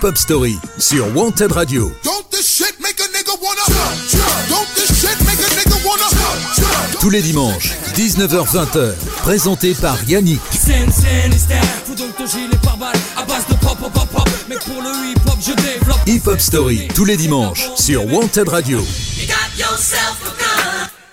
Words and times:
Hip 0.00 0.06
Hop 0.06 0.16
Story 0.16 0.58
sur 0.78 1.14
Wanted 1.14 1.52
Radio. 1.52 1.92
Tous 7.00 7.10
les 7.10 7.20
dimanches, 7.20 7.74
19h-20h, 7.94 8.94
présenté 9.20 9.74
par 9.74 10.02
Yannick. 10.04 10.40
Hip 16.06 16.22
Hop 16.26 16.40
Story, 16.40 16.88
tous 16.94 17.04
les 17.04 17.18
dimanches, 17.18 17.68
sur 17.76 18.06
Wanted 18.06 18.48
Radio. 18.48 18.80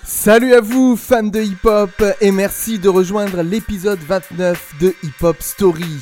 Salut 0.05 0.53
à 0.53 0.61
vous, 0.61 0.95
fans 0.95 1.23
de 1.23 1.41
hip-hop, 1.41 2.03
et 2.21 2.31
merci 2.31 2.79
de 2.79 2.87
rejoindre 2.87 3.41
l'épisode 3.41 3.99
29 4.07 4.75
de 4.79 4.95
Hip 5.03 5.23
Hop 5.23 5.37
Story. 5.41 5.99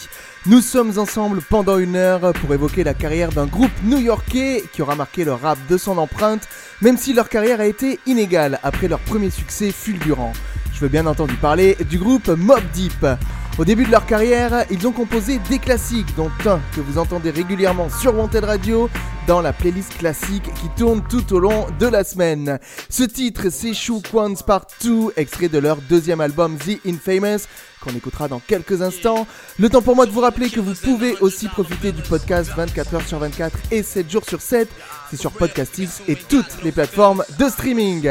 Nous 0.47 0.61
sommes 0.61 0.99
ensemble 0.99 1.41
pendant 1.41 1.79
une 1.79 1.95
heure 1.95 2.31
pour 2.33 2.53
évoquer 2.53 2.83
la 2.83 2.93
carrière 2.93 3.31
d'un 3.31 3.47
groupe 3.47 3.71
new-yorkais 3.83 4.63
qui 4.71 4.83
aura 4.83 4.93
marqué 4.93 5.23
le 5.23 5.33
rap 5.33 5.57
de 5.67 5.75
son 5.75 5.97
empreinte, 5.97 6.47
même 6.83 6.99
si 6.99 7.13
leur 7.13 7.29
carrière 7.29 7.61
a 7.61 7.65
été 7.65 7.99
inégale 8.05 8.59
après 8.61 8.87
leur 8.87 8.99
premier 8.99 9.31
succès 9.31 9.71
fulgurant. 9.71 10.33
Je 10.71 10.81
veux 10.81 10.87
bien 10.87 11.07
entendu 11.07 11.33
parler 11.33 11.75
du 11.89 11.97
groupe 11.97 12.27
Mob 12.27 12.61
Deep. 12.75 13.07
Au 13.57 13.65
début 13.65 13.85
de 13.85 13.91
leur 13.91 14.05
carrière, 14.05 14.65
ils 14.69 14.85
ont 14.85 14.91
composé 14.91 15.39
des 15.49 15.57
classiques, 15.57 16.15
dont 16.15 16.29
un 16.45 16.59
que 16.75 16.81
vous 16.81 16.99
entendez 16.99 17.31
régulièrement 17.31 17.89
sur 17.89 18.15
Wanted 18.15 18.43
Radio 18.43 18.87
dans 19.27 19.41
la 19.41 19.53
playlist 19.53 19.97
classique 19.97 20.53
qui 20.61 20.69
tourne 20.77 21.01
tout 21.09 21.33
au 21.33 21.39
long 21.39 21.65
de 21.79 21.87
la 21.87 22.03
semaine. 22.03 22.59
Ce 22.89 23.03
titre, 23.03 23.49
c'est 23.49 23.73
Shook 23.73 24.13
Ones 24.13 24.37
Part 24.45 24.67
2, 24.83 25.13
extrait 25.15 25.49
de 25.49 25.57
leur 25.57 25.77
deuxième 25.77 26.21
album 26.21 26.57
The 26.57 26.85
Infamous, 26.85 27.47
qu'on 27.85 27.95
écoutera 27.95 28.27
dans 28.27 28.39
quelques 28.39 28.81
instants. 28.81 29.27
Le 29.59 29.69
temps 29.69 29.81
pour 29.81 29.95
moi 29.95 30.05
de 30.05 30.11
vous 30.11 30.21
rappeler 30.21 30.49
que 30.49 30.59
vous 30.59 30.73
pouvez 30.73 31.15
aussi 31.21 31.47
profiter 31.47 31.91
du 31.91 32.01
podcast 32.01 32.51
24h 32.57 33.07
sur 33.07 33.19
24 33.19 33.57
et 33.71 33.83
7 33.83 34.09
jours 34.09 34.25
sur 34.27 34.41
7. 34.41 34.67
C'est 35.09 35.17
sur 35.17 35.31
Podcastix 35.31 36.01
et 36.07 36.15
toutes 36.15 36.63
les 36.63 36.71
plateformes 36.71 37.23
de 37.37 37.47
streaming. 37.47 38.09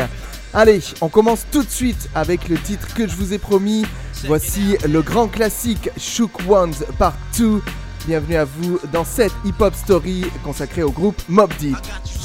Allez, 0.53 0.81
on 1.01 1.09
commence 1.09 1.47
tout 1.51 1.65
de 1.65 1.71
suite 1.71 2.09
avec 2.15 2.49
le 2.49 2.57
titre 2.57 2.95
que 2.95 3.09
je 3.09 3.17
vous 3.17 3.33
ai 3.33 3.39
promis. 3.39 3.85
Voici 4.27 4.77
le 4.89 5.03
grand 5.03 5.27
classique 5.27 5.91
Shook 5.99 6.49
Ones 6.49 6.75
Part 6.99 7.17
2. 7.37 7.61
Bienvenue 8.07 8.37
à 8.37 8.45
vous 8.45 8.79
dans 8.93 9.05
cette 9.05 9.33
hip-hop 9.45 9.75
story 9.75 10.25
consacrée 10.45 10.83
au 10.83 10.93
groupe 10.93 11.21
Mob 11.29 11.53
Deep. 11.59 11.77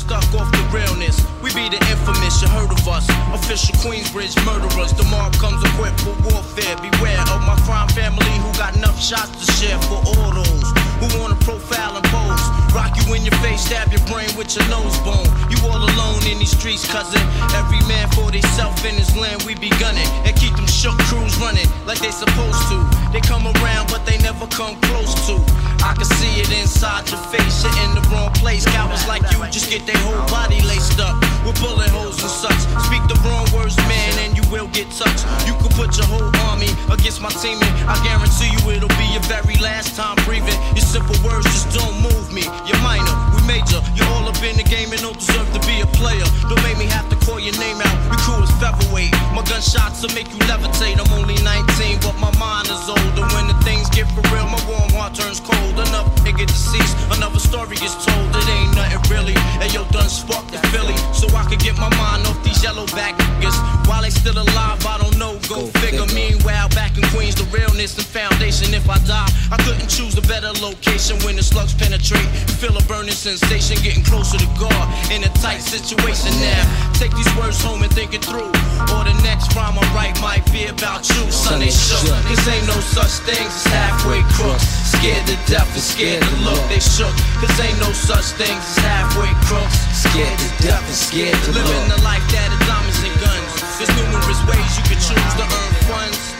Stuck 0.09 0.41
off 0.41 0.51
the 0.51 0.63
realness. 0.73 1.21
We 1.43 1.53
be 1.53 1.69
the 1.69 1.77
infamous, 1.85 2.41
you 2.41 2.49
heard 2.49 2.71
of 2.71 2.87
us. 2.87 3.07
Official 3.31 3.75
Queensbridge 3.85 4.33
murderers. 4.43 4.91
The 4.93 5.03
mob 5.03 5.33
comes 5.33 5.61
equipped 5.63 6.01
for 6.01 6.15
warfare. 6.33 6.75
Beware 6.81 7.21
of 7.29 7.41
my 7.45 7.55
crime 7.65 7.89
family 7.89 8.33
who 8.41 8.51
got 8.57 8.75
enough 8.75 8.99
shots 8.99 9.29
to 9.37 9.51
share 9.53 9.79
for 9.83 10.01
all 10.17 10.31
those 10.33 10.88
who 10.99 11.07
wanna 11.19 11.39
profile 11.41 11.95
and 11.95 12.05
pose. 12.11 12.43
Rock 12.75 12.93
you 12.99 13.13
in 13.15 13.23
your 13.23 13.35
face, 13.39 13.65
stab 13.65 13.91
your 13.91 14.03
brain 14.11 14.29
with 14.37 14.55
your 14.55 14.67
nose 14.69 14.97
bone. 15.01 15.27
You 15.49 15.57
all 15.65 15.81
alone 15.81 16.21
in 16.27 16.37
these 16.39 16.51
streets, 16.51 16.85
cousin. 16.85 17.21
Every 17.55 17.81
man 17.87 18.07
for 18.11 18.29
theyself 18.29 18.85
in 18.85 18.95
his 18.95 19.15
land, 19.15 19.43
we 19.43 19.55
be 19.55 19.69
gunning. 19.81 20.07
And 20.27 20.35
keep 20.35 20.55
them 20.55 20.67
shook 20.67 20.97
crews 21.09 21.35
running 21.37 21.67
like 21.87 21.99
they 21.99 22.11
supposed 22.11 22.61
to. 22.69 22.77
They 23.11 23.21
come 23.21 23.47
around, 23.47 23.89
but 23.89 24.05
they 24.05 24.17
never 24.19 24.45
come 24.47 24.75
close 24.91 25.15
to. 25.27 25.35
I 25.81 25.95
can 25.95 26.05
see 26.19 26.41
it 26.43 26.51
inside 26.59 27.09
your 27.09 27.23
face, 27.31 27.63
you're 27.63 27.73
in 27.87 27.95
the 27.95 28.03
wrong 28.11 28.31
place. 28.33 28.65
Cowards 28.65 29.07
like 29.07 29.23
you 29.31 29.39
just 29.49 29.69
get 29.71 29.85
their 29.87 29.97
whole 30.03 30.27
body 30.27 30.61
laced 30.67 30.99
up 30.99 31.15
with 31.45 31.59
bullet 31.61 31.89
holes 31.89 32.21
and 32.21 32.29
such. 32.29 32.61
Speak 32.85 33.01
the 33.07 33.17
wrong 33.23 33.47
words, 33.55 33.77
man, 33.87 34.13
and 34.19 34.35
you 34.37 34.43
will 34.51 34.67
get 34.67 34.91
touched. 34.91 35.23
You 35.47 35.55
could 35.63 35.71
put 35.79 35.95
your 35.97 36.05
whole 36.07 36.29
army 36.45 36.48
against 36.91 37.21
my 37.21 37.29
team, 37.29 37.57
and 37.61 37.73
I 37.89 37.95
guarantee 38.03 38.49
you 38.51 38.61
it'll 38.75 38.91
be 38.97 39.07
your 39.13 39.23
very 39.29 39.55
last 39.61 39.95
time 39.95 40.17
breathing. 40.25 40.57
Your 40.75 40.85
simple 40.85 41.15
words 41.25 41.45
just 41.45 41.69
don't 41.73 41.95
move 42.01 42.33
me. 42.33 42.43
You're 42.65 42.81
minor, 42.81 43.13
we 43.33 43.41
major. 43.45 43.79
You're 43.95 44.09
all 44.17 44.27
up 44.27 44.41
in 44.43 44.57
the 44.57 44.65
game 44.65 44.91
and 44.91 45.01
don't 45.01 45.17
deserve 45.17 45.47
to 45.53 45.61
be 45.65 45.81
a 45.81 45.89
player. 45.97 46.25
Don't 46.49 46.61
make 46.63 46.77
me 46.77 46.85
have 46.89 47.07
to 47.09 47.17
call 47.25 47.39
your 47.39 47.55
name 47.57 47.81
out. 47.81 47.95
Your 48.09 48.19
crew 48.25 48.41
is 48.43 48.51
featherweight. 48.61 49.13
My 49.33 49.43
gunshots 49.45 50.01
will 50.01 50.13
make 50.13 50.29
you 50.33 50.39
levitate. 50.49 50.97
I'm 50.99 51.11
only 51.17 51.37
19, 51.41 51.99
but 52.01 52.17
my 52.17 52.31
mind 52.37 52.67
is 52.69 52.83
older. 52.89 53.23
When 53.37 53.47
the 53.47 53.57
things 53.63 53.89
get 53.89 54.09
for 54.13 54.21
real, 54.33 54.47
my 54.49 54.61
warm 54.69 54.89
heart 54.97 55.13
turns 55.15 55.39
cold. 55.39 55.75
Enough 55.79 56.09
nigga 56.25 56.45
deceased, 56.45 56.95
another 57.15 57.39
story 57.39 57.75
gets 57.77 57.95
told. 58.05 58.29
It 58.35 58.47
ain't 58.49 58.75
nothing 58.75 59.01
really. 59.13 59.37
And 59.61 59.69
yo, 59.73 59.85
done 59.93 60.09
sparked 60.09 60.51
the 60.51 60.59
Philly, 60.73 60.97
so 61.13 61.29
I 61.35 61.45
could 61.45 61.59
get 61.59 61.77
my 61.77 61.89
mind 61.97 62.25
off 62.27 62.41
these 62.43 62.61
yellow 62.63 62.85
back 62.97 63.15
niggas. 63.17 63.57
While 63.87 64.01
they 64.01 64.09
still 64.09 64.37
alive, 64.37 64.85
I 64.85 64.97
don't 64.97 65.17
know. 65.17 65.37
Go, 65.47 65.65
Go 65.65 65.67
figure. 65.79 66.05
figure. 66.05 66.15
Meanwhile, 66.15 66.69
back 66.79 66.95
in 66.95 67.03
Queens, 67.11 67.35
the 67.35 67.43
realness 67.51 67.99
and 67.99 68.07
foundation. 68.07 68.71
If 68.71 68.87
I 68.87 68.95
die, 69.03 69.27
I 69.51 69.57
couldn't 69.67 69.91
choose 69.91 70.15
a 70.15 70.23
better 70.31 70.47
location 70.63 71.19
when 71.27 71.35
the 71.35 71.43
slugs 71.43 71.75
penetrate. 71.75 72.29
Feel 72.55 72.71
a 72.79 72.83
burning 72.87 73.19
sensation, 73.27 73.75
getting 73.83 74.03
closer 74.07 74.39
to 74.39 74.49
God 74.55 74.87
in 75.11 75.19
a 75.27 75.31
tight 75.43 75.59
situation 75.59 76.31
now. 76.39 76.63
Take 76.95 77.11
these 77.19 77.27
words 77.35 77.59
home 77.59 77.83
and 77.83 77.91
think 77.91 78.15
it 78.15 78.23
through. 78.23 78.47
Or 78.95 79.03
the 79.03 79.15
next 79.27 79.51
rhyme 79.59 79.75
I 79.75 79.83
write 79.91 80.15
might 80.23 80.47
be 80.55 80.71
about 80.71 81.03
you, 81.11 81.27
son. 81.27 81.59
They 81.59 81.67
shook. 81.67 82.15
Cause 82.31 82.47
ain't 82.47 82.63
no 82.71 82.79
such 82.79 83.27
thing 83.27 83.43
as 83.43 83.67
halfway 83.75 84.23
crooks. 84.39 84.63
Scared 84.95 85.27
to 85.27 85.35
death 85.51 85.67
and 85.75 85.83
scared 85.83 86.23
to 86.23 86.35
look. 86.47 86.63
They 86.71 86.79
shook. 86.79 87.11
Cause 87.43 87.55
ain't 87.59 87.79
no 87.83 87.91
such 87.91 88.39
thing 88.39 88.55
as 88.55 88.77
halfway 88.87 89.31
crooks. 89.51 89.75
Scared 89.91 90.31
to 90.31 90.49
death 90.63 90.85
and 90.87 90.95
scared 90.95 91.39
to 91.43 91.51
look. 91.51 91.67
Living 91.67 91.91
the 91.91 92.01
life 92.07 92.23
that 92.31 92.55
is 92.55 92.61
diamonds 92.63 93.03
and 93.03 93.15
guns. 93.19 93.51
There's 93.75 93.91
numerous 93.99 94.39
ways 94.47 94.69
you 94.79 94.83
can 94.87 94.99
choose 95.03 95.33
to 95.39 95.43
earn 95.43 95.73
funds. 95.91 96.38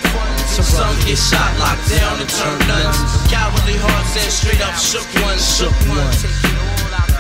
Some 0.50 0.96
get 1.06 1.18
shot, 1.18 1.60
locked 1.60 1.88
down, 1.90 2.20
and 2.20 2.30
turn 2.30 2.60
nuns. 2.68 2.98
Cowardly 3.30 3.78
hearts 3.78 4.18
and 4.18 4.32
straight 4.32 4.62
up 4.62 4.76
shook 4.76 5.06
ones. 5.22 5.46
Shook 5.46 5.78
ones. 5.88 6.26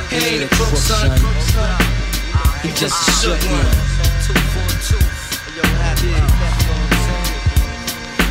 He 0.09 0.17
ain't 0.17 0.43
a 0.43 0.55
crook, 0.55 0.75
son. 0.75 1.11
He 2.63 2.69
just 2.73 2.97
a 3.07 3.11
shook 3.21 3.41
one. 3.51 3.89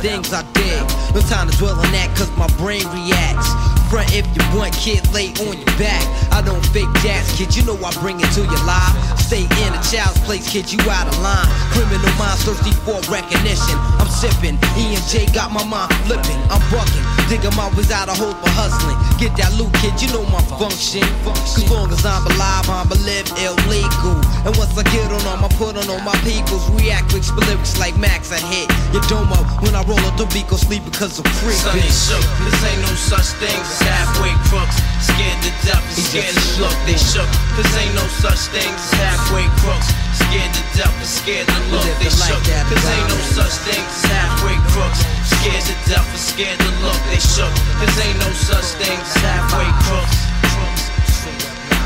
things 0.00 0.32
I 0.32 0.42
did. 0.52 0.82
No 1.14 1.20
time 1.24 1.48
to 1.48 1.56
dwell 1.56 1.78
on 1.78 1.90
that 1.92 2.12
cause 2.16 2.30
my 2.36 2.48
brain 2.60 2.84
reacts. 2.92 3.48
Front 3.88 4.10
if 4.12 4.26
you 4.34 4.42
want, 4.56 4.74
kid, 4.74 5.00
lay 5.14 5.30
on 5.46 5.56
your 5.56 5.74
back. 5.78 6.02
I 6.32 6.42
don't 6.42 6.64
fake 6.74 6.90
jazz, 7.02 7.30
kid, 7.38 7.54
you 7.54 7.62
know 7.64 7.78
I 7.80 7.94
bring 8.02 8.18
it 8.20 8.30
to 8.34 8.42
your 8.42 8.64
life. 8.66 8.94
Stay 9.18 9.46
in 9.46 9.70
a 9.72 9.80
child's 9.82 10.18
place, 10.26 10.46
kid, 10.50 10.70
you 10.72 10.78
out 10.90 11.06
of 11.06 11.18
line. 11.22 11.46
Criminal 11.70 12.10
minds 12.18 12.44
thirsty 12.44 12.72
for 12.82 12.98
recognition. 13.10 13.78
I'm 13.98 14.10
sipping, 14.10 14.58
E 14.76 14.94
and 14.94 15.06
J 15.06 15.26
got 15.32 15.52
my 15.52 15.64
mind 15.64 15.94
flipping. 16.04 16.38
I'm 16.50 16.62
bucking, 16.70 17.06
digging 17.28 17.54
my 17.56 17.68
ways 17.74 17.90
out 17.90 18.08
of 18.08 18.16
hope 18.16 18.38
for 18.38 18.52
hustling. 18.54 18.96
Get 19.18 19.36
that 19.38 19.52
loot, 19.58 19.72
kid, 19.82 19.96
you 20.00 20.08
know 20.14 20.24
my 20.30 20.42
function. 20.58 21.04
Cause 21.24 21.66
long 21.70 21.90
as 21.90 22.04
I'm 22.04 22.26
alive, 22.26 22.66
I'm 22.68 22.90
a 22.90 22.98
live 23.02 23.28
illegal. 23.40 24.18
And 24.46 24.52
once 24.56 24.72
I 24.78 24.84
get 24.94 25.10
on 25.10 25.22
them, 25.22 25.44
I 25.44 25.48
put 25.58 25.76
on 25.76 25.86
all 25.90 26.02
my 26.02 26.16
peoples. 26.22 26.64
React 26.76 27.12
with 27.14 27.28
lyrics 27.34 27.78
like 27.78 27.96
Max, 27.96 28.32
I 28.32 28.38
hit 28.38 28.68
your 28.92 29.02
domo 29.10 29.38
when 29.60 29.74
I 29.74 29.82
roll 29.84 30.00
up 30.06 30.16
the 30.16 30.26
beat, 30.32 30.48
go 30.48 30.56
sleep 30.56 30.84
because 30.84 31.18
freak. 31.42 31.58
Sonny 31.58 31.82
shook, 31.90 32.22
this 32.46 32.58
ain't 32.64 32.82
no 32.82 32.92
such 32.94 33.34
thing 33.42 33.54
as 33.54 33.80
halfway 33.82 34.32
crooks. 34.48 34.76
Scared 35.02 35.40
to 35.42 35.52
death 35.66 35.84
scared 35.96 36.34
to 36.34 36.60
look, 36.60 36.76
they 36.86 36.96
shook. 36.96 37.28
This 37.56 37.68
ain't 37.76 37.94
no 37.94 38.06
such 38.22 38.52
thing 38.52 38.68
as 38.68 38.90
halfway 39.00 39.46
crooks. 39.60 40.05
Scared 40.16 40.52
to 40.52 40.62
death 40.76 40.96
and 40.96 41.06
scared 41.06 41.46
to 41.48 41.60
look, 41.68 41.84
they 42.00 42.08
shook. 42.08 42.40
This 42.72 42.84
ain't 42.88 43.08
no 43.08 43.18
such 43.36 43.54
thing 43.68 43.84
as 43.84 44.04
halfway 44.08 44.56
crooks. 44.72 45.04
Scared 45.28 45.64
to 45.68 45.76
death 45.88 46.08
and 46.08 46.20
scared 46.20 46.58
to 46.58 46.70
look, 46.80 47.00
they 47.12 47.20
shook. 47.20 47.52
This 47.80 47.94
ain't 48.00 48.18
no 48.18 48.30
such 48.32 48.80
thing 48.80 48.96
as 48.96 49.14
halfway 49.20 49.68
crooks. 49.84 50.16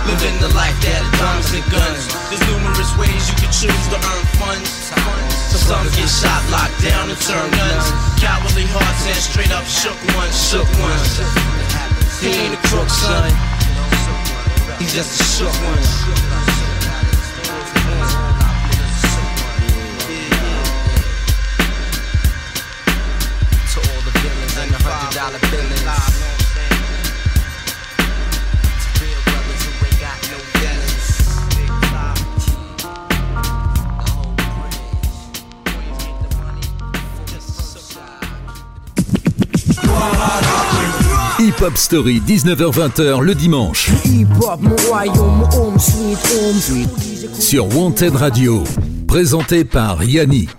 Living 0.07 0.39
the 0.41 0.51
life 0.55 0.75
that 0.83 1.03
diamonds 1.19 1.53
and 1.55 1.67
guns. 1.71 2.07
There's 2.31 2.43
numerous 2.51 2.91
ways 2.99 3.23
you 3.31 3.37
can 3.37 3.53
choose 3.53 3.85
to 3.93 3.99
earn 3.99 4.25
funds. 4.39 4.91
Some 5.71 5.87
get 5.95 6.11
shot, 6.11 6.43
locked 6.51 6.83
down, 6.83 7.11
and 7.11 7.21
turn 7.21 7.47
nuns. 7.55 7.87
Cowardly 8.19 8.67
hearts 8.75 9.07
and 9.07 9.23
straight 9.23 9.53
up 9.55 9.63
shook 9.67 9.95
ones, 10.19 10.35
shook 10.35 10.67
ones. 10.83 11.23
He 12.19 12.35
ain't 12.35 12.55
a 12.55 12.61
crook, 12.67 12.91
son. 12.91 13.31
He's 14.79 14.95
just 14.95 15.21
a 15.21 15.25
shook 15.25 15.55
one. 15.63 16.20
Hip-Hop 41.61 41.77
Story, 41.77 42.23
19h-20h 42.27 43.21
le 43.21 43.35
dimanche. 43.35 43.91
Hip-Hop, 44.05 44.61
mon 44.63 44.77
royaume, 44.89 45.47
home 45.53 45.79
sweet 45.79 46.19
home. 46.33 47.10
Story, 47.41 47.49
19h-20h 47.49 47.49
le 47.49 47.49
dimanche. 47.49 47.49
Sur 47.49 47.77
Wanted 47.77 48.17
Radio, 48.17 48.65
présenté 49.09 49.65
par 49.65 50.05
Yannick. 50.05 50.51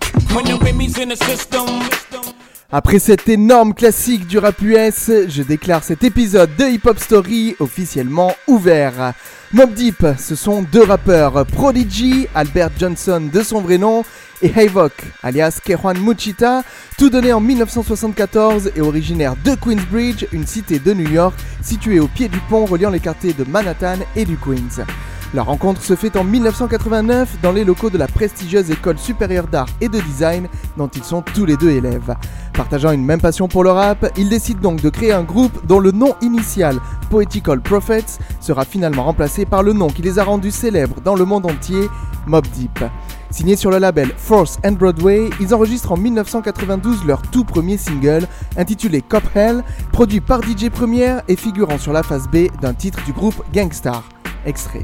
Après 2.72 3.00
cet 3.00 3.30
énorme 3.30 3.74
classique 3.74 4.28
du 4.28 4.38
rap 4.38 4.62
US, 4.62 5.12
je 5.28 5.44
déclare 5.44 5.83
cet 5.83 6.04
épisode 6.04 6.50
de 6.57 6.66
Hip 6.66 6.81
Hop 6.86 7.00
Story 7.00 7.56
officiellement 7.60 8.33
ouvert. 8.48 9.13
Mob 9.54 9.74
Deep, 9.74 10.06
ce 10.18 10.36
sont 10.36 10.63
deux 10.72 10.83
rappeurs, 10.83 11.45
Prodigy, 11.45 12.28
Albert 12.33 12.72
Johnson 12.80 13.30
de 13.31 13.42
son 13.42 13.62
vrai 13.62 13.78
nom, 13.78 14.04
et 14.42 14.51
Havoc, 14.56 14.94
alias 15.22 15.60
Kejuan 15.63 16.00
Muchita, 16.00 16.63
tout 16.98 17.10
donné 17.10 17.33
en 17.33 17.42
1974 17.42 18.72
et 18.75 18.81
originaire 18.81 19.36
de 19.44 19.56
Queensbridge, 19.56 20.25
une 20.31 20.48
cité 20.48 20.80
de 20.80 20.94
New 20.94 21.10
York 21.10 21.38
située 21.62 22.00
au 22.00 22.07
pied 22.07 22.30
du 22.30 22.39
pont 22.50 22.66
reliant 22.66 22.89
les 22.89 23.00
quartiers 23.00 23.33
de 23.33 23.44
Manhattan 23.44 24.00
et 24.16 24.25
du 24.25 24.38
Queens. 24.38 24.86
La 25.33 25.44
rencontre 25.44 25.81
se 25.81 25.95
fait 25.95 26.18
en 26.18 26.25
1989 26.25 27.38
dans 27.42 27.54
les 27.54 27.63
locaux 27.63 27.89
de 27.89 27.98
la 27.98 28.07
prestigieuse 28.07 28.69
école 28.69 28.98
supérieure 28.98 29.48
d'art 29.48 29.69
et 29.80 29.88
de 29.88 29.98
design 30.01 30.50
dont 30.75 30.89
ils 30.89 31.06
sont 31.06 31.22
tous 31.22 31.45
les 31.45 31.56
deux 31.56 31.69
élèves. 31.69 32.16
Partageant 32.51 32.92
une 32.92 33.06
même 33.06 33.22
passion 33.22 33.48
pour 33.48 33.63
le 33.63 33.72
rap, 33.72 34.12
ils 34.18 34.28
décident 34.28 34.60
donc 34.60 34.81
de 34.81 34.89
créer 34.89 35.13
un 35.13 35.24
groupe 35.24 35.66
dont 35.66 35.80
le 35.80 35.92
nom 35.92 36.16
initial, 36.22 36.80
Poetical 37.10 37.62
Prophets, 37.62 38.19
sera 38.42 38.66
finalement 38.66 39.04
remplacé 39.04 39.45
par 39.45 39.63
le 39.63 39.72
nom 39.72 39.88
qui 39.88 40.01
les 40.01 40.19
a 40.19 40.25
rendus 40.25 40.51
célèbres 40.51 41.00
dans 41.00 41.16
le 41.16 41.24
monde 41.24 41.45
entier, 41.45 41.88
Mob 42.28 42.45
Deep. 42.48 42.83
Signés 43.30 43.56
sur 43.56 43.72
le 43.72 43.78
label 43.78 44.12
Force 44.18 44.60
and 44.66 44.74
Broadway, 44.74 45.30
ils 45.39 45.54
enregistrent 45.54 45.94
en 45.94 45.98
1992 45.98 47.06
leur 47.06 47.22
tout 47.22 47.45
premier 47.45 47.78
single, 47.78 48.28
intitulé 48.57 49.01
Cop 49.01 49.24
Hell, 49.33 49.63
produit 49.94 50.19
par 50.19 50.42
DJ 50.42 50.69
Première 50.69 51.22
et 51.30 51.38
figurant 51.38 51.78
sur 51.78 51.94
la 51.94 52.04
face 52.04 52.28
B 52.28 52.48
d'un 52.62 52.74
titre 52.74 53.00
du 53.06 53.13
groupe 53.13 53.42
Gangstar. 53.54 54.04
Extrait. 54.45 54.83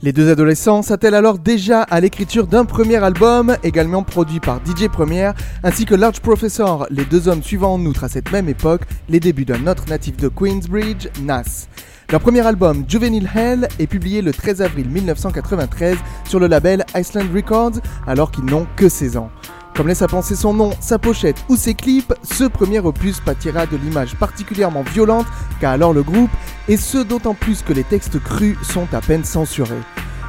Les 0.00 0.12
deux 0.12 0.30
adolescents 0.30 0.80
s'attellent 0.80 1.14
alors 1.14 1.38
déjà 1.38 1.82
à 1.82 2.00
l'écriture 2.00 2.46
d'un 2.46 2.64
premier 2.64 2.96
album, 2.96 3.56
également 3.62 4.04
produit 4.04 4.40
par 4.40 4.60
DJ 4.64 4.88
Première, 4.88 5.34
ainsi 5.62 5.84
que 5.84 5.94
Large 5.94 6.20
Professor, 6.20 6.86
les 6.88 7.04
deux 7.04 7.28
hommes 7.28 7.42
suivant 7.42 7.74
en 7.74 7.84
outre 7.84 8.04
à 8.04 8.08
cette 8.08 8.32
même 8.32 8.48
époque 8.48 8.82
les 9.08 9.20
débuts 9.20 9.44
d'un 9.44 9.66
autre 9.66 9.84
natif 9.88 10.16
de 10.16 10.28
Queensbridge, 10.28 11.08
Nas. 11.20 11.66
Leur 12.10 12.22
premier 12.22 12.46
album, 12.46 12.84
Juvenile 12.88 13.28
Hell, 13.34 13.68
est 13.78 13.86
publié 13.86 14.22
le 14.22 14.32
13 14.32 14.62
avril 14.62 14.88
1993 14.88 15.98
sur 16.26 16.40
le 16.40 16.46
label 16.46 16.86
Iceland 16.94 17.26
Records, 17.34 17.82
alors 18.06 18.30
qu'ils 18.30 18.46
n'ont 18.46 18.66
que 18.76 18.88
16 18.88 19.18
ans. 19.18 19.30
Comme 19.78 19.86
laisse 19.86 20.02
à 20.02 20.08
penser 20.08 20.34
son 20.34 20.54
nom, 20.54 20.72
sa 20.80 20.98
pochette 20.98 21.36
ou 21.48 21.54
ses 21.54 21.74
clips, 21.74 22.12
ce 22.24 22.42
premier 22.42 22.80
opus 22.80 23.20
pâtira 23.20 23.64
de 23.64 23.76
l'image 23.76 24.16
particulièrement 24.16 24.82
violente 24.82 25.26
qu'a 25.60 25.70
alors 25.70 25.92
le 25.92 26.02
groupe, 26.02 26.32
et 26.66 26.76
ce 26.76 26.98
d'autant 26.98 27.34
plus 27.34 27.62
que 27.62 27.72
les 27.72 27.84
textes 27.84 28.18
crus 28.18 28.56
sont 28.64 28.92
à 28.92 29.00
peine 29.00 29.22
censurés. 29.22 29.78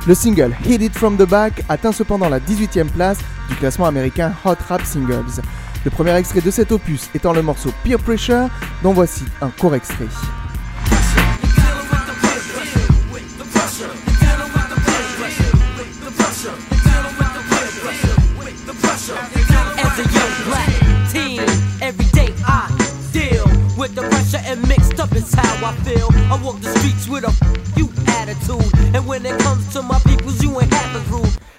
Le 0.06 0.13
single 0.13 0.56
Hit 0.68 0.84
It 0.84 0.94
From 0.96 1.18
The 1.18 1.28
Back 1.28 1.63
atteint 1.68 1.92
cependant 1.92 2.30
la 2.30 2.40
18e 2.40 2.90
place 2.90 3.18
du 3.50 3.56
classement 3.56 3.88
américain 3.88 4.34
Hot 4.46 4.54
Rap 4.68 4.84
Singles. 4.86 5.42
Le 5.84 5.90
premier 5.90 6.16
extrait 6.16 6.42
de 6.42 6.52
cet 6.52 6.72
opus 6.72 7.10
étant 7.16 7.34
le 7.34 7.42
morceau 7.42 7.72
Peer 7.84 7.98
Pressure, 7.98 8.50
dont 8.84 8.94
voici 8.94 9.24
un 9.42 9.50
court 9.50 9.74
extrait. 9.74 10.06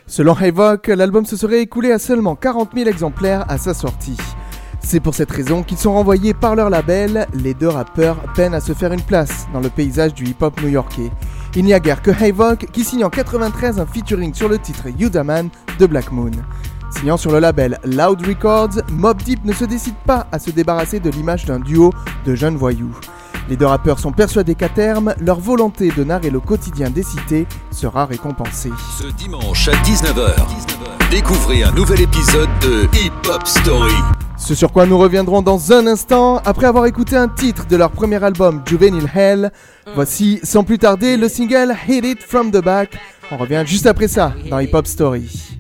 Selon 0.06 0.34
Havoc, 0.34 0.86
l'album 0.86 1.26
se 1.26 1.36
serait 1.36 1.60
écoulé 1.60 1.92
à 1.92 1.98
seulement 1.98 2.34
40 2.34 2.70
000 2.74 2.88
exemplaires 2.88 3.44
à 3.48 3.58
sa 3.58 3.74
sortie. 3.74 4.16
C'est 4.80 5.00
pour 5.00 5.14
cette 5.14 5.30
raison 5.30 5.62
qu'ils 5.62 5.76
sont 5.76 5.92
renvoyés 5.92 6.32
par 6.32 6.56
leur 6.56 6.70
label, 6.70 7.26
les 7.34 7.52
deux 7.52 7.68
rappeurs 7.68 8.16
peinent 8.34 8.54
à 8.54 8.60
se 8.60 8.72
faire 8.72 8.92
une 8.94 9.02
place 9.02 9.46
dans 9.52 9.60
le 9.60 9.68
paysage 9.68 10.14
du 10.14 10.24
hip-hop 10.24 10.62
new-yorkais. 10.62 11.10
Il 11.54 11.66
n'y 11.66 11.74
a 11.74 11.80
guère 11.80 12.00
que 12.00 12.10
Havoc 12.10 12.68
qui 12.72 12.84
signe 12.84 13.04
en 13.04 13.10
93 13.10 13.78
un 13.78 13.86
featuring 13.86 14.32
sur 14.32 14.48
le 14.48 14.58
titre 14.58 14.88
Yudaman 14.98 15.50
de 15.78 15.86
Black 15.86 16.10
Moon. 16.10 16.30
Signant 16.90 17.18
sur 17.18 17.32
le 17.32 17.38
label 17.38 17.78
Loud 17.84 18.26
Records, 18.26 18.82
Mob 18.90 19.22
Deep 19.22 19.44
ne 19.44 19.52
se 19.52 19.66
décide 19.66 19.94
pas 20.06 20.26
à 20.32 20.38
se 20.38 20.50
débarrasser 20.50 21.00
de 21.00 21.10
l'image 21.10 21.44
d'un 21.44 21.60
duo 21.60 21.92
de 22.24 22.34
jeunes 22.34 22.56
voyous. 22.56 22.96
Les 23.48 23.56
deux 23.56 23.66
rappeurs 23.66 23.98
sont 23.98 24.12
persuadés 24.12 24.54
qu'à 24.54 24.68
terme, 24.68 25.14
leur 25.20 25.40
volonté 25.40 25.90
de 25.96 26.04
narrer 26.04 26.30
le 26.30 26.40
quotidien 26.40 26.90
des 26.90 27.02
cités 27.02 27.46
sera 27.70 28.06
récompensée. 28.06 28.70
Ce 28.98 29.08
dimanche 29.14 29.68
à 29.68 29.72
19h, 29.72 30.34
découvrez 31.10 31.64
un 31.64 31.72
nouvel 31.72 32.02
épisode 32.02 32.48
de 32.62 32.84
Hip 32.96 33.28
Hop 33.28 33.46
Story. 33.46 33.92
Ce 34.36 34.54
sur 34.54 34.72
quoi 34.72 34.86
nous 34.86 34.98
reviendrons 34.98 35.42
dans 35.42 35.72
un 35.72 35.86
instant, 35.86 36.38
après 36.44 36.66
avoir 36.66 36.86
écouté 36.86 37.16
un 37.16 37.28
titre 37.28 37.66
de 37.66 37.76
leur 37.76 37.90
premier 37.90 38.22
album 38.22 38.62
Juvenile 38.66 39.10
Hell. 39.14 39.50
Voici 39.94 40.40
sans 40.42 40.64
plus 40.64 40.78
tarder 40.78 41.16
le 41.16 41.28
single 41.28 41.74
Hit 41.88 42.04
It 42.06 42.22
From 42.22 42.50
The 42.50 42.62
Back. 42.62 42.96
On 43.32 43.36
revient 43.36 43.64
juste 43.66 43.86
après 43.86 44.08
ça 44.08 44.32
dans 44.48 44.58
Hip 44.58 44.70
Hop 44.72 44.86
Story. 44.86 45.59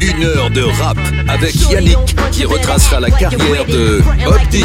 Une 0.00 0.24
heure 0.24 0.50
de 0.50 0.62
rap 0.82 0.98
avec 1.28 1.54
Yannick 1.70 2.16
qui 2.32 2.44
retracera 2.44 3.00
la 3.00 3.10
carrière 3.10 3.64
de 3.64 4.02
Bob 4.24 4.38
D. 4.50 4.64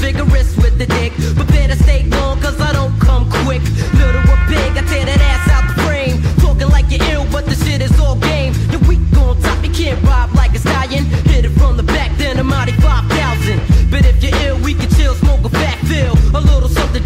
vigorous 0.00 0.56
with 0.56 0.78
the 0.78 0.86
dick. 0.86 1.12
But 1.36 1.46
better 1.48 1.76
stay 1.76 2.02
long, 2.04 2.40
cause 2.40 2.60
I 2.60 2.72
don't 2.72 2.98
come 3.00 3.30
quick. 3.44 3.62
Little 3.94 4.24
or 4.32 4.40
big, 4.48 4.70
I 4.80 4.82
tear 4.90 5.04
that 5.04 5.20
ass 5.20 5.46
out 5.54 5.64
the 5.70 5.76
frame. 5.82 6.16
Talking 6.38 6.68
like 6.68 6.86
you're 6.90 7.04
ill, 7.12 7.26
but 7.30 7.44
the 7.46 7.54
shit 7.54 7.80
is 7.82 7.94
all 8.00 8.16
game. 8.16 8.52
You're 8.70 8.84
weak 8.88 9.00
on 9.16 9.40
top, 9.40 9.62
you 9.64 9.70
can't 9.70 10.02
rob 10.02 10.34
like 10.34 10.54
a 10.54 10.58
stallion. 10.58 11.04
Hit 11.30 11.44
it 11.44 11.54
from 11.60 11.76
the 11.76 11.82
back, 11.82 12.16
then 12.16 12.38
a 12.38 12.44
mighty 12.44 12.72
5,000. 12.72 13.60
But 13.90 14.04
if 14.06 14.22
you're 14.22 14.36
ill, 14.46 14.58
we 14.64 14.74
can 14.74 14.88
chill, 14.96 15.14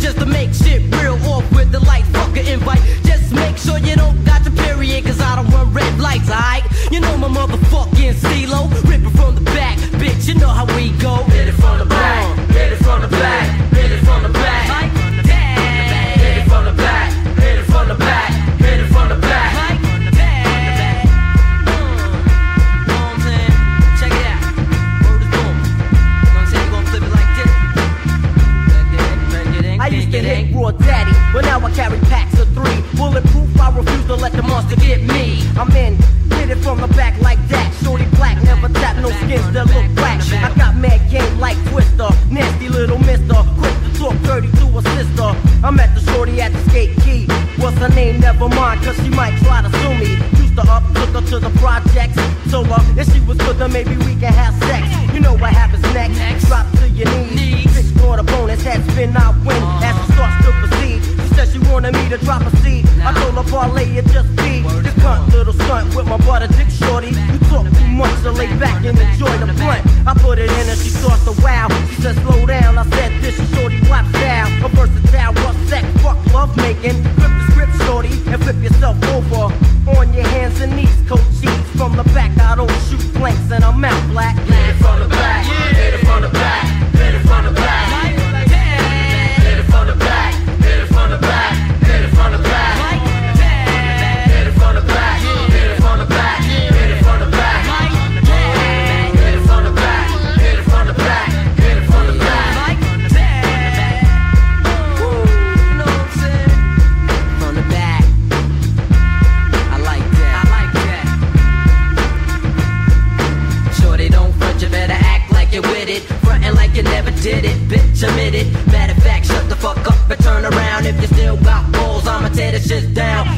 just 0.04 0.18
to 0.18 0.26
make 0.26 0.52
shit 0.52 0.82
real. 0.96 1.14
Off 1.32 1.50
with 1.52 1.72
the 1.72 1.80
light, 1.80 2.04
fucker 2.12 2.46
invite. 2.46 2.82
Just 3.04 3.32
make 3.32 3.56
sure 3.56 3.78
you 3.78 3.96
don't 3.96 4.22
got 4.24 4.44
the 4.44 4.50
period, 4.50 5.02
cause 5.06 5.18
I 5.18 5.36
don't 5.36 5.48
run 5.48 5.72
red 5.72 5.98
lights, 5.98 6.28
alright? 6.28 6.64
You 6.92 7.00
know 7.00 7.16
my 7.16 7.28
motherfucking 7.28 8.12
CeeLo. 8.22 8.60
Ripping 8.90 9.16
from 9.18 9.34
the 9.36 9.40
back, 9.56 9.78
bitch, 10.00 10.28
you 10.28 10.34
know 10.34 10.48
how 10.48 10.66
we 10.76 10.90
go. 10.98 11.13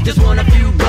Just 0.07 0.23
want 0.23 0.39
a 0.39 0.45
few 0.53 0.86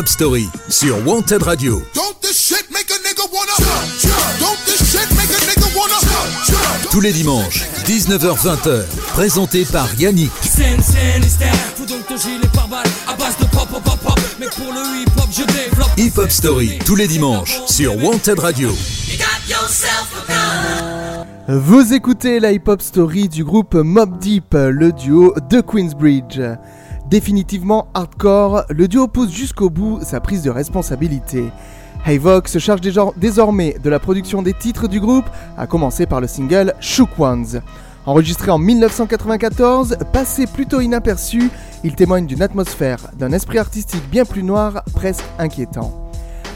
Hip-Hop 0.00 0.08
Story 0.08 0.48
sur 0.70 1.06
Wanted 1.06 1.42
Radio. 1.42 1.82
Tous 6.90 7.00
les 7.02 7.12
dimanches, 7.12 7.66
19h-20h, 7.84 8.84
présenté 9.12 9.66
par 9.66 9.94
Yannick. 10.00 10.32
Hip-Hop 15.98 16.30
Story, 16.30 16.78
tous 16.86 16.96
les 16.96 17.06
dimanches, 17.06 17.60
sur 17.66 18.02
Wanted 18.02 18.38
Radio. 18.38 18.70
Vous 21.48 21.92
écoutez 21.92 22.40
la 22.40 22.52
hip-hop 22.52 22.80
story 22.80 23.28
du 23.28 23.44
groupe 23.44 23.74
Mob 23.74 24.18
Deep, 24.18 24.54
le 24.54 24.92
duo 24.92 25.34
de 25.50 25.60
Queensbridge. 25.60 26.40
Définitivement 27.10 27.88
hardcore, 27.92 28.62
le 28.68 28.86
duo 28.86 29.08
pousse 29.08 29.32
jusqu'au 29.32 29.68
bout 29.68 29.98
sa 30.02 30.20
prise 30.20 30.44
de 30.44 30.50
responsabilité. 30.50 31.42
Havoc 32.06 32.46
se 32.46 32.60
charge 32.60 32.80
désormais 33.16 33.76
de 33.82 33.90
la 33.90 33.98
production 33.98 34.42
des 34.42 34.54
titres 34.54 34.86
du 34.86 35.00
groupe, 35.00 35.28
à 35.58 35.66
commencer 35.66 36.06
par 36.06 36.20
le 36.20 36.28
single 36.28 36.72
Shook 36.78 37.18
Ones. 37.18 37.62
Enregistré 38.06 38.52
en 38.52 38.58
1994, 38.58 39.96
passé 40.12 40.46
plutôt 40.46 40.80
inaperçu, 40.80 41.50
il 41.82 41.96
témoigne 41.96 42.26
d'une 42.26 42.42
atmosphère, 42.42 43.00
d'un 43.18 43.32
esprit 43.32 43.58
artistique 43.58 44.08
bien 44.08 44.24
plus 44.24 44.44
noir, 44.44 44.84
presque 44.94 45.24
inquiétant. 45.40 46.10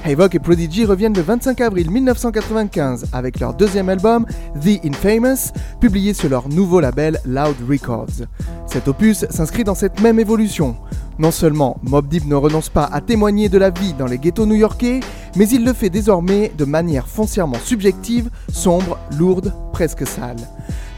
Havoc 0.04 0.34
et 0.34 0.38
Prodigy 0.38 0.84
reviennent 0.84 1.14
le 1.14 1.23
25 1.23 1.62
avril 1.62 1.90
1995 1.90 3.06
avec 3.12 3.40
leur 3.40 3.54
deuxième 3.54 3.88
album, 3.88 4.26
The 4.62 4.84
Infamous, 4.84 5.50
publié 5.80 6.12
sur 6.12 6.28
leur 6.28 6.49
nouveau 6.49 6.78
label 6.78 7.18
Loud 7.25 7.56
Records. 7.68 8.26
Cet 8.75 8.88
opus 8.88 9.25
s'inscrit 9.31 9.62
dans 9.62 9.76
cette 9.76 10.00
même 10.00 10.19
évolution. 10.19 10.75
Non 11.21 11.31
seulement 11.31 11.76
Mob 11.85 12.09
Deep 12.09 12.26
ne 12.26 12.35
renonce 12.35 12.71
pas 12.71 12.90
à 12.93 13.00
témoigner 13.00 13.49
de 13.49 13.57
la 13.57 13.71
vie 13.71 13.93
dans 13.93 14.07
les 14.07 14.19
ghettos 14.19 14.47
new-yorkais, 14.47 14.99
mais 15.37 15.49
il 15.49 15.64
le 15.64 15.73
fait 15.73 15.90
désormais 15.90 16.50
de 16.59 16.64
manière 16.64 17.07
foncièrement 17.07 17.61
subjective, 17.62 18.31
sombre, 18.52 18.99
lourde, 19.16 19.54
presque 19.73 20.04
sale. 20.04 20.38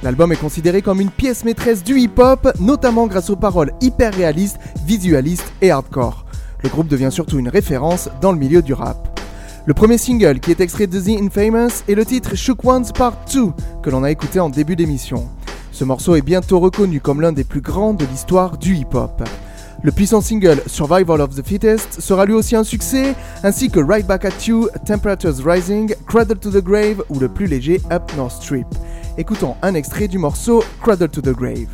L'album 0.02 0.32
est 0.32 0.40
considéré 0.40 0.80
comme 0.80 1.02
une 1.02 1.10
pièce 1.10 1.44
maîtresse 1.44 1.84
du 1.84 2.00
hip-hop, 2.00 2.50
notamment 2.60 3.06
grâce 3.06 3.28
aux 3.28 3.36
paroles 3.36 3.72
hyper 3.82 4.14
réalistes, 4.14 4.58
visualistes 4.86 5.52
et 5.60 5.70
hardcore. 5.70 6.24
Le 6.62 6.70
groupe 6.70 6.88
devient 6.88 7.12
surtout 7.12 7.38
une 7.38 7.50
référence 7.50 8.08
dans 8.22 8.32
le 8.32 8.38
milieu 8.38 8.62
du 8.62 8.72
rap. 8.72 9.20
Le 9.66 9.74
premier 9.74 9.98
single 9.98 10.40
qui 10.40 10.50
est 10.50 10.60
extrait 10.62 10.86
de 10.86 10.98
The 10.98 11.20
Infamous 11.20 11.82
est 11.86 11.94
le 11.94 12.06
titre 12.06 12.36
Shook 12.36 12.64
Ones 12.64 12.90
Part 12.94 13.18
2 13.34 13.48
que 13.82 13.90
l'on 13.90 14.02
a 14.02 14.10
écouté 14.10 14.40
en 14.40 14.48
début 14.48 14.76
d'émission. 14.76 15.28
Ce 15.76 15.84
morceau 15.84 16.16
est 16.16 16.22
bientôt 16.22 16.58
reconnu 16.58 17.02
comme 17.02 17.20
l'un 17.20 17.32
des 17.32 17.44
plus 17.44 17.60
grands 17.60 17.92
de 17.92 18.06
l'histoire 18.06 18.56
du 18.56 18.76
hip-hop. 18.76 19.22
Le 19.82 19.92
puissant 19.92 20.22
single 20.22 20.62
Survival 20.66 21.20
of 21.20 21.34
the 21.34 21.46
Fittest 21.46 22.00
sera 22.00 22.24
lui 22.24 22.32
aussi 22.32 22.56
un 22.56 22.64
succès, 22.64 23.14
ainsi 23.42 23.68
que 23.68 23.78
Right 23.78 24.06
Back 24.06 24.24
at 24.24 24.46
You, 24.46 24.70
Temperatures 24.86 25.44
Rising, 25.44 25.94
Cradle 26.06 26.38
to 26.38 26.50
the 26.50 26.64
Grave 26.64 27.04
ou 27.10 27.18
le 27.18 27.28
plus 27.28 27.46
léger 27.46 27.82
Up 27.92 28.10
North 28.16 28.42
Strip. 28.42 28.66
Écoutons 29.18 29.54
un 29.60 29.74
extrait 29.74 30.08
du 30.08 30.16
morceau 30.16 30.64
Cradle 30.82 31.10
to 31.10 31.20
the 31.20 31.36
Grave. 31.36 31.68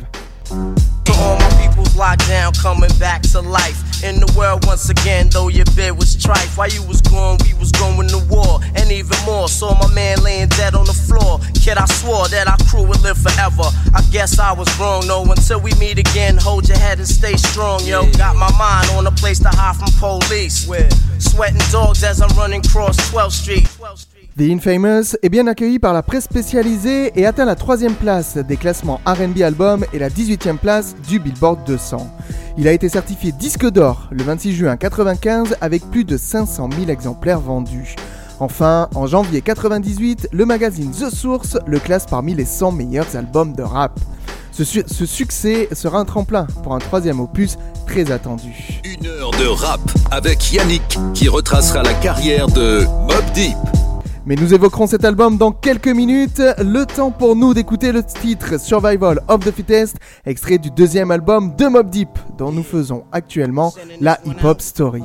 In 4.03 4.19
the 4.19 4.27
world 4.37 4.65
once 4.67 4.89
again, 4.89 5.29
though 5.29 5.47
your 5.47 5.63
bid 5.77 5.97
was 5.97 6.17
trife. 6.17 6.57
While 6.57 6.67
you 6.67 6.83
was 6.83 7.01
gone, 7.01 7.37
we 7.45 7.53
was 7.53 7.71
going 7.71 8.09
to 8.09 8.19
war. 8.27 8.59
And 8.75 8.91
even 8.91 9.17
more, 9.25 9.47
saw 9.47 9.73
my 9.79 9.87
man 9.93 10.21
laying 10.21 10.49
dead 10.49 10.75
on 10.75 10.85
the 10.85 10.93
floor. 10.93 11.39
Kid, 11.55 11.77
I 11.77 11.85
swore 11.85 12.27
that 12.27 12.47
our 12.47 12.57
crew 12.67 12.85
would 12.85 13.01
live 13.01 13.17
forever. 13.17 13.63
I 13.95 14.01
guess 14.11 14.39
I 14.39 14.51
was 14.51 14.67
wrong, 14.77 15.07
though. 15.07 15.23
Until 15.23 15.61
we 15.61 15.73
meet 15.75 15.99
again, 15.99 16.35
hold 16.37 16.67
your 16.67 16.77
head 16.77 16.97
and 16.97 17.07
stay 17.07 17.37
strong, 17.37 17.85
yo. 17.85 18.11
Got 18.17 18.35
my 18.35 18.51
mind 18.57 18.89
on 18.91 19.07
a 19.07 19.11
place 19.11 19.39
to 19.39 19.49
hide 19.49 19.77
from 19.77 19.87
police. 19.97 20.67
Sweating 21.19 21.61
dogs 21.71 22.03
as 22.03 22.21
I'm 22.21 22.35
running 22.37 22.61
cross 22.61 22.97
12th 23.09 23.31
Street. 23.31 23.67
The 24.35 24.49
Infamous 24.49 25.15
est 25.21 25.29
bien 25.29 25.45
accueilli 25.45 25.77
par 25.77 25.93
la 25.93 26.01
presse 26.01 26.23
spécialisée 26.23 27.11
et 27.15 27.27
atteint 27.27 27.45
la 27.45 27.53
troisième 27.53 27.93
place 27.93 28.35
des 28.37 28.57
classements 28.57 28.99
RB 29.05 29.43
album 29.43 29.85
et 29.93 29.99
la 29.99 30.09
18e 30.09 30.57
place 30.57 30.95
du 31.07 31.19
Billboard 31.19 31.59
200. 31.67 32.09
Il 32.57 32.67
a 32.67 32.71
été 32.71 32.89
certifié 32.89 33.31
disque 33.31 33.69
d'or 33.69 34.07
le 34.09 34.23
26 34.23 34.53
juin 34.55 34.71
1995 34.71 35.57
avec 35.61 35.83
plus 35.83 36.03
de 36.03 36.17
500 36.17 36.67
000 36.75 36.89
exemplaires 36.89 37.41
vendus. 37.41 37.93
Enfin, 38.39 38.89
en 38.95 39.05
janvier 39.05 39.41
98, 39.41 40.29
le 40.31 40.45
magazine 40.47 40.89
The 40.89 41.13
Source 41.13 41.59
le 41.67 41.77
classe 41.77 42.07
parmi 42.07 42.33
les 42.33 42.45
100 42.45 42.71
meilleurs 42.71 43.15
albums 43.15 43.53
de 43.53 43.61
rap. 43.61 43.99
Ce, 44.51 44.63
ce 44.63 45.05
succès 45.05 45.69
sera 45.73 45.99
un 45.99 46.05
tremplin 46.05 46.47
pour 46.63 46.73
un 46.73 46.79
troisième 46.79 47.19
opus 47.19 47.57
très 47.85 48.11
attendu. 48.11 48.81
Une 48.83 49.05
heure 49.05 49.29
de 49.29 49.45
rap 49.45 49.81
avec 50.09 50.51
Yannick 50.51 50.97
qui 51.13 51.29
retracera 51.29 51.83
la 51.83 51.93
carrière 51.93 52.47
de 52.47 52.83
Mob 53.07 53.31
Deep. 53.35 53.57
Mais 54.25 54.35
nous 54.35 54.53
évoquerons 54.53 54.87
cet 54.87 55.03
album 55.03 55.37
dans 55.37 55.51
quelques 55.51 55.89
minutes. 55.89 56.41
Le 56.59 56.85
temps 56.85 57.11
pour 57.11 57.35
nous 57.35 57.53
d'écouter 57.53 57.91
le 57.91 58.03
titre 58.03 58.57
Survival 58.57 59.19
of 59.27 59.41
the 59.41 59.51
Fittest, 59.51 59.97
extrait 60.25 60.57
du 60.57 60.71
deuxième 60.71 61.11
album 61.11 61.53
de 61.57 61.67
Mob 61.67 61.89
Deep, 61.89 62.17
dont 62.37 62.51
nous 62.51 62.63
faisons 62.63 63.03
actuellement 63.11 63.73
la 63.99 64.17
hip-hop 64.25 64.61
story. 64.61 65.03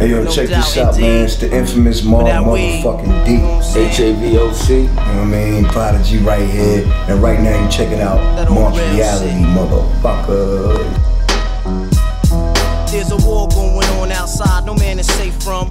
Hey 0.00 0.10
yo, 0.10 0.24
check 0.26 0.48
this 0.48 0.76
out, 0.76 0.98
man. 0.98 1.24
It's 1.24 1.36
the 1.36 1.52
infamous 1.52 2.02
weed. 2.02 2.10
motherfucking 2.10 3.24
D. 3.24 3.36
H-A-V-O-C. 3.78 4.74
You 4.74 4.82
know 4.82 4.90
what 4.90 4.98
I 4.98 5.24
mean? 5.24 5.64
Prodigy 5.66 6.18
right 6.18 6.50
here. 6.50 6.84
And 7.08 7.22
right 7.22 7.40
now 7.40 7.62
you 7.62 7.70
checking 7.70 8.00
out 8.00 8.18
real 8.50 8.70
reality, 8.92 9.30
motherfucker. 9.54 10.82
There's 12.90 13.12
a 13.12 13.16
war 13.24 13.46
going 13.50 13.88
on 14.00 14.10
outside, 14.10 14.66
no 14.66 14.74
man 14.74 14.98
is 14.98 15.06
safe 15.06 15.40
from. 15.40 15.70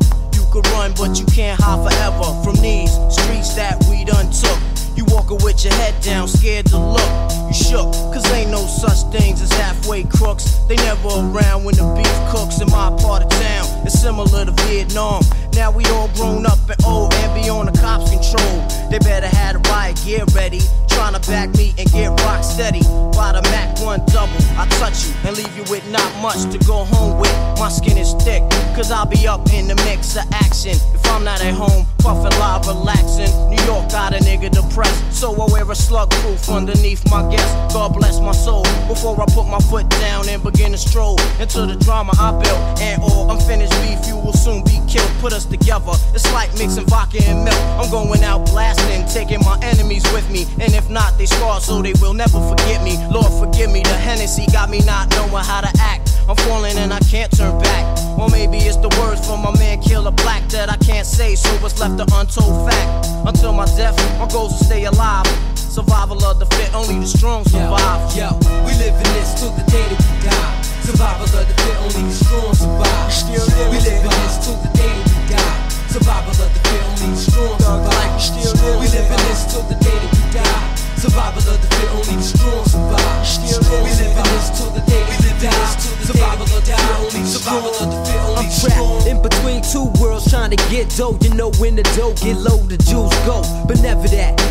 Could 0.53 0.67
run, 0.67 0.93
but 0.93 1.19
you 1.19 1.25
can't 1.25 1.59
hide 1.59 1.81
forever 1.81 2.43
from 2.43 2.53
these 2.61 2.91
streets 3.09 3.55
that 3.55 3.83
we 3.89 4.05
done 4.05 4.29
took. 4.29 4.72
Walking 5.13 5.37
with 5.45 5.63
your 5.63 5.73
head 5.75 5.93
down, 6.01 6.27
scared 6.27 6.65
to 6.67 6.79
look. 6.79 7.31
You 7.47 7.53
shook, 7.53 7.93
cause 8.11 8.25
ain't 8.31 8.49
no 8.49 8.65
such 8.65 9.13
things 9.13 9.43
as 9.43 9.51
halfway 9.53 10.05
crooks. 10.05 10.45
They 10.67 10.75
never 10.77 11.07
around 11.07 11.63
when 11.65 11.75
the 11.75 11.85
beef 11.95 12.33
cooks 12.33 12.59
in 12.59 12.67
my 12.71 12.89
part 12.97 13.21
of 13.21 13.29
town. 13.29 13.85
It's 13.85 14.01
similar 14.01 14.45
to 14.45 14.51
Vietnam. 14.65 15.21
Now 15.53 15.69
we 15.69 15.85
all 15.85 16.07
grown 16.15 16.47
up 16.47 16.57
and 16.67 16.83
old 16.83 17.13
and 17.13 17.29
be 17.39 17.47
on 17.47 17.67
the 17.67 17.77
cops' 17.77 18.09
control. 18.09 18.67
They 18.89 18.97
better 18.97 19.27
have 19.27 19.61
the 19.61 19.69
riot 19.69 20.01
gear 20.03 20.25
ready. 20.33 20.61
Trying 20.89 21.13
to 21.13 21.21
back 21.29 21.49
me 21.57 21.73
and 21.77 21.91
get 21.91 22.09
rock 22.21 22.43
steady. 22.43 22.81
By 23.13 23.33
the 23.33 23.41
Mac 23.53 23.79
1 23.81 24.05
double, 24.07 24.41
I 24.57 24.67
touch 24.81 25.05
you 25.05 25.13
and 25.25 25.37
leave 25.37 25.55
you 25.57 25.63
with 25.69 25.85
not 25.89 26.09
much 26.21 26.41
to 26.51 26.57
go 26.65 26.85
home 26.85 27.19
with. 27.19 27.33
My 27.59 27.69
skin 27.69 27.97
is 27.97 28.13
thick, 28.25 28.41
cause 28.75 28.91
I'll 28.91 29.05
be 29.05 29.27
up 29.27 29.51
in 29.53 29.67
the 29.67 29.75
mix 29.85 30.15
of 30.15 30.25
action. 30.33 30.73
If 30.93 31.05
I'm 31.07 31.23
not 31.23 31.41
at 31.41 31.53
home, 31.53 31.85
puffin' 31.99 32.37
live, 32.39 32.67
relaxing. 32.67 33.29
New 33.49 33.61
York 33.65 33.89
got 33.89 34.13
a 34.13 34.19
nigga 34.19 34.49
depressed, 34.49 35.02
so 35.11 35.33
I 35.33 35.51
wear 35.51 35.69
a 35.69 35.75
slug 35.75 36.09
proof 36.11 36.49
underneath 36.49 37.03
my 37.09 37.29
guest. 37.29 37.73
God 37.73 37.93
bless 37.93 38.19
my 38.19 38.31
soul 38.31 38.63
before 38.87 39.19
I 39.21 39.25
put 39.33 39.47
my 39.47 39.59
foot 39.59 39.89
down 39.89 40.29
and 40.29 40.41
begin 40.43 40.71
to 40.71 40.77
stroll 40.77 41.19
into 41.39 41.65
the 41.65 41.75
drama 41.75 42.13
I 42.19 42.31
built. 42.31 42.81
And 42.81 43.01
all 43.01 43.31
unfinished 43.31 43.73
beef, 43.81 44.05
you 44.07 44.15
will 44.15 44.33
soon 44.33 44.63
be 44.63 44.79
killed. 44.87 45.09
Put 45.19 45.33
us 45.33 45.45
together, 45.45 45.93
it's 46.13 46.31
like 46.33 46.51
mixing 46.57 46.85
vodka 46.85 47.23
and 47.23 47.43
milk. 47.45 47.61
I'm 47.79 47.89
going 47.91 48.23
out 48.23 48.45
blasting, 48.47 49.05
taking 49.07 49.39
my 49.39 49.57
enemies 49.61 50.03
with 50.13 50.29
me. 50.29 50.45
And 50.59 50.73
if 50.73 50.89
not, 50.89 51.17
they 51.17 51.25
scarred 51.25 51.61
so 51.61 51.81
they 51.81 51.93
will 52.01 52.13
never 52.13 52.39
forget 52.49 52.83
me. 52.83 52.97
Lord, 53.11 53.31
forgive 53.33 53.71
me, 53.71 53.81
the 53.83 53.97
Hennessy 53.97 54.45
got 54.51 54.69
me 54.69 54.79
not 54.85 55.09
knowing 55.11 55.43
how 55.43 55.61
to 55.61 55.71
act. 55.79 56.09
I'm 56.27 56.37
falling 56.37 56.77
and 56.77 56.93
I 56.93 56.99
can't 56.99 57.31
turn 57.35 57.59
back. 57.59 57.83
Or 58.17 58.29
maybe 58.29 58.57
it's 58.57 58.77
the 58.77 58.89
words 59.01 59.25
from 59.27 59.41
my 59.41 59.51
man 59.59 59.81
Killer 59.81 60.11
Black 60.11 60.47
that 60.49 60.69
I 60.69 60.77
can't 60.77 61.05
say, 61.05 61.35
so 61.35 61.49
it's 61.65 61.79
left 61.79 61.99
an 61.99 62.07
untold 62.13 62.69
fact. 62.69 63.07
Until 63.27 63.51
my 63.51 63.65
death, 63.75 63.97
my 64.19 64.27
goals 64.29 64.51
will 64.51 64.65
stay 64.65 64.85
alive. 64.85 64.92
Survival 64.93 66.23
of 66.23 66.37
the 66.37 66.45
fit, 66.53 66.69
only 66.75 66.99
the 67.01 67.07
strong 67.07 67.43
survive. 67.45 68.15
Yo, 68.15 68.29
yo, 68.29 68.37
we 68.61 68.77
live 68.77 68.93
in 68.93 69.09
this 69.17 69.33
till 69.41 69.49
the 69.57 69.65
day 69.71 69.81
that 69.89 69.97
we 69.97 70.15
die. 70.21 70.61
Survival 70.85 71.25
of 71.25 71.45
the 71.49 71.55
fit, 71.65 71.77
only 71.81 72.05
the 72.05 72.13
strong 72.13 72.53
survive. 72.53 73.09
Still 73.09 73.41
we 73.73 73.81
live 73.81 74.05
in 74.05 74.13
this 74.21 74.37
till 74.45 74.53
the 74.61 74.69
day 74.77 74.93
that 74.93 75.09
we 75.09 75.33
die. 75.33 75.57
Survival 75.89 76.29
of 76.29 76.45
the 76.45 76.61
fit, 76.69 76.83
only 76.93 77.09
the 77.09 77.17
strong 77.17 77.57
survive. 77.57 78.21
Still 78.21 78.53
we 78.77 78.85
live 78.93 79.09
in 79.09 79.21
this 79.25 79.41
till 79.49 79.65
the 79.65 79.73
day 79.81 79.97
that 79.97 80.13
we 80.13 80.23
die. 80.29 80.61
Survival 81.01 81.41
of 81.41 81.57
the 81.57 81.69
fit, 81.73 81.89
only 81.89 82.15
the 82.21 82.27
strong 82.29 82.65
survive. 82.69 83.25
Still 83.25 83.61
we 83.81 83.91
live 83.97 84.13
in 84.13 84.25
this 84.29 84.47
till 84.53 84.69
the 84.77 84.81
day 84.85 85.01
that 85.09 85.17
we 85.25 85.31
die. 85.41 85.73
Survival 86.05 86.45
of 86.45 86.53
the 86.53 86.69
fit, 86.69 86.85
only 87.01 87.17
the 87.17 87.33
strong. 87.33 87.65
Survival 87.65 87.73
of 87.81 87.87
the 87.89 87.97
fit, 88.05 88.21
only 88.29 88.45
I'm 88.45 88.49
trapped 88.61 89.09
in 89.09 89.17
between 89.25 89.65
two 89.65 89.89
worlds 89.97 90.29
trying 90.29 90.53
to 90.53 90.59
get 90.69 90.93
dough. 90.93 91.17
You 91.25 91.33
know 91.33 91.49
when 91.57 91.73
the 91.73 91.83
dough 91.97 92.13
get 92.21 92.37
low, 92.37 92.61
the 92.69 92.77
jewels 92.77 93.17
go. 93.25 93.41
But 93.65 93.81
never 93.81 94.05
that. 94.13 94.42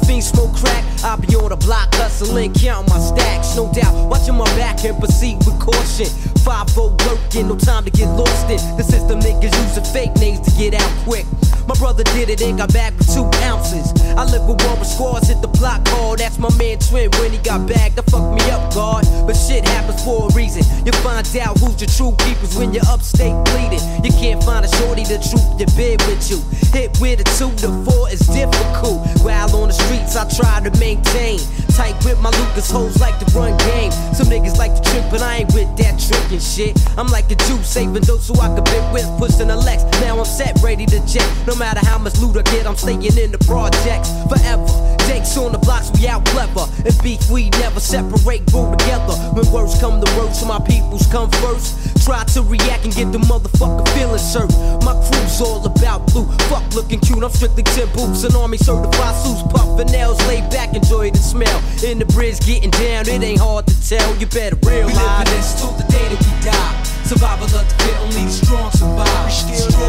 Fiends 0.00 0.28
smoke 0.28 0.54
crack, 0.54 0.84
I'll 1.04 1.16
be 1.16 1.34
on 1.36 1.50
the 1.50 1.56
block 1.56 1.94
hustling, 1.94 2.52
counting 2.54 2.92
my 2.92 2.98
stacks. 2.98 3.56
No 3.56 3.72
doubt, 3.72 4.08
watching 4.08 4.34
my 4.34 4.44
back 4.56 4.84
and 4.84 4.98
proceed 4.98 5.38
with 5.46 5.58
caution. 5.60 6.06
5 6.44 6.76
working, 6.76 7.48
no 7.48 7.56
time 7.56 7.84
to 7.84 7.90
get 7.90 8.08
lost 8.08 8.50
in. 8.50 8.58
The 8.76 8.82
system 8.82 9.20
niggas 9.20 9.54
using 9.66 9.84
fake 9.84 10.14
names 10.16 10.40
to 10.40 10.50
get 10.58 10.74
out 10.74 10.90
quick. 11.04 11.26
My 11.66 11.74
brother 11.74 12.04
did 12.04 12.28
it 12.28 12.42
and 12.42 12.58
got 12.58 12.72
back 12.72 12.96
with 12.98 13.12
two 13.12 13.24
ounces. 13.42 13.92
I 14.16 14.24
live 14.24 14.46
with 14.48 14.62
one 14.64 14.78
with 14.78 14.88
squads, 14.88 15.28
hit 15.28 15.40
the 15.40 15.48
block 15.48 15.86
hard. 15.88 16.18
That's 16.18 16.38
my 16.38 16.52
man 16.56 16.78
Twin 16.78 17.10
when 17.18 17.32
he 17.32 17.38
got 17.38 17.66
bagged. 17.66 17.96
That 17.96 18.10
fucked 18.10 18.34
me 18.34 18.44
up, 18.50 18.72
God. 18.74 19.04
But 19.26 19.34
shit 19.34 19.64
happens 19.64 20.02
for 20.04 20.28
a 20.28 20.34
reason. 20.34 20.62
You 20.84 20.92
find 21.00 21.24
out 21.40 21.58
who's 21.58 21.80
your 21.80 21.90
true 21.90 22.14
keepers 22.24 22.56
when 22.56 22.72
you're 22.72 22.86
upstate 22.86 23.34
bleeding. 23.50 23.82
You 24.04 24.12
can't 24.12 24.42
find 24.44 24.64
a 24.64 24.68
shorty 24.76 25.04
to 25.04 25.18
troop 25.18 25.58
your 25.58 25.70
bed 25.74 25.98
with 26.06 26.30
you. 26.30 26.38
Hit 26.70 26.92
with 27.00 27.20
a 27.20 27.26
two 27.38 27.50
to 27.62 27.68
four 27.84 28.10
is 28.10 28.20
difficult. 28.20 29.02
While 29.24 29.54
on 29.56 29.68
the 29.68 29.74
streets, 29.74 30.16
I 30.16 30.28
try 30.28 30.60
to 30.60 30.70
maintain. 30.78 31.40
Tight 31.74 31.96
with 32.04 32.20
my 32.20 32.30
Lucas 32.30 32.70
hoes 32.70 33.00
like 33.00 33.18
to 33.18 33.26
run 33.34 33.56
game. 33.58 33.90
Some 34.14 34.28
niggas 34.28 34.58
like 34.58 34.74
to 34.76 34.82
trip, 34.90 35.04
but 35.10 35.22
I 35.22 35.42
ain't 35.42 35.54
with 35.54 35.70
that 35.78 35.98
trickin' 35.98 36.38
shit. 36.38 36.78
I'm 36.96 37.08
like 37.08 37.30
a 37.32 37.34
Jew, 37.34 37.58
saving 37.62 38.02
those 38.02 38.28
who 38.28 38.34
I 38.38 38.46
can 38.54 38.62
bit 38.62 38.84
with, 38.92 39.08
pushing 39.18 39.50
a 39.50 39.56
Lex. 39.56 39.82
Now 40.00 40.18
I'm 40.18 40.24
set, 40.24 40.62
ready 40.62 40.86
to 40.86 41.00
jet. 41.06 41.26
No 41.46 41.53
matter 41.56 41.84
how 41.84 41.98
much 41.98 42.18
loot 42.18 42.36
I 42.36 42.42
get, 42.42 42.66
I'm 42.66 42.76
staying 42.76 43.02
in 43.04 43.32
the 43.32 43.38
projects 43.46 44.10
forever. 44.28 44.66
Jakes 45.06 45.36
on 45.36 45.52
the 45.52 45.58
blocks, 45.58 45.90
we 45.92 46.08
out 46.08 46.24
clever. 46.26 46.66
And 46.84 46.94
beef, 47.02 47.28
we 47.30 47.50
never 47.60 47.80
separate, 47.80 48.46
grow 48.46 48.70
together. 48.74 49.14
When 49.36 49.44
words 49.52 49.78
come 49.78 50.00
to 50.00 50.08
words, 50.16 50.40
so 50.40 50.46
my 50.46 50.58
peoples 50.60 51.06
come 51.08 51.30
first. 51.42 51.76
Try 52.04 52.24
to 52.36 52.42
react 52.42 52.84
and 52.84 52.94
get 52.94 53.12
the 53.12 53.18
motherfucker 53.18 53.86
feeling 53.96 54.18
served. 54.18 54.56
My 54.84 54.92
crew's 54.92 55.40
all 55.40 55.64
about 55.64 56.06
blue. 56.12 56.26
Fuck 56.48 56.64
looking 56.74 57.00
cute, 57.00 57.22
I'm 57.22 57.30
strictly 57.30 57.62
10 57.62 57.92
boots 57.92 58.24
and 58.24 58.34
army 58.34 58.58
certified 58.58 59.14
suits. 59.14 59.42
Puffin' 59.52 59.88
nails, 59.88 60.18
laid 60.26 60.48
back, 60.50 60.74
enjoy 60.74 61.10
the 61.10 61.18
smell. 61.18 61.60
In 61.84 61.98
the 61.98 62.06
bridge, 62.06 62.40
getting 62.40 62.70
down, 62.70 63.08
it 63.08 63.22
ain't 63.22 63.40
hard 63.40 63.66
to 63.66 63.76
tell. 63.88 64.16
You 64.16 64.26
better 64.26 64.56
realize. 64.64 64.92
We 64.92 65.00
live 65.00 65.26
this 65.28 65.60
till 65.60 65.72
the 65.72 65.84
day 65.92 66.08
that 66.08 66.20
we 66.20 66.32
die. 66.44 66.82
Survival 67.04 67.44
of 67.44 67.52
the 67.52 67.74
fit, 67.84 67.96
only 68.00 68.24
the 68.24 68.32
strong 68.32 68.70
survive. 68.72 69.28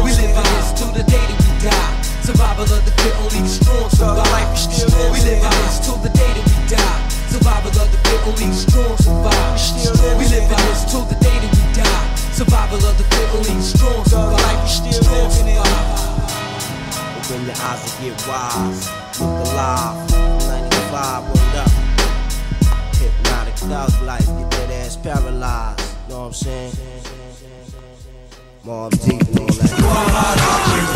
We 0.04 0.12
live 0.12 0.36
in 0.36 0.44
this 0.56 0.72
till 0.76 0.92
the 0.92 1.02
day 1.04 1.16
that 1.16 1.40
we 1.40 1.45
die. 1.62 2.02
Survival 2.22 2.64
of 2.64 2.84
the 2.84 2.90
fit, 3.02 3.14
only 3.22 3.40
the 3.42 3.48
strong 3.48 3.88
survive. 3.90 4.48
We 5.12 5.20
live 5.22 5.42
this 5.42 5.78
till 5.84 5.96
the 6.02 6.10
day 6.10 6.32
that 6.34 6.44
we 6.44 6.56
die. 6.68 7.08
Survival 7.30 7.70
of 7.70 7.88
the 7.92 7.98
fit, 8.04 8.20
only 8.26 8.46
the 8.50 8.58
strong 8.58 8.96
survive. 8.98 10.18
We 10.18 10.24
live 10.26 10.48
this 10.48 10.84
till 10.90 11.04
the 11.06 11.14
day 11.22 11.36
that 11.38 11.52
we 11.54 11.64
die. 11.74 12.06
Survival 12.32 12.82
of 12.84 12.98
the 12.98 13.04
fit, 13.04 13.28
only 13.34 13.54
the 13.54 13.62
strong 13.62 14.04
survive. 14.04 14.68
Strong 14.68 15.30
survive. 15.30 16.16
Open 17.16 17.46
your 17.46 17.58
eyes 17.62 17.82
and 17.84 17.94
get 18.02 18.16
wise. 18.26 18.90
Look 19.20 19.46
alive. 19.52 19.96
95, 20.46 21.28
word 21.30 21.56
up. 21.62 21.70
Hypnotic 22.96 23.54
thug 23.54 23.92
life. 24.02 24.26
Get 24.26 24.50
that 24.50 24.70
ass 24.70 24.96
paralyzed. 24.96 25.80
Know 26.08 26.20
what 26.20 26.26
I'm 26.26 26.32
saying? 26.32 26.72
Mobb 28.64 28.90
deep 29.04 29.22
all 29.38 29.46
that. 29.46 30.95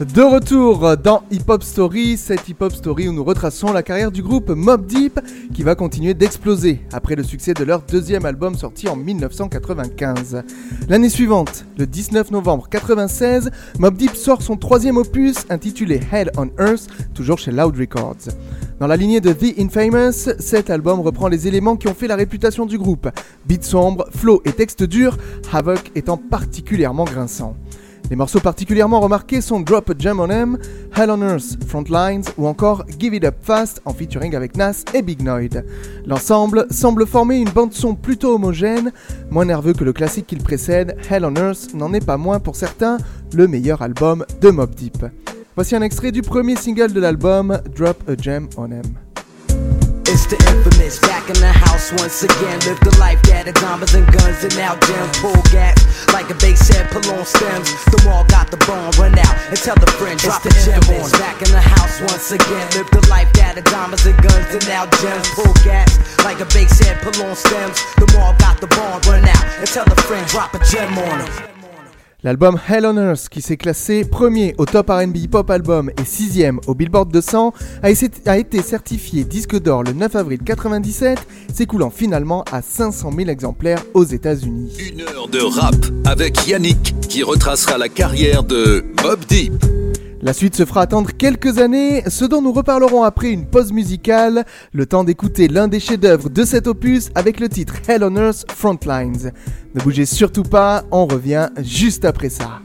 De 0.00 0.22
retour 0.22 0.96
dans 0.96 1.24
Hip 1.32 1.42
Hop 1.48 1.64
Story, 1.64 2.16
cette 2.16 2.48
Hip 2.48 2.58
Hop 2.60 2.72
Story 2.72 3.08
où 3.08 3.12
nous 3.12 3.24
retraçons 3.24 3.72
la 3.72 3.82
carrière 3.82 4.12
du 4.12 4.22
groupe 4.22 4.48
Mob 4.50 4.86
Deep 4.86 5.18
qui 5.52 5.64
va 5.64 5.74
continuer 5.74 6.14
d'exploser 6.14 6.82
après 6.92 7.16
le 7.16 7.24
succès 7.24 7.52
de 7.52 7.64
leur 7.64 7.82
deuxième 7.82 8.24
album 8.24 8.54
sorti 8.54 8.88
en 8.88 8.94
1995. 8.94 10.44
L'année 10.88 11.08
suivante, 11.08 11.64
le 11.76 11.88
19 11.88 12.30
novembre 12.30 12.68
96, 12.70 13.50
Mob 13.80 13.96
Deep 13.96 14.14
sort 14.14 14.40
son 14.40 14.56
troisième 14.56 14.98
opus 14.98 15.34
intitulé 15.50 15.98
Hell 16.12 16.30
on 16.36 16.48
Earth, 16.60 16.86
toujours 17.12 17.40
chez 17.40 17.50
Loud 17.50 17.76
Records. 17.76 18.28
Dans 18.78 18.86
la 18.86 18.96
lignée 18.96 19.20
de 19.20 19.32
The 19.32 19.58
Infamous, 19.58 20.30
cet 20.38 20.70
album 20.70 21.00
reprend 21.00 21.26
les 21.26 21.48
éléments 21.48 21.74
qui 21.74 21.88
ont 21.88 21.94
fait 21.94 22.06
la 22.06 22.14
réputation 22.14 22.66
du 22.66 22.78
groupe. 22.78 23.08
Beat 23.46 23.64
sombre, 23.64 24.06
flow 24.14 24.42
et 24.44 24.52
texte 24.52 24.84
dur, 24.84 25.18
Havoc 25.52 25.90
étant 25.96 26.18
particulièrement 26.18 27.04
grinçant. 27.04 27.56
Les 28.10 28.16
morceaux 28.16 28.40
particulièrement 28.40 29.00
remarqués 29.00 29.42
sont 29.42 29.60
Drop 29.60 29.90
a 29.90 29.94
Gem 29.98 30.18
on 30.18 30.30
M, 30.30 30.58
Hell 30.96 31.10
on 31.10 31.20
Earth, 31.20 31.62
Frontlines 31.66 32.24
ou 32.38 32.46
encore 32.46 32.84
Give 32.98 33.14
It 33.14 33.24
Up 33.24 33.34
Fast 33.42 33.82
en 33.84 33.92
featuring 33.92 34.34
avec 34.34 34.56
Nas 34.56 34.82
et 34.94 35.02
Big 35.02 35.22
Noid. 35.22 35.62
L'ensemble 36.06 36.66
semble 36.70 37.06
former 37.06 37.36
une 37.36 37.50
bande-son 37.50 37.94
plutôt 37.94 38.34
homogène, 38.34 38.92
moins 39.30 39.44
nerveux 39.44 39.74
que 39.74 39.84
le 39.84 39.92
classique 39.92 40.26
qu'il 40.26 40.42
précède, 40.42 40.96
Hell 41.10 41.26
on 41.26 41.34
Earth 41.34 41.74
n'en 41.74 41.92
est 41.92 42.04
pas 42.04 42.16
moins 42.16 42.40
pour 42.40 42.56
certains 42.56 42.96
le 43.34 43.46
meilleur 43.46 43.82
album 43.82 44.24
de 44.40 44.50
Mob 44.50 44.74
Deep. 44.74 45.04
Voici 45.54 45.76
un 45.76 45.82
extrait 45.82 46.12
du 46.12 46.22
premier 46.22 46.56
single 46.56 46.92
de 46.92 47.00
l'album, 47.00 47.60
Drop 47.76 48.02
a 48.08 48.14
Gem 48.16 48.48
on 48.56 48.70
M. 48.70 48.82
It's 50.08 50.18
It's 50.18 50.26
the 50.26 50.40
infamous, 50.50 50.98
back 50.98 51.28
in 51.28 51.38
the 51.38 51.52
house 51.52 51.92
once 51.92 52.24
again. 52.24 52.58
Live 52.64 52.80
the 52.80 52.96
life 52.98 53.22
that 53.28 53.46
had 53.46 53.54
diamonds 53.54 53.92
and 53.92 54.02
guns 54.08 54.42
and 54.42 54.56
now 54.56 54.74
gems. 54.88 55.14
Pull 55.20 55.36
gas 55.52 55.78
like 56.16 56.30
a 56.30 56.34
bass 56.40 56.66
head, 56.66 56.90
pull 56.90 57.04
on 57.12 57.24
stems. 57.24 57.68
The 57.92 58.02
wall 58.08 58.24
got 58.24 58.50
the 58.50 58.56
bone, 58.64 58.90
run 58.96 59.12
out 59.14 59.36
and 59.52 59.58
tell 59.60 59.76
the 59.76 59.86
friend, 60.00 60.18
drop 60.18 60.42
the 60.42 60.50
gem 60.64 60.80
on. 60.96 61.12
Back 61.20 61.44
in 61.44 61.52
the 61.52 61.60
house 61.60 62.00
once 62.00 62.32
again. 62.32 62.66
Live 62.72 62.90
the 62.90 63.06
life 63.12 63.30
that 63.36 63.60
had 63.60 63.64
diamonds 63.68 64.06
and 64.06 64.16
guns 64.18 64.48
and 64.48 64.64
now 64.66 64.88
gems. 64.98 65.28
Pull 65.36 65.52
gas 65.62 65.92
like 66.24 66.40
a 66.40 66.48
bass 66.56 66.72
head, 66.80 66.96
pull 67.04 67.14
on 67.28 67.36
stems. 67.36 67.76
The 68.00 68.08
wall 68.16 68.32
got 68.40 68.64
the 68.64 68.66
bone, 68.66 69.04
run 69.04 69.28
out 69.28 69.44
and 69.60 69.68
tell 69.68 69.84
the 69.84 70.00
friend, 70.08 70.26
drop 70.26 70.56
a 70.56 70.58
gem 70.72 70.96
on 70.96 71.20
him. 71.20 71.57
L'album 72.24 72.58
Hell 72.68 72.84
on 72.84 72.96
Earth, 72.96 73.28
qui 73.28 73.40
s'est 73.40 73.56
classé 73.56 74.04
premier 74.04 74.52
au 74.58 74.66
top 74.66 74.90
RB 74.90 75.16
Hip-Hop 75.16 75.48
Album 75.50 75.88
et 75.90 76.04
sixième 76.04 76.58
au 76.66 76.74
Billboard 76.74 77.12
200, 77.12 77.52
a 77.80 78.36
été 78.38 78.60
certifié 78.60 79.22
disque 79.22 79.56
d'or 79.56 79.84
le 79.84 79.92
9 79.92 80.16
avril 80.16 80.40
97, 80.44 81.16
s'écoulant 81.54 81.90
finalement 81.90 82.42
à 82.50 82.60
500 82.60 83.12
000 83.16 83.30
exemplaires 83.30 83.84
aux 83.94 84.02
États-Unis. 84.02 84.76
Une 84.80 85.02
heure 85.02 85.28
de 85.28 85.38
rap 85.38 85.76
avec 86.06 86.48
Yannick 86.48 86.96
qui 87.08 87.22
retracera 87.22 87.78
la 87.78 87.88
carrière 87.88 88.42
de 88.42 88.84
Mob 89.04 89.20
Deep. 89.28 89.64
La 90.20 90.32
suite 90.32 90.56
se 90.56 90.64
fera 90.64 90.82
attendre 90.82 91.10
quelques 91.16 91.58
années, 91.58 92.02
ce 92.08 92.24
dont 92.24 92.42
nous 92.42 92.52
reparlerons 92.52 93.04
après 93.04 93.30
une 93.30 93.46
pause 93.46 93.72
musicale, 93.72 94.44
le 94.72 94.84
temps 94.84 95.04
d'écouter 95.04 95.46
l'un 95.46 95.68
des 95.68 95.78
chefs-d'œuvre 95.78 96.28
de 96.28 96.44
cet 96.44 96.66
opus 96.66 97.10
avec 97.14 97.38
le 97.38 97.48
titre 97.48 97.74
Hell 97.86 98.02
on 98.02 98.16
Earth 98.16 98.44
Frontlines. 98.50 99.32
Ne 99.74 99.80
bougez 99.80 100.06
surtout 100.06 100.42
pas, 100.42 100.82
on 100.90 101.06
revient 101.06 101.50
juste 101.62 102.04
après 102.04 102.30
ça. 102.30 102.60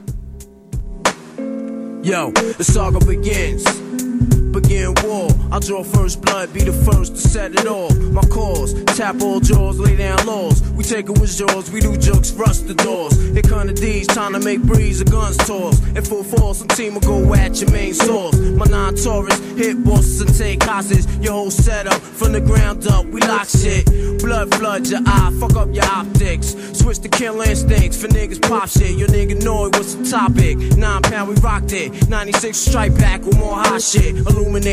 Begin 4.84 5.10
war. 5.10 5.30
I 5.52 5.60
draw 5.60 5.84
first 5.84 6.22
blood, 6.22 6.52
be 6.54 6.62
the 6.64 6.74
first 6.74 7.16
to 7.16 7.22
set 7.22 7.52
it 7.54 7.68
off. 7.68 7.96
My 7.98 8.22
cause, 8.24 8.74
tap 8.98 9.22
all 9.22 9.40
jaws, 9.40 9.80
lay 9.80 9.96
down 9.96 10.26
laws. 10.26 10.62
We 10.72 10.84
take 10.84 11.10
it 11.10 11.20
with 11.20 11.38
jaws, 11.38 11.72
we 11.72 11.80
do 11.80 11.96
jokes, 11.96 12.32
rust 12.32 12.68
the 12.68 12.74
doors. 12.74 13.16
Here 13.16 13.42
the 13.42 13.74
D's, 13.74 14.08
trying 14.08 14.34
to 14.34 14.40
make 14.40 14.62
breeze, 14.62 15.00
a 15.00 15.06
guns 15.06 15.38
toss. 15.38 15.80
In 15.90 16.04
full 16.04 16.24
force, 16.24 16.60
some 16.60 16.68
team 16.70 16.96
will 16.96 17.02
go 17.02 17.34
at 17.34 17.62
your 17.62 17.72
main 17.72 17.94
source. 17.94 18.38
My 18.38 18.66
non 18.66 18.96
Taurus, 18.96 19.40
hit 19.56 19.84
bosses 19.84 20.22
and 20.22 20.36
take 20.36 20.64
hostages. 20.64 21.08
Your 21.18 21.34
whole 21.34 21.52
setup, 21.52 22.02
from 22.02 22.34
the 22.34 22.42
ground 22.42 22.86
up, 22.88 23.06
we 23.06 23.22
lock 23.22 23.48
shit. 23.48 23.86
Blood 24.20 24.54
flood 24.56 24.88
your 24.88 25.02
eye, 25.06 25.32
fuck 25.40 25.56
up 25.56 25.74
your 25.74 25.86
optics. 25.86 26.56
Switch 26.74 27.00
to 27.00 27.10
kill 27.10 27.42
instincts 27.42 28.02
for 28.02 28.08
niggas 28.08 28.42
pop 28.42 28.68
shit. 28.68 28.98
Your 28.98 29.08
nigga 29.10 29.42
know 29.44 29.66
it, 29.66 29.76
what's 29.78 29.96
the 29.96 30.04
topic? 30.10 30.58
Nine 30.78 31.02
pound, 31.04 31.30
we 31.30 31.36
rocked 31.36 31.74
it. 31.74 32.10
96 32.10 32.58
strike 32.58 32.96
back 32.96 33.22
with 33.22 33.38
more 33.38 33.56
hot 33.56 33.82
shit. 33.82 34.16
Illuminate 34.16 34.73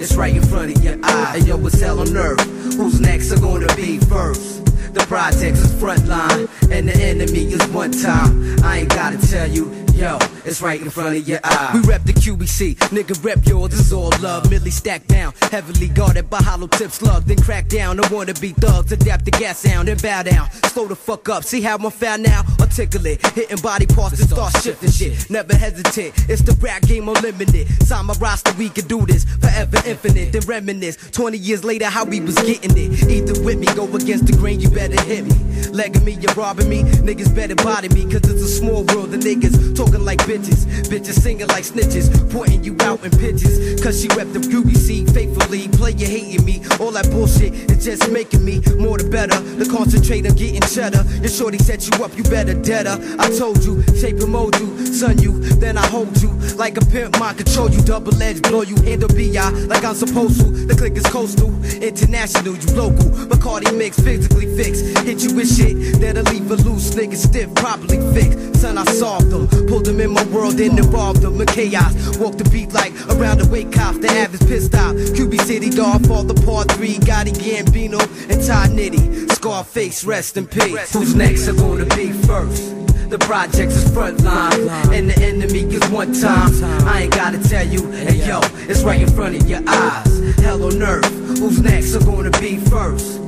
It's 0.00 0.14
right 0.14 0.34
in 0.34 0.42
front 0.44 0.76
of 0.76 0.84
your 0.84 0.96
eye. 1.02 1.38
Hey 1.38 1.46
yo, 1.46 1.66
it's 1.66 1.80
hell 1.80 1.98
on 1.98 2.16
earth. 2.16 2.40
Who's 2.76 3.00
next 3.00 3.32
are 3.32 3.40
gonna 3.40 3.74
be 3.74 3.98
first? 3.98 4.67
The 4.92 5.04
projects 5.06 5.60
is 5.60 5.78
front 5.78 6.06
line, 6.06 6.48
and 6.70 6.88
the 6.88 6.96
enemy 6.96 7.52
is 7.52 7.66
one 7.68 7.92
time. 7.92 8.62
I 8.64 8.78
ain't 8.78 8.90
gotta 8.90 9.18
tell 9.28 9.48
you. 9.48 9.72
Yo, 9.98 10.16
it's 10.44 10.62
right 10.62 10.80
in 10.80 10.88
front 10.90 11.16
of 11.16 11.26
your 11.26 11.40
eye. 11.42 11.72
We 11.74 11.80
rep 11.80 12.04
the 12.04 12.12
QBC, 12.12 12.76
nigga 12.94 13.24
rep 13.24 13.44
yours, 13.44 13.72
is 13.72 13.92
all 13.92 14.12
love. 14.20 14.48
Millie 14.48 14.70
stacked 14.70 15.08
down, 15.08 15.32
heavily 15.50 15.88
guarded 15.88 16.30
by 16.30 16.38
hollow 16.38 16.68
tip 16.68 16.92
slug. 16.92 17.24
Then 17.24 17.38
crack 17.38 17.66
down, 17.66 17.98
I 17.98 18.06
wanna 18.06 18.34
be 18.34 18.52
thugs, 18.52 18.92
adapt 18.92 19.24
the 19.24 19.32
gas 19.32 19.58
sound, 19.58 19.88
and 19.88 20.00
bow 20.00 20.22
down. 20.22 20.48
Slow 20.68 20.86
the 20.86 20.94
fuck 20.94 21.28
up, 21.28 21.42
see 21.42 21.62
how 21.62 21.76
I'm 21.76 21.90
found 21.90 22.22
now? 22.22 22.44
Articulate, 22.60 23.26
hitting 23.34 23.58
body 23.58 23.86
parts 23.86 24.20
and 24.20 24.30
start 24.30 24.56
shifting 24.62 24.90
shit. 24.92 25.28
Never 25.30 25.56
hesitate, 25.56 26.14
it's 26.28 26.42
the 26.42 26.52
rap 26.60 26.82
game 26.82 27.08
unlimited. 27.08 27.66
Sign 27.82 28.06
my 28.06 28.14
roster, 28.20 28.52
we 28.52 28.68
can 28.68 28.86
do 28.86 29.04
this 29.04 29.24
forever 29.24 29.78
infinite. 29.84 30.30
Then 30.30 30.42
reminisce, 30.42 31.10
20 31.10 31.38
years 31.38 31.64
later, 31.64 31.86
how 31.86 32.04
we 32.04 32.20
was 32.20 32.36
getting 32.36 32.70
it. 32.76 33.02
Either 33.10 33.42
with 33.42 33.58
me, 33.58 33.66
go 33.74 33.92
against 33.96 34.26
the 34.26 34.36
grain, 34.36 34.60
you 34.60 34.70
better 34.78 35.02
hit 35.02 35.24
me. 35.24 35.34
Legging 35.72 36.04
me, 36.04 36.12
you're 36.12 36.32
robbing 36.34 36.68
me, 36.68 36.84
niggas 37.02 37.34
better 37.34 37.56
body 37.56 37.88
me, 37.88 38.04
cause 38.04 38.22
it's 38.30 38.42
a 38.42 38.46
small 38.46 38.84
world, 38.94 39.10
the 39.10 39.18
niggas 39.18 39.76
talking 39.76 40.04
like 40.04 40.20
bitches. 40.20 40.66
Bitches 40.86 41.18
singing 41.18 41.48
like 41.48 41.64
snitches, 41.64 42.06
pointing 42.32 42.62
you 42.62 42.76
out 42.82 43.04
in 43.04 43.10
pitches. 43.10 43.82
Cause 43.82 44.00
she 44.00 44.06
rep 44.14 44.28
the 44.32 44.38
UBC 44.38 45.12
faithfully, 45.12 45.66
play 45.68 45.92
you 45.92 46.06
hating 46.06 46.44
me. 46.44 46.62
All 46.78 46.92
that 46.92 47.10
bullshit 47.10 47.52
is 47.72 47.84
just 47.84 48.10
making 48.12 48.44
me 48.44 48.60
more 48.78 48.98
the 48.98 49.08
better. 49.10 49.38
The 49.58 49.66
concentrate 49.66 50.24
on 50.26 50.36
getting 50.36 50.62
cheddar. 50.62 51.02
Your 51.22 51.28
shorty 51.28 51.58
set 51.58 51.82
you 51.88 52.04
up, 52.04 52.16
you 52.16 52.22
better 52.24 52.54
dead 52.54 52.86
her. 52.86 52.98
I 53.18 53.28
told 53.36 53.64
you, 53.64 53.82
shape 53.98 54.20
and 54.20 54.30
mold 54.30 54.54
you, 54.60 54.86
son 54.86 55.18
you, 55.18 55.40
then 55.58 55.76
I 55.76 55.86
hold 55.88 56.22
you. 56.22 56.30
Like 56.54 56.76
a 56.76 56.84
pimp, 56.86 57.18
mind 57.18 57.38
control 57.38 57.70
you, 57.70 57.82
double 57.82 58.14
edge, 58.22 58.42
blow 58.42 58.62
you, 58.62 58.76
handle 58.82 59.08
BI 59.08 59.50
like 59.66 59.84
I'm 59.84 59.94
supposed 59.94 60.40
to. 60.40 60.46
The 60.66 60.74
click 60.74 60.96
is 60.96 61.06
coastal, 61.06 61.50
international, 61.82 62.56
you 62.56 62.70
local. 62.74 63.10
Bacardi 63.26 63.76
mix, 63.76 63.98
physically 64.00 64.46
Hit 64.76 65.22
you 65.22 65.34
with 65.34 65.48
shit 65.48 66.00
that'll 66.00 66.22
leave 66.24 66.50
a 66.50 66.56
loose 66.56 66.90
nigga 66.94 67.16
stiff, 67.16 67.54
properly 67.54 67.98
fixed. 68.12 68.60
Son, 68.60 68.76
I 68.76 68.84
solved 68.84 69.30
them, 69.30 69.48
pulled 69.66 69.86
them 69.86 70.00
in 70.00 70.10
my 70.10 70.24
world 70.26 70.60
and 70.60 70.78
involved 70.78 71.22
them 71.22 71.40
in 71.40 71.46
chaos. 71.46 72.18
Walk 72.18 72.36
the 72.36 72.48
beat 72.50 72.72
like 72.72 72.92
around 73.08 73.38
the 73.38 73.48
wake 73.48 73.72
cops, 73.72 73.98
the 73.98 74.08
average 74.08 74.46
pissed 74.48 74.74
off. 74.74 74.94
QB 74.94 75.40
City, 75.42 75.70
dog, 75.70 76.06
fall 76.06 76.24
the 76.24 76.34
part 76.44 76.70
three, 76.72 76.96
Gotti 76.96 77.32
Gambino, 77.32 78.00
and 78.30 78.44
Ty 78.46 78.68
Nitty. 78.68 79.30
Scarface, 79.32 80.04
rest 80.04 80.36
in 80.36 80.46
peace. 80.46 80.92
Who's 80.92 81.14
next 81.14 81.48
are 81.48 81.54
gonna 81.54 81.86
be 81.96 82.12
first? 82.12 82.74
The 83.10 83.18
projects 83.18 83.74
is 83.74 83.90
front 83.94 84.22
line, 84.22 84.68
and 84.92 85.08
the 85.08 85.18
enemy 85.22 85.60
is 85.60 85.88
one 85.90 86.12
time. 86.12 86.52
I 86.86 87.02
ain't 87.02 87.14
gotta 87.14 87.38
tell 87.48 87.66
you, 87.66 87.90
hey 87.90 88.26
yo, 88.26 88.40
it's 88.68 88.82
right 88.82 89.00
in 89.00 89.08
front 89.08 89.36
of 89.36 89.48
your 89.48 89.62
eyes. 89.66 90.36
Hell 90.40 90.62
on 90.64 90.82
earth, 90.82 91.06
who's 91.38 91.60
next 91.60 91.94
are 91.94 92.04
gonna 92.04 92.30
be 92.32 92.58
first? 92.58 93.27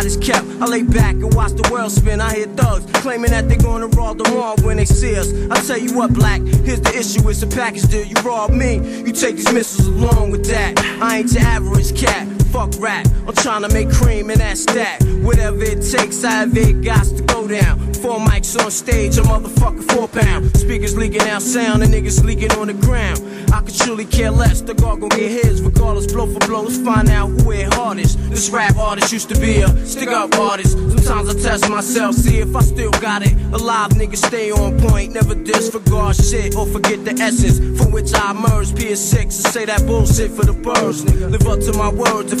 is 0.05 0.17
kept, 0.17 0.45
I 0.61 0.65
lay 0.65 0.83
back 0.83 1.13
and 1.13 1.33
watch 1.33 1.53
the 1.53 1.67
world 1.71 1.91
spin. 1.91 2.21
I 2.21 2.35
hear 2.35 2.47
thugs 2.47 2.85
claiming 3.01 3.31
that 3.31 3.47
they're 3.47 3.57
gonna 3.57 3.87
rob 3.87 4.17
the 4.17 4.29
mall 4.31 4.57
when 4.63 4.77
they 4.77 4.85
see 4.85 5.15
us. 5.15 5.31
I 5.49 5.59
tell 5.61 5.77
you 5.77 5.95
what, 5.95 6.13
black, 6.13 6.41
here's 6.41 6.81
the 6.81 6.93
issue, 6.97 7.27
it's 7.29 7.41
a 7.43 7.47
package 7.47 7.83
deal. 7.89 8.05
You 8.05 8.15
rob 8.23 8.51
me, 8.51 8.75
you 9.05 9.11
take 9.11 9.35
these 9.35 9.51
missiles 9.51 9.87
along 9.87 10.31
with 10.31 10.45
that. 10.45 10.79
I 11.01 11.19
ain't 11.19 11.33
your 11.33 11.43
average 11.43 11.95
cat. 11.99 12.40
Fuck 12.51 12.71
rap. 12.79 13.07
I'm 13.27 13.33
trying 13.33 13.61
to 13.61 13.69
make 13.69 13.89
cream 13.89 14.29
and 14.29 14.39
that's 14.39 14.65
that. 14.65 15.01
Whatever 15.23 15.63
it 15.63 15.81
takes, 15.81 16.23
however 16.23 16.59
it 16.59 16.83
got 16.83 17.05
to 17.05 17.23
go 17.23 17.47
down. 17.47 17.93
Four 17.95 18.19
mics 18.19 18.59
on 18.61 18.71
stage, 18.71 19.17
a 19.17 19.21
motherfucker 19.21 19.83
four 19.91 20.07
pound. 20.07 20.55
Speakers 20.57 20.97
leaking 20.97 21.21
out 21.21 21.41
sound 21.41 21.83
and 21.83 21.93
niggas 21.93 22.23
leaking 22.23 22.51
on 22.53 22.67
the 22.67 22.73
ground. 22.73 23.21
I 23.53 23.61
could 23.61 23.75
truly 23.75 24.05
care 24.05 24.31
less. 24.31 24.61
The 24.61 24.73
guard 24.73 25.01
gon' 25.01 25.09
get 25.09 25.31
his, 25.43 25.61
regardless, 25.61 26.11
blow 26.11 26.27
for 26.27 26.39
blow. 26.47 26.63
Let's 26.63 26.77
find 26.79 27.09
out 27.09 27.27
who 27.27 27.51
hit 27.51 27.73
hardest. 27.73 28.17
This 28.29 28.49
rap 28.49 28.75
artist 28.77 29.13
used 29.13 29.29
to 29.29 29.39
be 29.39 29.61
a 29.61 29.85
stick 29.85 30.09
up 30.09 30.33
artist. 30.35 30.71
Sometimes 30.71 31.29
I 31.29 31.49
test 31.49 31.69
myself, 31.69 32.15
see 32.15 32.39
if 32.39 32.55
I 32.55 32.61
still 32.61 32.91
got 32.91 33.21
it. 33.25 33.33
Alive 33.53 33.91
niggas 33.91 34.25
stay 34.25 34.51
on 34.51 34.79
point, 34.79 35.13
never 35.13 35.35
disregard 35.35 36.15
shit 36.15 36.55
or 36.55 36.65
forget 36.65 37.05
the 37.05 37.11
essence 37.21 37.59
from 37.79 37.91
which 37.91 38.13
I 38.13 38.31
emerged. 38.31 38.75
PS6 38.75 39.21
and 39.21 39.31
say 39.53 39.65
that 39.65 39.85
bullshit 39.85 40.31
for 40.31 40.43
the 40.43 40.53
birds. 40.53 41.03
Live 41.05 41.47
up 41.47 41.59
to 41.59 41.73
my 41.73 41.89
words. 41.89 42.40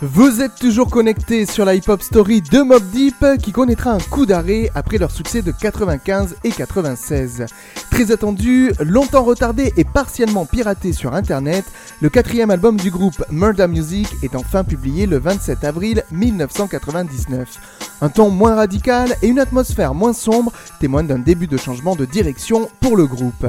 Vous 0.00 0.42
êtes 0.42 0.54
toujours 0.54 0.90
connectés 0.90 1.44
sur 1.44 1.64
la 1.64 1.74
hip-hop 1.74 2.00
story 2.02 2.40
de 2.40 2.60
Mob 2.62 2.84
Deep 2.92 3.26
qui 3.42 3.50
connaîtra 3.50 3.90
un 3.90 3.98
coup 3.98 4.26
d'arrêt 4.26 4.70
après 4.76 4.96
leur 4.96 5.10
succès 5.10 5.42
de 5.42 5.50
95 5.50 6.36
et 6.44 6.52
96. 6.52 7.46
Très 7.90 8.12
attendu, 8.12 8.70
longtemps 8.78 9.24
retardé 9.24 9.72
et 9.76 9.82
partiellement 9.82 10.46
piraté 10.46 10.92
sur 10.92 11.14
internet, 11.14 11.64
le 12.00 12.10
quatrième 12.10 12.52
album 12.52 12.76
du 12.76 12.92
groupe 12.92 13.24
Murder 13.32 13.66
Music 13.66 14.06
est 14.22 14.36
enfin 14.36 14.62
publié 14.62 15.06
le 15.06 15.18
27 15.18 15.64
avril 15.64 16.04
1999. 16.12 17.58
Un 18.00 18.08
ton 18.08 18.30
moins 18.30 18.54
radical 18.54 19.16
et 19.22 19.26
une 19.26 19.40
atmosphère 19.40 19.94
moins 19.94 20.12
sombre 20.12 20.52
témoignent 20.78 21.08
d'un 21.08 21.18
début 21.18 21.48
de 21.48 21.56
changement 21.56 21.96
de 21.96 22.04
direction 22.04 22.70
pour 22.78 22.96
le 22.96 23.06
groupe. 23.06 23.46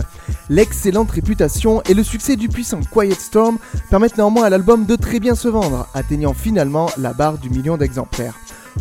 L'excellente 0.49 1.12
réputation 1.12 1.83
et 1.83 1.93
le 1.93 2.01
succès 2.01 2.35
du 2.35 2.49
puissant 2.49 2.79
Quiet 2.89 3.13
Storm 3.13 3.59
permettent 3.91 4.17
néanmoins 4.17 4.45
à 4.45 4.49
l'album 4.49 4.85
de 4.85 4.95
très 4.95 5.19
bien 5.19 5.35
se 5.35 5.47
vendre, 5.47 5.88
atteignant 5.93 6.33
finalement 6.39 6.89
la 6.97 7.13
barre 7.13 7.38
du 7.38 7.49
million 7.49 7.78
d'exemplaires. 7.78 8.34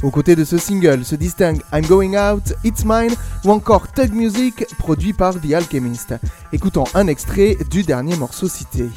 Aux 0.02 0.10
côtés 0.10 0.36
de 0.36 0.44
ce 0.44 0.58
single 0.58 1.04
se 1.04 1.16
distinguent 1.16 1.62
I'm 1.72 1.84
Going 1.84 2.16
Out, 2.16 2.54
It's 2.64 2.84
Mine 2.84 3.14
ou 3.44 3.50
encore 3.50 3.90
Tug 3.92 4.12
Music 4.12 4.64
produit 4.78 5.12
par 5.12 5.34
The 5.34 5.54
Alchemist. 5.54 6.14
Écoutons 6.52 6.84
un 6.94 7.08
extrait 7.08 7.56
du 7.70 7.82
dernier 7.82 8.16
morceau 8.16 8.48
cité. 8.48 8.88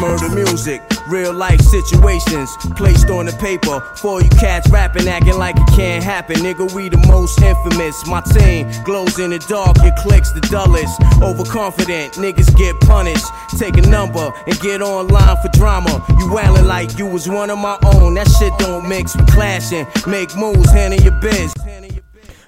Murder 0.00 0.28
music, 0.28 0.80
real 1.08 1.32
life 1.32 1.60
situations 1.60 2.56
placed 2.76 3.10
on 3.10 3.26
the 3.26 3.32
paper. 3.32 3.80
For 3.96 4.22
you 4.22 4.28
cats 4.30 4.68
rapping, 4.70 5.08
acting 5.08 5.38
like 5.38 5.56
it 5.56 5.68
can't 5.74 6.02
happen. 6.02 6.36
Nigga, 6.36 6.72
we 6.74 6.88
the 6.88 6.98
most 7.08 7.40
infamous. 7.40 8.06
My 8.06 8.20
team 8.20 8.70
glows 8.84 9.18
in 9.18 9.30
the 9.30 9.38
dark, 9.38 9.76
it 9.80 9.94
clicks 9.96 10.32
the 10.32 10.40
dullest. 10.42 11.00
Overconfident, 11.22 12.14
niggas 12.14 12.54
get 12.56 12.78
punished. 12.80 13.26
Take 13.58 13.76
a 13.76 13.82
number 13.82 14.32
and 14.46 14.60
get 14.60 14.82
online 14.82 15.36
for 15.42 15.48
drama. 15.56 16.04
You 16.18 16.26
wildin' 16.28 16.66
like 16.66 16.98
you 16.98 17.06
was 17.06 17.28
one 17.28 17.50
of 17.50 17.58
my 17.58 17.78
own. 17.94 18.14
That 18.14 18.28
shit 18.38 18.52
don't 18.58 18.88
mix 18.88 19.16
with 19.16 19.30
clashing. 19.32 19.86
Make 20.06 20.34
moves, 20.36 20.70
handle 20.70 21.00
your 21.00 21.18
biz. 21.20 21.52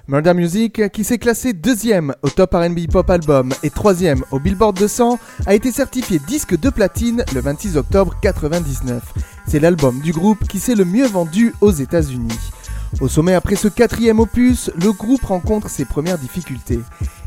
Murder 0.07 0.35
Music, 0.35 0.91
qui 0.91 1.03
s'est 1.03 1.17
classé 1.17 1.55
deuxième 1.55 2.15
au 2.21 2.29
Top 2.29 2.53
R&B 2.53 2.91
Pop 2.93 3.09
Album 3.09 3.55
et 3.63 3.71
troisième 3.71 4.23
au 4.33 4.39
Billboard 4.39 4.77
200, 4.77 5.19
a 5.47 5.55
été 5.55 5.73
certifié 5.73 6.19
disque 6.19 6.61
de 6.61 6.69
platine 6.69 7.25
le 7.35 7.41
26 7.41 7.79
octobre 7.79 8.15
99. 8.21 9.03
C'est 9.47 9.61
l'album 9.61 10.01
du 10.01 10.13
groupe 10.13 10.47
qui 10.47 10.59
s'est 10.61 10.75
le 10.75 10.85
mieux 10.85 11.07
vendu 11.07 11.55
aux 11.63 11.71
États-Unis. 11.71 12.39
Au 13.01 13.09
sommet 13.09 13.33
après 13.33 13.57
ce 13.57 13.69
quatrième 13.69 14.21
opus, 14.21 14.71
le 14.77 14.93
groupe 14.93 15.25
rencontre 15.25 15.71
ses 15.71 15.87
premières 15.87 16.19
difficultés. 16.19 16.81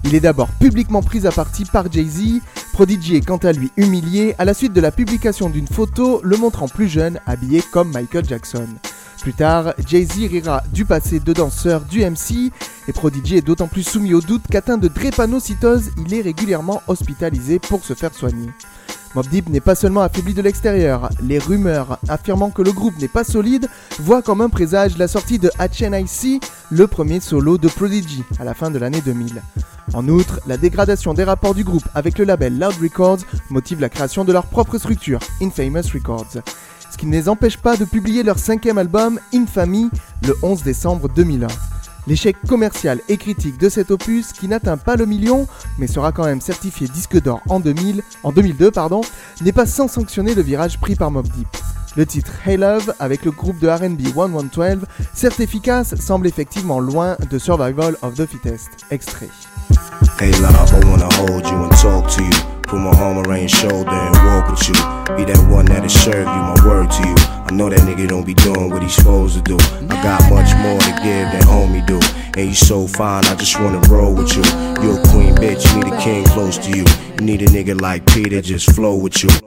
Il 0.04 0.14
est 0.14 0.20
d'abord 0.20 0.50
publiquement 0.60 1.02
pris 1.02 1.26
à 1.26 1.32
partie 1.32 1.66
par 1.66 1.92
Jay-Z, 1.92 2.42
Prodigy 2.74 3.16
est 3.16 3.26
quant 3.26 3.38
à 3.38 3.54
lui 3.54 3.72
humilié 3.76 4.36
à 4.38 4.46
la 4.46 4.54
suite 4.54 4.74
de 4.74 4.82
la 4.82 4.92
publication 4.92 5.50
d'une 5.50 5.68
photo 5.68 6.22
le 6.24 6.38
montrant 6.38 6.68
plus 6.68 6.88
jeune, 6.88 7.20
habillé 7.26 7.64
comme 7.72 7.92
Michael 7.92 8.26
Jackson. 8.26 8.68
Plus 9.22 9.34
tard, 9.34 9.74
Jay-Z 9.86 10.30
rira 10.30 10.64
du 10.72 10.86
passé 10.86 11.20
de 11.20 11.34
danseur 11.34 11.82
du 11.82 12.06
MC 12.06 12.52
et 12.88 12.94
Prodigy 12.94 13.38
est 13.38 13.42
d'autant 13.42 13.68
plus 13.68 13.84
soumis 13.84 14.14
au 14.14 14.22
doute 14.22 14.44
qu'atteint 14.50 14.78
de 14.78 14.88
drépanocytose, 14.88 15.92
il 15.98 16.14
est 16.14 16.22
régulièrement 16.22 16.82
hospitalisé 16.88 17.60
pour 17.60 17.84
se 17.84 17.94
faire 17.94 18.14
soigner. 18.14 18.50
Mob 19.16 19.28
Deep 19.28 19.50
n'est 19.50 19.62
pas 19.62 19.76
seulement 19.76 20.02
affaibli 20.02 20.34
de 20.34 20.42
l'extérieur, 20.42 21.10
les 21.22 21.40
rumeurs 21.40 21.98
affirmant 22.08 22.52
que 22.52 22.62
le 22.62 22.72
groupe 22.72 22.98
n'est 23.00 23.08
pas 23.08 23.24
solide 23.24 23.68
voient 24.00 24.22
comme 24.22 24.42
un 24.42 24.50
présage 24.50 24.98
la 24.98 25.08
sortie 25.08 25.40
de 25.40 25.50
HNIC, 25.60 26.44
le 26.70 26.88
premier 26.88 27.20
solo 27.20 27.58
de 27.58 27.68
Prodigy, 27.68 28.24
à 28.40 28.44
la 28.44 28.54
fin 28.54 28.70
de 28.70 28.78
l'année 28.78 29.02
2000. 29.02 29.42
En 29.94 30.08
outre, 30.08 30.40
la 30.46 30.58
dégradation 30.58 31.14
des 31.14 31.24
rapports 31.24 31.56
du 31.56 31.64
groupe 31.64 31.88
avec 31.96 32.20
le 32.20 32.26
label 32.26 32.60
Loud 32.60 32.76
Records 32.82 33.20
motive 33.50 33.82
la 33.82 33.90
création 33.90 34.26
de 34.26 34.34
leur 34.34 34.46
propre 34.46 34.78
structure, 34.78 35.20
Infamous 35.42 35.90
Records 35.94 36.44
qui 36.98 37.06
ne 37.06 37.12
les 37.12 37.30
empêche 37.30 37.58
pas 37.58 37.78
de 37.78 37.86
publier 37.86 38.24
leur 38.24 38.40
cinquième 38.40 38.78
album, 38.78 39.20
Infamy, 39.34 39.90
le 40.26 40.36
11 40.42 40.64
décembre 40.64 41.10
2001. 41.10 41.48
L'échec 42.08 42.38
commercial 42.48 43.02
et 43.10 43.18
critique 43.18 43.58
de 43.58 43.70
cet 43.70 43.92
opus, 43.92 44.32
qui 44.32 44.48
n'atteint 44.48 44.78
pas 44.78 44.96
le 44.96 45.06
million, 45.06 45.46
mais 45.78 45.88
sera 45.88 46.12
quand 46.12 46.26
même 46.26 46.42
certifié 46.42 46.88
disque 46.88 47.22
d'or 47.22 47.42
en, 47.50 47.60
2000, 47.60 48.02
en 48.24 48.32
2002, 48.32 48.72
pardon, 48.72 49.02
n'est 49.42 49.52
pas 49.52 49.66
sans 49.66 49.88
sanctionner 49.88 50.34
le 50.34 50.42
virage 50.42 50.80
pris 50.80 50.96
par 50.96 51.12
Mob 51.12 51.28
Deep. 51.28 51.48
Le 51.98 52.06
titre 52.06 52.32
Hey 52.46 52.58
Love, 52.58 52.94
avec 53.00 53.26
le 53.26 53.32
groupe 53.32 53.60
de 53.60 53.68
RB 53.68 54.00
1112, 54.00 54.86
certes 55.14 55.40
efficace, 55.40 55.96
semble 55.96 56.28
effectivement 56.28 56.80
loin 56.80 57.18
de 57.30 57.38
Survival 57.38 57.98
of 58.02 58.14
the 58.14 58.26
Fittest. 58.26 58.70
Extrait. 58.92 59.30
Hey 60.18 60.32
love, 60.40 60.74
I 60.74 60.80
wanna 60.86 61.14
hold 61.16 61.46
you 61.46 61.64
and 61.64 61.72
talk 61.78 62.10
to 62.12 62.24
you. 62.24 62.32
Put 62.64 62.80
my 62.80 62.92
arm 63.00 63.18
around 63.20 63.40
your 63.40 63.50
shoulder 63.50 63.90
and 63.92 64.16
walk 64.26 64.50
with 64.50 64.68
you. 64.68 64.74
Be 65.16 65.26
that 65.26 65.46
one 65.50 65.66
that'll 65.66 65.90
serve 65.90 66.26
you, 66.26 66.42
my 66.42 66.56
word 66.66 66.90
to 66.92 67.08
you. 67.08 67.16
I 67.18 67.50
know 67.54 67.70
that 67.70 67.80
nigga 67.82 68.08
don't 68.08 68.26
be 68.26 68.34
doing 68.34 68.70
what 68.70 68.82
he's 68.82 68.96
supposed 68.96 69.36
to 69.36 69.42
do. 69.42 69.58
I 69.90 70.02
got 70.02 70.22
much 70.32 70.56
more 70.64 70.80
to 70.80 70.92
give 71.04 71.32
than 71.32 71.42
homie 71.44 71.86
do. 71.86 72.00
And 72.40 72.50
you 72.50 72.56
so 72.56 72.88
fine, 72.88 73.26
I 73.26 73.36
just 73.36 73.60
wanna 73.60 73.80
roll 73.90 74.14
with 74.14 74.36
you. 74.36 74.44
You 74.82 74.98
a 74.98 75.08
queen 75.10 75.36
bitch, 75.36 75.68
you 75.74 75.84
need 75.84 75.94
a 75.94 76.02
king 76.02 76.26
close 76.26 76.58
to 76.60 76.70
you. 76.70 76.86
You 77.20 77.26
need 77.26 77.42
a 77.42 77.48
nigga 77.48 77.80
like 77.80 78.06
Peter, 78.06 78.42
just 78.42 78.74
flow 78.74 78.96
with 78.96 79.24
you. 79.24 79.47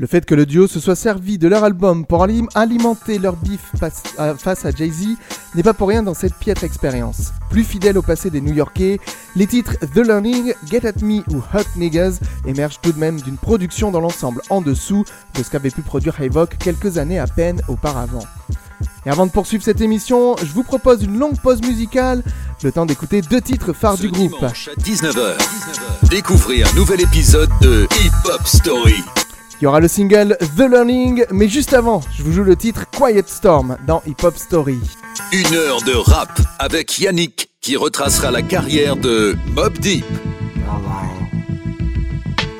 Le 0.00 0.06
fait 0.06 0.24
que 0.24 0.34
le 0.34 0.46
duo 0.46 0.66
se 0.66 0.80
soit 0.80 0.96
servi 0.96 1.36
de 1.36 1.46
leur 1.46 1.62
album 1.62 2.06
pour 2.06 2.24
alim- 2.24 2.48
alimenter 2.54 3.18
leur 3.18 3.36
bif 3.36 3.60
face 3.78 4.02
à, 4.16 4.34
face 4.34 4.64
à 4.64 4.70
Jay-Z 4.70 5.08
n'est 5.54 5.62
pas 5.62 5.74
pour 5.74 5.88
rien 5.88 6.02
dans 6.02 6.14
cette 6.14 6.32
piètre 6.36 6.64
expérience. 6.64 7.32
Plus 7.50 7.64
fidèle 7.64 7.98
au 7.98 8.02
passé 8.02 8.30
des 8.30 8.40
New-Yorkais, 8.40 8.98
les 9.36 9.46
titres 9.46 9.74
The 9.94 9.98
Learning, 9.98 10.54
Get 10.70 10.86
At 10.86 11.02
Me 11.04 11.18
ou 11.30 11.42
Hot 11.52 11.66
Niggas 11.76 12.18
émergent 12.46 12.78
tout 12.80 12.92
de 12.92 12.98
même 12.98 13.20
d'une 13.20 13.36
production 13.36 13.90
dans 13.90 14.00
l'ensemble 14.00 14.40
en 14.48 14.62
dessous 14.62 15.04
de 15.36 15.42
ce 15.42 15.50
qu'avait 15.50 15.68
pu 15.68 15.82
produire 15.82 16.14
Havoc 16.18 16.56
quelques 16.58 16.96
années 16.96 17.18
à 17.18 17.26
peine 17.26 17.60
auparavant. 17.68 18.24
Et 19.04 19.10
avant 19.10 19.26
de 19.26 19.30
poursuivre 19.30 19.62
cette 19.62 19.82
émission, 19.82 20.34
je 20.38 20.50
vous 20.54 20.62
propose 20.62 21.02
une 21.02 21.18
longue 21.18 21.38
pause 21.42 21.60
musicale, 21.60 22.22
le 22.62 22.72
temps 22.72 22.86
d'écouter 22.86 23.20
deux 23.20 23.42
titres 23.42 23.74
phares 23.74 23.98
Ce 23.98 24.02
du 24.02 24.08
groupe. 24.08 24.42
à 24.42 24.48
19h, 24.80 25.36
découvrez 26.08 26.62
un 26.62 26.72
nouvel 26.74 27.02
épisode 27.02 27.50
de 27.60 27.86
Hip 28.00 28.30
Hop 28.32 28.46
Story. 28.46 29.04
Il 29.60 29.64
y 29.64 29.66
aura 29.66 29.80
le 29.80 29.88
single 29.88 30.38
The 30.56 30.60
Learning, 30.70 31.24
mais 31.30 31.46
juste 31.46 31.74
avant, 31.74 32.00
je 32.16 32.22
vous 32.22 32.32
joue 32.32 32.44
le 32.44 32.56
titre 32.56 32.86
Quiet 32.90 33.24
Storm 33.26 33.76
dans 33.86 34.02
Hip 34.06 34.16
Hop 34.22 34.34
Story. 34.38 34.78
Une 35.32 35.54
heure 35.54 35.82
de 35.82 35.92
rap 35.92 36.40
avec 36.58 36.98
Yannick 36.98 37.50
qui 37.60 37.76
retracera 37.76 38.30
la 38.30 38.40
carrière 38.40 38.96
de 38.96 39.36
Mob 39.54 39.76
Deep. 39.78 40.06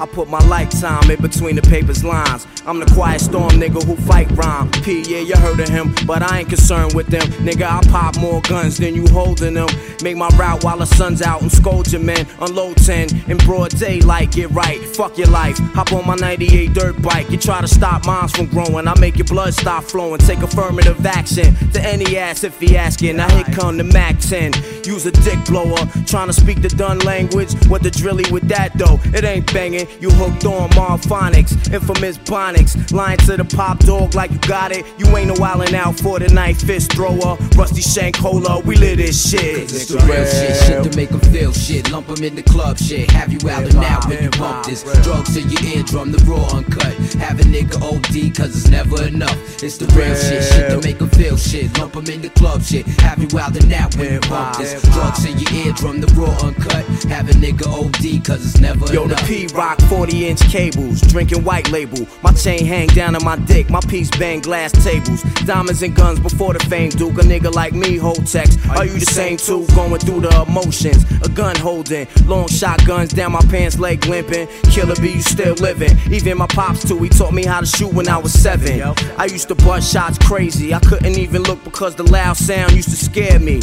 I 0.01 0.07
put 0.07 0.29
my 0.29 0.39
lifetime 0.47 1.11
in 1.11 1.21
between 1.21 1.57
the 1.57 1.63
paper's 1.63 2.03
lines. 2.03 2.47
I'm 2.67 2.81
the 2.81 2.87
quiet 2.87 3.21
storm 3.21 3.51
nigga 3.51 3.85
who 3.85 3.97
fight 3.97 4.31
rhyme. 4.31 4.71
P, 4.83 5.03
yeah, 5.03 5.21
you 5.21 5.37
heard 5.37 5.61
of 5.61 5.69
him, 5.69 5.95
but 6.07 6.23
I 6.23 6.41
ain't 6.41 6.49
concerned 6.49 6.95
with 6.95 7.09
them. 7.09 7.21
Nigga, 7.45 7.67
I 7.67 7.81
pop 7.91 8.17
more 8.19 8.41
guns 8.41 8.79
than 8.79 8.95
you 8.95 9.07
holding 9.09 9.55
them. 9.55 9.69
Make 10.03 10.17
my 10.17 10.29
route 10.39 10.65
while 10.65 10.79
the 10.79 10.87
sun's 10.87 11.21
out 11.21 11.43
and 11.43 11.53
scold 11.53 11.93
your 11.93 12.01
men. 12.01 12.27
Unload 12.41 12.79
10 12.79 13.31
in 13.31 13.37
broad 13.39 13.71
daylight, 13.79 14.33
get 14.33 14.51
right. 14.53 14.81
Fuck 14.97 15.19
your 15.19 15.29
life. 15.29 15.59
Hop 15.75 15.93
on 15.93 16.07
my 16.07 16.15
98 16.17 16.73
dirt 16.73 17.03
bike. 17.03 17.29
You 17.31 17.37
try 17.37 17.61
to 17.61 17.69
stop 17.69 18.07
mines 18.07 18.33
from 18.33 18.47
growing. 18.47 18.89
I 18.89 18.99
make 18.99 19.19
your 19.19 19.27
blood 19.27 19.53
stop 19.53 19.85
flowing. 19.85 20.19
Take 20.21 20.39
affirmative 20.39 21.05
action 21.05 21.55
to 21.73 21.85
any 21.85 22.17
ass 22.17 22.43
if 22.43 22.59
he 22.59 22.75
asking. 22.77 23.17
Now 23.17 23.29
here 23.35 23.45
come 23.55 23.77
the 23.77 23.85
Mac 23.85 24.19
10. 24.19 24.53
Use 24.85 25.05
a 25.05 25.11
dick 25.11 25.39
blower. 25.45 25.85
Trying 26.07 26.29
to 26.29 26.33
speak 26.33 26.63
the 26.63 26.71
done 26.71 27.01
language. 27.01 27.53
What 27.67 27.83
the 27.83 27.91
drilly 27.91 28.25
with 28.31 28.49
that 28.49 28.79
though? 28.79 28.99
It 29.13 29.25
ain't 29.25 29.53
banging. 29.53 29.87
You 30.01 30.11
hooked 30.11 30.45
on 30.45 30.69
Marphonics, 30.71 31.73
infamous 31.73 32.19
Bonics. 32.19 32.93
Lying 32.93 33.19
to 33.19 33.37
the 33.37 33.45
pop 33.45 33.79
dog 33.81 34.15
like 34.15 34.31
you 34.31 34.39
got 34.41 34.73
it. 34.73 34.85
You 34.99 35.07
ain't 35.17 35.29
no 35.29 35.35
wildin' 35.35 35.75
out 35.75 35.99
for 35.99 36.19
the 36.19 36.29
night 36.29 36.57
fist 36.57 36.93
thrower. 36.93 37.37
Rusty 37.57 37.81
Shank 37.83 38.19
Cola, 38.19 38.61
we 38.61 38.77
live 38.77 38.99
this 38.99 39.31
shit. 39.31 39.71
It's 39.73 39.87
the 39.87 39.99
real 39.99 40.25
shit, 40.25 40.57
shit 40.65 40.91
to 40.91 40.97
make 40.97 41.13
'em 41.13 41.21
feel 41.33 41.53
shit. 41.53 41.91
Lump 41.91 42.09
'em 42.11 42.23
in 42.25 42.35
the 42.35 42.43
club 42.43 42.79
shit. 42.79 43.11
Have 43.11 43.33
you 43.33 43.41
out 43.49 43.65
and 43.65 43.85
out 43.85 44.07
when 44.07 44.23
you 44.23 44.31
bump 44.31 44.67
this. 44.67 44.83
Drugs 45.03 45.35
to 45.35 45.41
your 45.43 45.63
eardrum, 45.77 46.13
the 46.13 46.23
raw 46.25 46.47
uncut. 46.57 46.95
Have 47.19 47.41
a 47.41 47.45
nigga 47.45 47.81
OD, 47.83 48.31
cause 48.31 48.57
it's 48.57 48.69
never 48.69 49.03
enough. 49.05 49.37
It's 49.63 49.77
the 49.79 49.87
real 49.97 50.15
shit, 50.15 50.45
shit 50.45 50.71
to 50.71 50.79
make 50.87 51.01
'em 51.01 51.11
feel 51.11 51.37
shit. 51.37 51.77
Lump 51.79 51.97
'em 51.97 52.07
in 52.07 52.23
the 52.23 52.31
club 52.31 52.63
shit. 52.63 52.87
Have 53.01 53.19
you 53.19 53.39
out 53.39 53.57
and 53.57 53.73
out 53.73 53.97
when 53.97 54.15
you 54.15 54.21
bump 54.29 54.57
this. 54.59 54.81
Drugs 54.95 55.25
to 55.25 55.31
your 55.33 55.67
eardrum, 55.67 56.01
the 56.01 56.07
raw 56.15 56.35
uncut. 56.43 56.85
Have 57.09 57.29
a 57.29 57.35
nigga 57.35 57.67
OD, 57.67 58.21
cause 58.21 58.45
it's 58.45 58.61
never 58.61 58.87
Yo, 58.93 59.07
the. 59.07 59.17
P 59.27 59.47
Rock 59.55 59.80
40 59.89 60.29
inch 60.29 60.41
cables, 60.51 61.01
drinking 61.03 61.45
white 61.45 61.71
label. 61.71 62.07
My 62.23 62.33
chain 62.33 62.65
hang 62.65 62.89
down 62.89 63.17
on 63.17 63.25
my 63.25 63.37
dick, 63.37 63.71
my 63.71 63.81
piece 63.81 64.11
bang 64.11 64.41
glass 64.41 64.73
tables. 64.85 65.23
Diamonds 65.45 65.83
and 65.83 65.95
guns 65.95 66.21
before 66.21 66.53
the 66.53 66.61
fame, 66.67 66.91
Duke. 66.91 67.19
A 67.19 67.23
nigga 67.23 67.53
like 67.53 67.73
me 67.73 67.97
hold 67.97 68.27
text. 68.27 68.59
Are 68.71 68.85
you 68.85 68.99
the 68.99 69.07
same 69.07 69.37
too? 69.37 69.67
Going 69.75 69.99
through 70.01 70.23
the 70.23 70.43
emotions. 70.49 71.05
A 71.23 71.29
gun 71.29 71.57
holding, 71.57 72.07
long 72.27 72.49
shotguns 72.49 73.13
down 73.13 73.33
my 73.33 73.41
pants 73.51 73.79
leg 73.79 74.05
limping. 74.07 74.49
Killer 74.71 74.97
B, 74.97 75.13
you 75.15 75.23
still 75.23 75.55
living. 75.55 75.97
Even 76.11 76.39
my 76.39 76.47
pops 76.47 76.87
too, 76.87 76.99
he 76.99 77.09
taught 77.09 77.33
me 77.33 77.45
how 77.45 77.61
to 77.61 77.67
shoot 77.67 77.93
when 77.93 78.09
I 78.09 78.19
was 78.19 78.33
seven. 78.33 78.83
I 79.17 79.25
used 79.25 79.49
to 79.49 79.55
bust 79.55 79.93
shots 79.93 80.19
crazy. 80.19 80.75
I 80.75 80.81
couldn't 80.81 81.19
even 81.19 81.43
look 81.43 81.63
because 81.65 81.95
the 81.95 82.05
loud 82.05 82.37
sound 82.37 82.73
used 82.73 82.91
to 82.91 82.97
scare 82.97 83.39
me. 83.39 83.61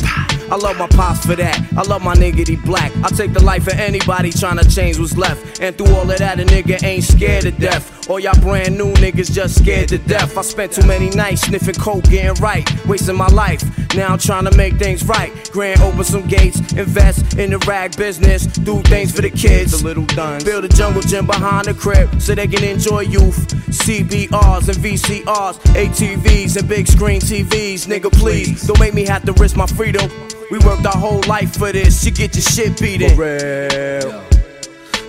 I 0.49 0.55
love 0.55 0.77
my 0.77 0.87
pops 0.87 1.25
for 1.25 1.35
that. 1.35 1.59
I 1.75 1.81
love 1.81 2.03
my 2.03 2.15
nigga, 2.15 2.47
he 2.47 2.55
black. 2.55 2.91
I 3.03 3.09
take 3.09 3.33
the 3.33 3.43
life 3.43 3.67
of 3.67 3.73
anybody 3.73 4.31
trying 4.31 4.57
to 4.57 4.69
change 4.69 4.97
what's 4.99 5.17
left. 5.17 5.59
And 5.61 5.77
through 5.77 5.93
all 5.93 6.05
of 6.11 6.17
that, 6.19 6.39
a 6.39 6.43
nigga 6.43 6.83
ain't 6.83 7.03
scared 7.03 7.43
to 7.43 7.51
death. 7.51 8.09
All 8.09 8.19
y'all 8.19 8.39
brand 8.41 8.77
new 8.77 8.93
niggas 8.93 9.31
just 9.31 9.59
scared 9.59 9.89
to 9.89 9.97
death. 9.97 10.37
I 10.37 10.41
spent 10.41 10.71
too 10.71 10.85
many 10.87 11.09
nights 11.09 11.41
sniffing 11.41 11.75
coke, 11.75 12.03
getting 12.05 12.41
right, 12.41 12.65
wasting 12.85 13.15
my 13.15 13.27
life. 13.27 13.63
Now 13.95 14.13
I'm 14.13 14.19
trying 14.19 14.45
to 14.45 14.55
make 14.55 14.75
things 14.75 15.03
right. 15.03 15.31
Grand 15.51 15.81
open 15.81 16.03
some 16.03 16.27
gates, 16.27 16.59
invest 16.73 17.37
in 17.37 17.49
the 17.51 17.57
rag 17.59 17.97
business, 17.97 18.45
do 18.45 18.81
things 18.83 19.11
for 19.11 19.21
the 19.21 19.29
kids. 19.29 19.71
The 19.71 19.83
little 19.85 20.05
duns. 20.05 20.43
Build 20.43 20.65
a 20.65 20.69
jungle 20.69 21.01
gym 21.01 21.25
behind 21.25 21.65
the 21.65 21.73
crib 21.73 22.21
so 22.21 22.35
they 22.35 22.47
can 22.47 22.63
enjoy 22.63 23.01
youth. 23.01 23.47
CBRs 23.67 24.69
and 24.69 24.77
VCRs, 24.77 25.59
ATVs 25.75 26.57
and 26.57 26.67
big 26.67 26.87
screen 26.87 27.19
TVs. 27.21 27.87
Nigga, 27.87 28.11
please 28.11 28.67
don't 28.67 28.79
make 28.79 28.93
me 28.93 29.05
have 29.05 29.23
to 29.25 29.33
risk 29.33 29.55
my 29.55 29.67
freedom. 29.67 30.09
We 30.49 30.59
worked 30.59 30.85
our 30.85 30.97
whole 30.97 31.21
life 31.27 31.57
for 31.57 31.71
this. 31.71 32.05
You 32.05 32.11
get 32.11 32.35
your 32.35 32.43
shit 32.43 32.79
beaten. 32.79 33.17
real. 33.17 34.36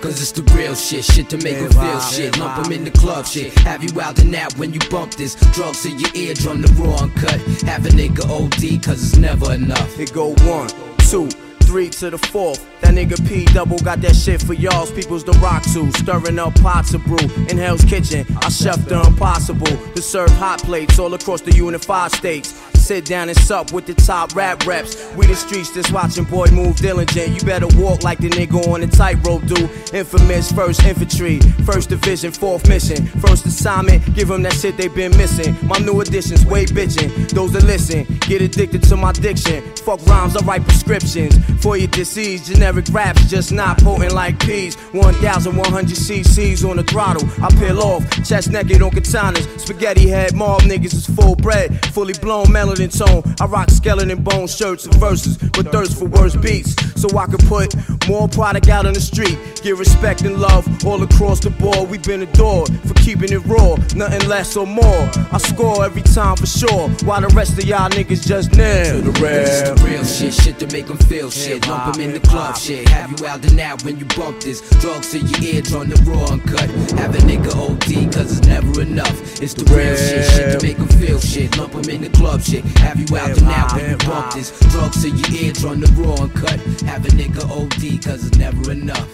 Cause 0.01 0.21
it's 0.21 0.31
the 0.31 0.43
real 0.55 0.75
shit, 0.75 1.03
shit 1.03 1.29
to 1.29 1.37
make 1.37 1.57
'em 1.57 1.69
feel 1.71 1.99
shit. 1.99 2.37
Lump 2.37 2.65
'em 2.65 2.71
in 2.71 2.85
the 2.85 2.91
club 2.91 3.25
shit. 3.27 3.53
Have 3.59 3.83
you 3.83 4.01
out 4.01 4.17
and 4.19 4.33
out 4.33 4.57
when 4.57 4.73
you 4.73 4.79
bump 4.89 5.15
this? 5.15 5.35
Drugs 5.53 5.85
in 5.85 5.99
your 5.99 6.09
eardrum, 6.13 6.61
the 6.61 6.71
raw 6.81 7.03
uncut. 7.03 7.39
Have 7.63 7.85
a 7.85 7.89
nigga 7.89 8.23
OD, 8.29 8.77
cause 8.79 9.03
it's 9.03 9.17
never 9.17 9.51
enough. 9.53 9.99
It 9.99 10.13
go 10.13 10.33
one, 10.45 10.69
two, 11.09 11.27
three 11.63 11.89
to 11.89 12.09
the 12.09 12.17
fourth. 12.17 12.65
That 12.81 12.95
nigga 12.95 13.17
P 13.27 13.45
double 13.53 13.77
got 13.79 14.01
that 14.01 14.15
shit 14.15 14.41
for 14.41 14.53
y'all's 14.53 14.89
people's 14.89 15.23
the 15.23 15.33
rock 15.33 15.63
to. 15.73 15.91
Stirring 15.99 16.39
up 16.39 16.55
pots 16.61 16.93
of 16.93 17.03
brew 17.05 17.27
in 17.49 17.57
Hell's 17.57 17.83
Kitchen. 17.83 18.25
I 18.41 18.49
chef 18.49 18.83
the 18.85 19.01
impossible 19.05 19.77
to 19.95 20.01
serve 20.01 20.31
hot 20.31 20.59
plates 20.63 20.97
all 20.97 21.13
across 21.13 21.41
the 21.41 21.51
unified 21.51 22.11
states. 22.13 22.53
Sit 22.79 23.05
down 23.05 23.29
and 23.29 23.37
sup 23.37 23.71
with 23.71 23.85
the 23.85 23.93
top 23.93 24.35
rap 24.35 24.65
reps. 24.65 24.95
We 25.15 25.27
the 25.27 25.35
streets 25.35 25.71
just 25.71 25.91
watching 25.91 26.23
boy 26.23 26.47
move 26.47 26.77
diligent. 26.77 27.29
You 27.29 27.45
better 27.45 27.67
walk 27.77 28.03
like 28.03 28.17
the 28.19 28.29
nigga 28.29 28.67
on 28.73 28.81
the 28.81 28.87
tightrope 28.87 29.45
do. 29.45 29.69
Infamous 29.95 30.51
first 30.51 30.83
infantry, 30.83 31.39
first 31.65 31.89
division, 31.89 32.31
fourth 32.31 32.67
mission. 32.67 33.05
First 33.19 33.45
assignment, 33.45 34.15
give 34.15 34.29
them 34.29 34.41
that 34.43 34.53
shit 34.53 34.77
they 34.77 34.87
been 34.87 35.15
missing. 35.17 35.55
My 35.67 35.77
new 35.77 36.01
additions, 36.01 36.45
way 36.45 36.65
bitchin'. 36.65 37.29
Those 37.29 37.51
that 37.53 37.63
listen, 37.65 38.05
get 38.21 38.41
addicted 38.41 38.81
to 38.83 38.97
my 38.97 39.11
diction. 39.11 39.61
Fuck 39.77 40.05
rhymes, 40.07 40.35
I 40.35 40.45
write 40.45 40.63
prescriptions. 40.63 41.37
For 41.61 41.77
your 41.77 41.87
disease, 41.87 42.47
generic 42.47 42.85
raps 42.91 43.29
just 43.29 43.51
not 43.51 43.77
potent 43.79 44.13
like 44.13 44.39
peas. 44.39 44.75
1100 44.93 45.95
cc's 45.95 46.63
on 46.63 46.77
the 46.77 46.83
throttle. 46.83 47.27
I 47.43 47.49
peel 47.59 47.81
off, 47.81 48.03
chest 48.27 48.49
naked 48.49 48.81
on 48.81 48.91
katanas. 48.91 49.59
Spaghetti 49.59 50.07
head, 50.07 50.33
mob 50.33 50.61
niggas 50.61 50.93
is 50.93 51.05
full 51.05 51.35
bred. 51.35 51.85
Fully 51.87 52.13
blown 52.13 52.51
melanin 52.69 52.91
tone. 52.97 53.23
I 53.39 53.45
rock 53.45 53.69
skeleton 53.69 54.23
bone 54.23 54.47
shirts 54.47 54.85
and 54.85 54.95
verses, 54.95 55.37
but 55.37 55.71
thirst 55.71 55.97
for 55.97 56.05
worse 56.05 56.35
beats. 56.35 56.75
So 56.99 57.07
I 57.17 57.27
can 57.27 57.37
put 57.47 57.73
more 58.09 58.27
product 58.27 58.67
out 58.67 58.85
on 58.85 58.93
the 58.93 58.99
street. 58.99 59.37
Get 59.63 59.77
respect 59.77 60.23
and 60.23 60.37
love 60.37 60.67
all 60.85 61.01
across 61.01 61.39
the 61.39 61.49
board. 61.49 61.89
We've 61.89 62.03
been 62.03 62.21
adored 62.23 62.67
for 62.85 62.93
keeping 62.95 63.31
it 63.31 63.39
raw, 63.45 63.75
nothing 63.95 64.27
less 64.27 64.57
or 64.57 64.67
more. 64.67 65.09
I 65.31 65.37
score 65.37 65.85
every 65.85 66.01
time 66.01 66.35
for 66.35 66.45
sure, 66.45 66.89
while 67.07 67.21
the 67.21 67.29
rest 67.29 67.57
of 67.57 67.63
y'all 67.63 67.89
niggas 67.89 68.27
just 68.27 68.51
nail 68.51 68.99
the 69.01 69.11
Cause 69.13 69.21
it's 69.21 69.61
real. 69.63 69.75
the 69.75 69.85
real 69.85 70.03
shit, 70.03 70.33
shit 70.33 70.59
to 70.59 70.67
make 70.75 70.89
'em 70.89 70.97
feel 70.97 71.31
shit. 71.31 71.65
Lump 71.67 71.95
'em 71.95 72.01
in 72.01 72.11
the 72.13 72.19
club 72.19 72.57
shit. 72.57 72.89
Have 72.89 73.17
you 73.17 73.25
out 73.27 73.45
and 73.45 73.59
out 73.61 73.83
when 73.85 73.97
you 73.97 74.05
bump 74.17 74.41
this? 74.41 74.59
Drugs 74.81 75.13
in 75.13 75.25
your 75.27 75.55
eardrum, 75.55 75.87
the 75.89 76.01
raw 76.03 76.25
uncut. 76.33 76.69
Have 76.99 77.15
a 77.15 77.19
nigga 77.19 77.55
OD, 77.55 78.07
cause 78.11 78.37
it's 78.37 78.45
never 78.47 78.81
enough. 78.81 79.15
It's 79.41 79.53
the 79.53 79.63
real 79.73 79.95
shit, 79.95 80.25
shit 80.31 80.59
to 80.59 80.67
make 80.67 80.79
'em 80.79 80.87
feel 80.99 81.19
shit. 81.21 81.57
Lump 81.57 81.75
'em 81.75 81.89
in 81.89 82.01
the 82.01 82.09
club 82.09 82.41
shit. 82.43 82.65
Have 82.79 82.99
you 82.99 83.07
out 83.17 83.37
and 83.37 83.47
out 83.47 83.73
when 83.73 83.89
you 83.91 83.97
bump 84.05 84.33
this? 84.33 84.51
Drugs 84.71 85.05
in 85.05 85.15
your 85.17 85.31
eardrum, 85.43 85.79
the 85.79 85.91
raw 86.01 86.15
uncut. 86.23 86.59
Have 86.89 87.05
a 87.05 87.09
nigga 87.09 87.43
OD, 87.51 88.03
cause 88.03 88.25
it's 88.25 88.37
never 88.39 88.71
enough. 88.71 89.07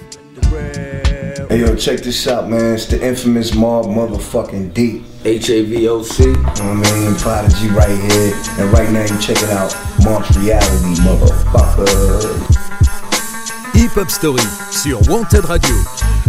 Hey 1.50 1.60
yo, 1.60 1.76
check 1.76 2.00
this 2.00 2.26
out, 2.26 2.50
man. 2.50 2.76
It's 2.76 2.86
the 2.86 3.06
infamous 3.06 3.54
mob 3.54 3.88
motherfucking 3.88 4.74
D. 4.74 5.04
H 5.26 5.50
A 5.50 5.62
V 5.66 5.90
O 5.90 6.02
C. 6.02 6.24
You 6.24 6.32
know 6.32 6.42
what 6.42 6.62
I 6.62 6.74
mean? 6.94 7.16
Prodigy 7.16 7.68
right 7.68 7.90
here. 7.90 8.34
And 8.60 8.72
right 8.72 8.90
now 8.92 9.02
you 9.02 9.20
check 9.20 9.44
it 9.44 9.50
out. 9.50 9.76
Mark's 10.06 10.38
reality, 10.38 11.02
motherfucker. 11.02 12.24
Hip 13.74 13.92
Hop 13.92 14.10
Story 14.10 14.42
sur 14.72 14.98
Wanted 15.10 15.44
Radio. 15.44 16.25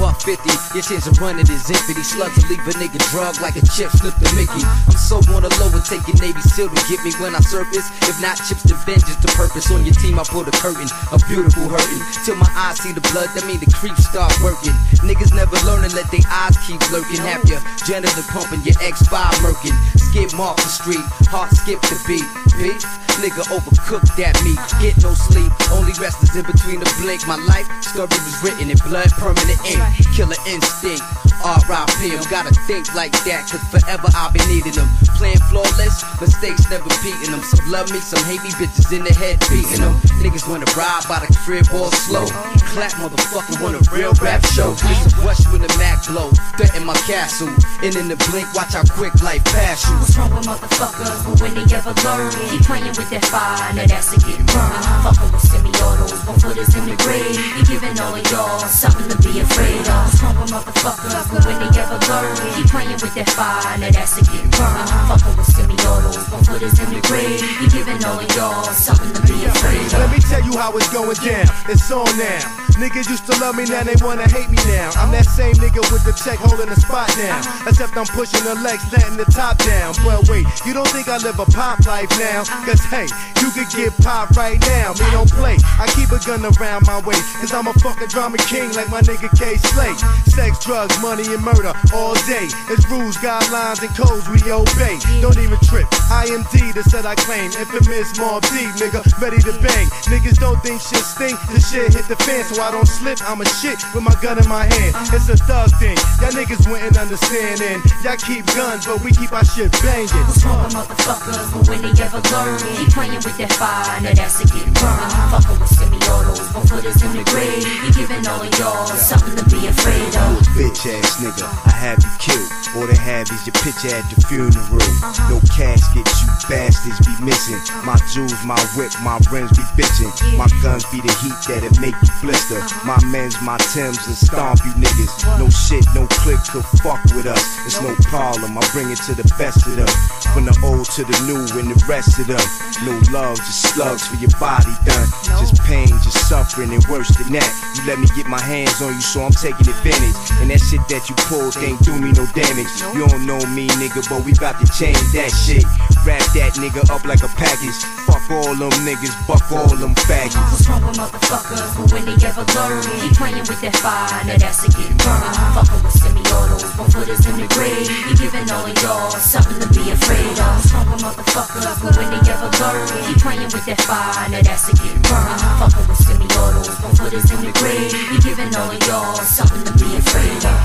Buck 0.00 0.16
50, 0.16 0.40
your 0.72 0.80
chance 0.80 1.04
of 1.04 1.20
running 1.20 1.44
is 1.44 1.68
empty. 1.68 1.92
Slugs 2.00 2.40
will 2.40 2.48
leave 2.48 2.64
a 2.64 2.72
nigga 2.80 2.96
drug 3.12 3.36
like 3.44 3.60
a 3.60 3.64
chip 3.68 3.92
slip 3.92 4.16
to 4.16 4.28
Mickey. 4.32 4.64
I'm 4.64 4.96
so 4.96 5.20
on 5.36 5.44
the 5.44 5.52
low 5.60 5.68
and 5.68 5.84
taking 5.84 6.16
Navy 6.16 6.40
SEAL 6.40 6.72
to 6.72 6.80
get 6.88 7.04
me 7.04 7.12
when 7.20 7.36
I 7.36 7.44
surface. 7.44 7.84
If 8.08 8.16
not 8.24 8.40
chips 8.40 8.64
to 8.72 8.74
vengeance 8.88 9.20
to 9.20 9.28
purpose 9.36 9.68
on 9.68 9.84
your 9.84 9.92
team, 10.00 10.16
I 10.16 10.24
pull 10.24 10.42
the 10.42 10.56
curtain. 10.56 10.88
A 11.12 11.20
beautiful 11.28 11.68
hurting. 11.68 12.00
Till 12.24 12.40
my 12.40 12.48
eyes 12.56 12.80
see 12.80 12.96
the 12.96 13.04
blood, 13.12 13.28
that 13.36 13.44
mean 13.44 13.60
the 13.60 13.68
creeps 13.76 14.08
start 14.08 14.32
working. 14.40 14.72
Niggas 15.04 15.36
never 15.36 15.60
learn 15.68 15.84
and 15.84 15.92
let 15.92 16.08
their 16.08 16.24
eyes 16.32 16.56
keep 16.64 16.80
lurking. 16.88 17.20
Have 17.20 17.44
your 17.44 17.60
janitor 17.84 18.24
pumping, 18.32 18.64
your 18.64 18.80
X5 18.80 19.44
murking. 19.44 19.76
Skip 20.00 20.32
off 20.40 20.56
the 20.56 20.72
street, 20.72 21.04
heart 21.28 21.52
skip 21.52 21.80
the 21.92 22.00
beat. 22.08 22.24
Beef, 22.56 22.82
nigga 23.20 23.44
overcooked 23.52 24.16
that 24.16 24.32
meat. 24.42 24.58
Get 24.80 24.96
no 25.04 25.12
sleep, 25.12 25.52
only 25.76 25.92
rest 26.00 26.22
is 26.24 26.34
in 26.34 26.44
between 26.48 26.80
the 26.80 26.88
blink. 27.00 27.26
My 27.28 27.36
life 27.36 27.68
story 27.84 28.08
was 28.08 28.36
written 28.42 28.70
in 28.72 28.78
blood, 28.88 29.12
permanent 29.20 29.60
ink. 29.68 29.80
Killer 30.16 30.40
instinct. 30.48 31.04
R.I.P. 31.44 32.16
I'm 32.16 32.24
gotta 32.30 32.52
think 32.68 32.92
like 32.94 33.12
that, 33.24 33.48
cause 33.48 33.62
forever 33.72 34.08
I'll 34.14 34.32
be 34.32 34.40
needing 34.48 34.76
them. 34.76 34.88
Playing 35.16 35.40
flawless, 35.48 36.04
mistakes 36.20 36.68
never 36.70 36.88
beating 37.04 37.32
them. 37.32 37.40
Some 37.44 37.70
love 37.70 37.90
me, 37.92 38.00
some 38.00 38.22
hate 38.24 38.42
me, 38.44 38.50
bitches 38.56 38.92
in 38.92 39.04
the 39.04 39.12
head 39.12 39.40
beating 39.48 39.80
them. 39.80 39.96
Niggas 40.20 40.48
wanna 40.48 40.68
ride 40.76 41.04
by 41.08 41.20
the 41.20 41.28
crib 41.44 41.66
all 41.72 41.92
slow. 41.92 42.26
Clap, 42.72 42.92
motherfucker, 43.00 43.60
want 43.60 43.76
a 43.76 43.82
real 43.92 44.12
rap 44.20 44.44
show. 44.52 44.72
A 44.72 45.10
rush 45.24 45.42
when 45.48 45.62
the 45.62 45.72
Mac 45.80 46.04
blow. 46.06 46.30
Threaten 46.56 46.84
my 46.84 46.94
castle. 47.08 47.48
And 47.82 47.96
in 47.96 48.08
the 48.08 48.16
blink, 48.28 48.46
watch 48.54 48.74
how 48.74 48.84
quick 48.84 49.14
life 49.22 49.44
pass 49.44 49.88
you. 49.88 49.96
What's 49.96 50.16
wrong 50.16 50.30
with 50.30 50.46
motherfuckers? 50.46 51.24
But 51.24 51.40
when 51.40 51.52
they 51.56 51.66
ever 51.74 51.94
learn, 52.04 52.30
keep 52.52 52.62
playing 52.68 52.92
with 52.92 53.10
that 53.10 53.24
fire, 53.24 53.72
now 53.74 53.86
that's 53.86 54.12
a 54.12 54.18
get 54.20 54.38
burned. 54.44 54.84
Fucking 55.04 55.32
with 55.32 55.44
semi-autos, 55.44 56.20
one 56.26 56.38
foot 56.38 56.56
is 56.58 56.74
in 56.76 56.84
the 56.86 56.96
grave. 57.00 57.36
You 57.56 57.64
giving 57.64 57.96
all 58.00 58.14
of 58.14 58.24
y'all 58.30 58.60
something 58.68 59.08
to 59.08 59.16
be 59.24 59.40
afraid 59.40 59.88
of. 59.88 60.04
What's 60.04 60.22
wrong 60.22 60.36
with 60.40 60.52
motherfuckers? 60.52 61.29
But 61.30 61.46
when 61.46 61.58
they 61.62 61.78
ever 61.78 61.98
learn, 62.10 62.34
keep 62.54 62.66
playing 62.66 62.90
with 62.90 63.14
that 63.14 63.30
fire, 63.30 63.78
now 63.78 63.90
that's 63.90 64.18
a 64.18 64.22
get 64.26 64.50
burned. 64.50 64.90
Fucking 65.06 65.36
with 65.36 65.46
semi-autos, 65.46 66.26
one 66.30 66.42
foot 66.42 66.62
is 66.62 66.78
in 66.78 66.90
the 66.90 67.00
grave. 67.06 67.40
You 67.62 67.70
giving 67.70 68.02
all 68.04 68.18
of 68.18 68.34
y'all 68.34 68.64
something 68.64 69.12
to 69.14 69.22
be 69.22 69.44
afraid 69.44 69.86
of. 69.86 69.92
Let 69.92 70.10
me 70.10 70.18
tell 70.18 70.42
you 70.42 70.58
how 70.58 70.76
it's 70.76 70.90
going 70.92 71.16
down. 71.22 71.46
It's 71.68 71.90
on 71.90 72.04
now. 72.18 72.69
Niggas 72.80 73.12
used 73.12 73.28
to 73.28 73.36
love 73.44 73.60
me, 73.60 73.68
now 73.68 73.84
they 73.84 73.92
wanna 74.00 74.24
hate 74.24 74.48
me 74.48 74.56
now. 74.72 74.88
I'm 74.96 75.12
that 75.12 75.28
same 75.28 75.52
nigga 75.60 75.84
with 75.92 76.00
the 76.08 76.16
check 76.16 76.40
holding 76.40 76.72
the 76.72 76.80
spot 76.80 77.12
now. 77.20 77.36
Except 77.68 77.92
I'm 77.92 78.08
pushing 78.08 78.40
the 78.40 78.56
legs, 78.64 78.88
letting 78.88 79.20
the 79.20 79.28
top 79.28 79.60
down. 79.60 79.92
But 80.00 80.24
wait, 80.32 80.48
you 80.64 80.72
don't 80.72 80.88
think 80.88 81.04
I 81.04 81.20
live 81.20 81.36
a 81.36 81.44
pop 81.44 81.84
life 81.84 82.08
now? 82.16 82.40
Cause 82.64 82.80
hey, 82.88 83.04
you 83.44 83.52
could 83.52 83.68
get 83.68 83.92
pop 84.00 84.32
right 84.32 84.56
now. 84.72 84.96
Me 84.96 85.04
don't 85.12 85.28
play. 85.28 85.60
I 85.76 85.92
keep 85.92 86.08
a 86.08 86.16
gun 86.24 86.40
around 86.40 86.88
my 86.88 87.04
waist. 87.04 87.20
Cause 87.36 87.52
I'm 87.52 87.68
a 87.68 87.76
fucking 87.84 88.08
drama 88.08 88.40
king 88.48 88.72
like 88.72 88.88
my 88.88 89.04
nigga 89.04 89.28
K 89.36 89.60
Slate. 89.60 90.00
Sex, 90.32 90.64
drugs, 90.64 90.96
money, 91.04 91.28
and 91.28 91.44
murder 91.44 91.76
all 91.92 92.16
day. 92.24 92.48
It's 92.72 92.88
rules, 92.88 93.20
guidelines, 93.20 93.84
and 93.84 93.92
codes 93.92 94.24
we 94.32 94.40
obey. 94.48 94.96
Don't 95.20 95.36
even 95.36 95.60
trip. 95.68 95.84
I 96.08 96.32
am 96.32 96.48
D, 96.48 96.72
the 96.72 96.80
set 96.88 97.04
I 97.04 97.12
claim. 97.12 97.52
Infamous 97.60 98.16
Mob 98.16 98.40
D, 98.48 98.72
nigga, 98.80 99.04
ready 99.20 99.36
to 99.44 99.52
bang. 99.60 99.92
Niggas 100.08 100.40
don't 100.40 100.56
think 100.64 100.80
shit 100.80 101.04
stink. 101.04 101.36
The 101.52 101.60
shit 101.60 101.92
hit 101.92 102.08
the 102.08 102.16
fan, 102.24 102.48
so 102.48 102.56
I 102.62 102.69
don't 102.70 102.86
slip. 102.86 103.18
I'm 103.28 103.40
a 103.40 103.46
shit 103.60 103.78
with 103.94 104.04
my 104.04 104.14
gun 104.22 104.38
in 104.38 104.48
my 104.48 104.64
hand. 104.64 104.94
It's 105.12 105.28
a 105.28 105.36
thug 105.36 105.70
thing. 105.78 105.96
Y'all 106.20 106.30
niggas 106.30 106.68
wouldn't 106.70 106.96
understand. 106.96 107.60
And 107.60 107.82
y'all 108.04 108.16
keep 108.16 108.46
guns, 108.54 108.86
but 108.86 109.02
we 109.02 109.12
keep 109.12 109.32
our 109.32 109.44
shit 109.44 109.72
banging. 109.82 110.08
What's 110.28 110.44
wrong 110.44 110.70
motherfuckers? 110.70 111.52
But 111.52 111.68
when 111.68 111.82
they 111.82 112.02
ever 112.02 112.20
learn, 112.30 112.58
keep 112.76 112.92
playing 112.92 113.22
with 113.22 113.36
that 113.38 113.52
fire, 113.52 114.00
now 114.00 114.14
that's 114.14 114.40
a 114.40 114.46
get 114.46 114.66
burned. 114.78 115.12
Fucking 115.32 115.58
with 115.60 115.79
but 116.10 116.66
put 116.66 116.84
us 116.86 117.02
in 117.02 117.12
the 117.14 117.24
grave. 117.30 117.62
We 117.82 117.88
giving 117.94 118.26
all 118.26 118.44
y'all 118.58 118.86
something 118.98 119.36
to 119.36 119.44
be 119.46 119.66
afraid 119.66 120.10
of. 120.16 120.42
bitch 120.58 120.86
ass 120.90 121.22
nigga, 121.22 121.46
I 121.66 121.70
have 121.70 121.98
you 122.02 122.10
killed. 122.18 122.50
All 122.76 122.86
they 122.86 122.98
have 122.98 123.26
is 123.30 123.46
your 123.46 123.54
picture 123.62 123.90
at 123.90 124.06
the 124.10 124.18
funeral. 124.26 124.82
No 125.26 125.42
casket, 125.54 126.06
you 126.06 126.26
bastards 126.46 126.98
be 127.02 127.14
missing. 127.22 127.58
My 127.82 127.98
jewels, 128.14 128.38
my 128.46 128.58
whip, 128.78 128.94
my 129.02 129.18
rims 129.30 129.50
be 129.54 129.64
bitching. 129.78 130.10
My 130.38 130.46
guns 130.62 130.86
be 130.90 131.02
the 131.02 131.10
heat 131.22 131.34
that'll 131.46 131.74
make 131.82 131.98
you 131.98 132.12
blister. 132.22 132.62
My 132.86 132.98
men's, 133.10 133.34
my 133.42 133.58
Timbs, 133.74 134.02
and 134.06 134.16
stomp 134.16 134.62
you 134.64 134.72
niggas. 134.78 135.14
No 135.38 135.50
shit, 135.50 135.86
no 135.94 136.06
click 136.22 136.38
could 136.50 136.66
fuck 136.82 137.02
with 137.14 137.26
us. 137.26 137.42
It's 137.66 137.80
no 137.82 137.94
problem, 138.06 138.58
I 138.58 138.62
bring 138.72 138.90
it 138.90 138.98
to 139.06 139.14
the 139.14 139.26
best 139.38 139.66
of 139.66 139.76
them. 139.76 139.90
From 140.34 140.46
the 140.46 140.54
old 140.62 140.86
to 140.94 141.02
the 141.02 141.18
new 141.26 141.42
and 141.58 141.70
the 141.70 141.78
rest 141.86 142.18
of 142.18 142.26
them. 142.26 142.42
No 142.86 142.94
love, 143.10 143.36
just 143.38 143.74
slugs 143.74 144.06
for 144.06 144.16
your 144.16 144.30
body 144.38 144.70
done. 144.86 145.08
Just 145.42 145.58
pain, 145.66 145.90
just 146.02 146.28
suffering, 146.28 146.72
and 146.72 146.84
worse 146.88 147.08
than 147.16 147.32
that. 147.32 147.48
You 147.76 147.86
let 147.86 147.98
me 147.98 148.06
get 148.16 148.26
my 148.26 148.40
hands 148.40 148.80
on 148.82 148.94
you, 148.94 149.04
so 149.04 149.22
I'm 149.22 149.32
taking 149.32 149.68
advantage. 149.68 150.16
And 150.40 150.50
that 150.50 150.60
shit 150.60 150.82
that 150.88 151.08
you 151.08 151.14
pulled 151.28 151.56
ain't 151.60 151.80
do 151.80 151.94
me 151.96 152.12
no 152.12 152.26
damage. 152.34 152.70
You 152.92 153.06
don't 153.06 153.24
know 153.26 153.40
me, 153.52 153.68
nigga, 153.80 154.02
but 154.08 154.24
we 154.24 154.34
bout 154.34 154.58
to 154.60 154.66
change 154.72 155.00
that 155.14 155.30
shit. 155.30 155.64
Wrap 156.04 156.24
that 156.36 156.56
nigga 156.56 156.88
up 156.90 157.04
like 157.04 157.22
a 157.22 157.30
package. 157.36 157.76
Fuck 158.08 158.24
all 158.30 158.54
them 158.54 158.72
niggas, 158.82 159.14
buck 159.26 159.44
all 159.52 159.70
them 159.76 159.94
faggots. 160.06 160.36
What's 160.50 160.68
wrong 160.68 160.82
with 160.86 160.96
motherfuckers? 160.96 161.62
But 161.76 161.92
when 161.92 162.04
they 162.08 162.16
ever 162.26 162.44
learn, 162.56 162.82
keep 163.00 163.16
playing 163.16 163.44
with 163.46 163.60
that 163.60 163.76
fire, 163.76 164.24
now 164.24 164.36
that's 164.36 164.64
a 164.64 164.68
get 164.72 164.90
burned. 164.98 165.36
Fucking 165.54 165.82
with 165.84 166.09
semi-autos, 166.30 166.76
but 166.76 166.86
put 166.92 167.08
us 167.08 167.26
in 167.26 167.36
the 167.36 167.46
grave. 167.48 167.88
We 168.08 168.14
giving 168.14 168.50
all 168.50 168.64
of 168.64 168.82
y'all 168.82 169.10
something 169.10 169.58
to 169.60 169.68
be 169.74 169.90
afraid 169.90 170.38
of. 170.38 170.62
With 170.90 171.02
motherfuckers? 171.02 171.82
But 171.82 171.96
when 171.96 172.10
they 172.10 172.30
ever 172.30 172.50
learn, 172.58 172.86
keep 173.06 173.18
playing 173.18 173.50
with 173.50 173.64
that 173.66 173.80
fire, 173.82 174.28
now 174.30 174.42
that's 174.42 174.68
a 174.68 174.72
get 174.74 174.94
burned. 175.02 175.40
Fucking 175.58 175.88
with 175.88 175.98
semi-autos, 175.98 176.68
but 176.80 176.92
put 176.98 177.14
us 177.14 177.30
in 177.30 177.40
the 177.44 177.52
grave. 177.58 177.92
We 178.10 178.18
giving 178.22 178.54
all 178.54 178.70
of 178.70 178.80
y'all 178.86 179.14
something 179.16 179.64
to 179.64 179.72
be 179.74 179.96
afraid 179.96 180.44
of. 180.46 180.58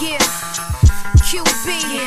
Yeah, 0.00 0.22
QB, 1.26 1.97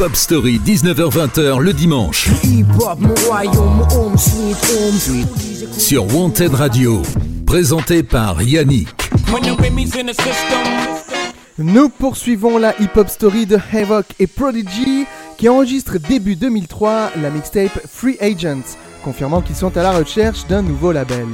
Hip 0.00 0.04
Hop 0.04 0.16
Story, 0.16 0.58
19h-20h 0.64 1.58
le 1.58 1.74
dimanche. 1.74 2.30
Sur 5.76 6.16
Wanted 6.16 6.54
Radio. 6.54 7.02
Présenté 7.44 8.02
par 8.02 8.40
Yannick. 8.40 8.88
Nous 11.58 11.88
poursuivons 11.90 12.56
la 12.56 12.74
hip-hop 12.80 13.10
story 13.10 13.44
de 13.44 13.58
Havoc 13.74 14.06
et 14.18 14.26
Prodigy 14.26 15.04
qui 15.36 15.50
enregistrent 15.50 15.98
début 15.98 16.34
2003 16.34 17.10
la 17.20 17.28
mixtape 17.28 17.78
Free 17.86 18.16
Agents, 18.20 18.78
confirmant 19.04 19.42
qu'ils 19.42 19.56
sont 19.56 19.76
à 19.76 19.82
la 19.82 19.92
recherche 19.92 20.46
d'un 20.46 20.62
nouveau 20.62 20.92
label. 20.92 21.26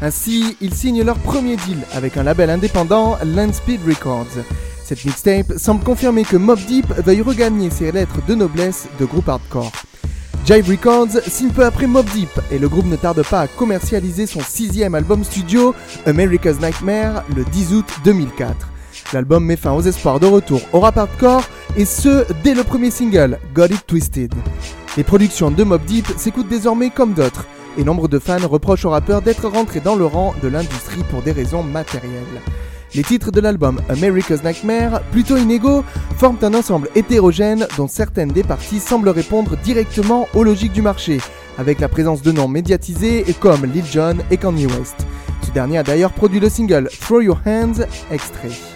Ainsi, 0.00 0.56
ils 0.62 0.72
signent 0.72 1.02
leur 1.02 1.18
premier 1.18 1.56
deal 1.56 1.78
avec 1.94 2.16
un 2.16 2.22
label 2.22 2.48
indépendant, 2.48 3.18
Landspeed 3.26 3.80
Records. 3.86 4.42
Cette 4.86 5.04
mixtape 5.04 5.54
semble 5.56 5.82
confirmer 5.82 6.22
que 6.22 6.36
Mob 6.36 6.60
Deep 6.60 6.86
veuille 7.04 7.20
regagner 7.20 7.70
ses 7.70 7.90
lettres 7.90 8.24
de 8.28 8.36
noblesse 8.36 8.86
de 9.00 9.04
groupe 9.04 9.28
hardcore. 9.28 9.72
Jive 10.44 10.70
Records 10.70 11.20
signe 11.26 11.50
peu 11.50 11.64
après 11.64 11.88
Mob 11.88 12.06
Deep 12.14 12.30
et 12.52 12.60
le 12.60 12.68
groupe 12.68 12.86
ne 12.86 12.94
tarde 12.94 13.20
pas 13.28 13.40
à 13.40 13.48
commercialiser 13.48 14.26
son 14.26 14.38
sixième 14.38 14.94
album 14.94 15.24
studio, 15.24 15.74
America's 16.06 16.60
Nightmare, 16.60 17.24
le 17.34 17.42
10 17.42 17.74
août 17.74 17.86
2004. 18.04 18.54
L'album 19.12 19.44
met 19.44 19.56
fin 19.56 19.72
aux 19.72 19.82
espoirs 19.82 20.20
de 20.20 20.26
retour 20.26 20.60
au 20.72 20.78
rap 20.78 20.98
hardcore 20.98 21.42
et 21.76 21.84
ce, 21.84 22.24
dès 22.44 22.54
le 22.54 22.62
premier 22.62 22.92
single, 22.92 23.40
Got 23.56 23.66
It 23.66 23.84
Twisted. 23.88 24.32
Les 24.96 25.02
productions 25.02 25.50
de 25.50 25.64
Mob 25.64 25.84
Deep 25.84 26.06
s'écoutent 26.16 26.48
désormais 26.48 26.90
comme 26.90 27.12
d'autres, 27.12 27.44
et 27.76 27.82
nombre 27.82 28.06
de 28.06 28.20
fans 28.20 28.46
reprochent 28.46 28.84
au 28.84 28.90
rappeur 28.90 29.20
d'être 29.20 29.48
rentré 29.48 29.80
dans 29.80 29.96
le 29.96 30.06
rang 30.06 30.32
de 30.44 30.46
l'industrie 30.46 31.02
pour 31.10 31.22
des 31.22 31.32
raisons 31.32 31.64
matérielles. 31.64 32.40
Les 32.94 33.02
titres 33.02 33.30
de 33.30 33.40
l'album 33.40 33.80
America's 33.88 34.42
Nightmare, 34.42 35.02
plutôt 35.10 35.36
inégaux, 35.36 35.84
forment 36.16 36.38
un 36.42 36.54
ensemble 36.54 36.88
hétérogène 36.94 37.66
dont 37.76 37.88
certaines 37.88 38.30
des 38.30 38.44
parties 38.44 38.80
semblent 38.80 39.08
répondre 39.08 39.56
directement 39.58 40.28
aux 40.34 40.44
logiques 40.44 40.72
du 40.72 40.82
marché, 40.82 41.18
avec 41.58 41.80
la 41.80 41.88
présence 41.88 42.22
de 42.22 42.32
noms 42.32 42.48
médiatisés 42.48 43.24
comme 43.40 43.66
Lil 43.66 43.84
Jon 43.84 44.16
et 44.30 44.36
Kanye 44.36 44.66
West. 44.66 45.06
Ce 45.42 45.50
dernier 45.50 45.78
a 45.78 45.82
d'ailleurs 45.82 46.12
produit 46.12 46.40
le 46.40 46.48
single 46.48 46.88
Throw 47.00 47.20
Your 47.20 47.40
Hands, 47.46 47.84
extrait. 48.10 48.75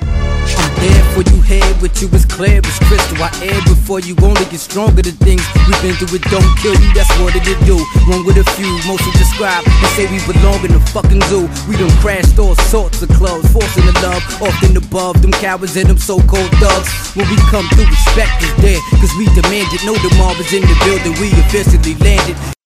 I'm 0.81 0.89
there 0.89 1.05
for 1.13 1.23
you, 1.29 1.41
head 1.43 1.83
with 1.83 2.01
you 2.01 2.09
as 2.17 2.25
clear 2.25 2.61
as 2.65 2.79
crystal. 2.89 3.21
I 3.21 3.29
air 3.45 3.61
before 3.69 4.01
you 4.01 4.17
only 4.23 4.45
get 4.49 4.61
stronger. 4.61 5.03
The 5.03 5.13
things 5.13 5.45
we've 5.69 5.77
been 5.85 5.93
through, 6.01 6.17
it 6.17 6.25
don't 6.33 6.49
kill 6.57 6.73
you. 6.73 6.89
That's 6.97 7.11
what 7.21 7.37
it 7.37 7.45
do. 7.69 7.77
One 8.09 8.25
with 8.25 8.41
a 8.41 8.45
few, 8.57 8.71
mostly 8.89 9.13
describe 9.13 9.61
and 9.67 9.91
say 9.93 10.09
we 10.09 10.25
belong 10.25 10.65
in 10.65 10.73
the 10.73 10.81
fucking 10.89 11.21
zoo. 11.29 11.45
We 11.69 11.77
done 11.77 11.93
crashed 12.01 12.39
all 12.39 12.57
sorts 12.73 13.03
of 13.03 13.11
clubs, 13.11 13.53
forcing 13.53 13.85
the 13.85 13.93
love, 14.01 14.25
often 14.41 14.77
above 14.77 15.21
them 15.21 15.33
cowards 15.33 15.77
and 15.77 15.89
them 15.89 15.99
so-called 15.99 16.51
thugs. 16.57 16.89
When 17.13 17.29
we 17.29 17.37
come 17.53 17.69
through, 17.77 17.85
respect 17.85 18.41
is 18.41 18.55
there, 18.65 18.81
cause 18.97 19.13
we 19.21 19.29
demand 19.37 19.69
it. 19.77 19.85
The 19.85 20.15
mob 20.17 20.41
is 20.41 20.53
in 20.55 20.63
the 20.63 20.77
building, 20.81 21.13
we 21.21 21.29
officially 21.45 21.95
landed. 22.01 22.60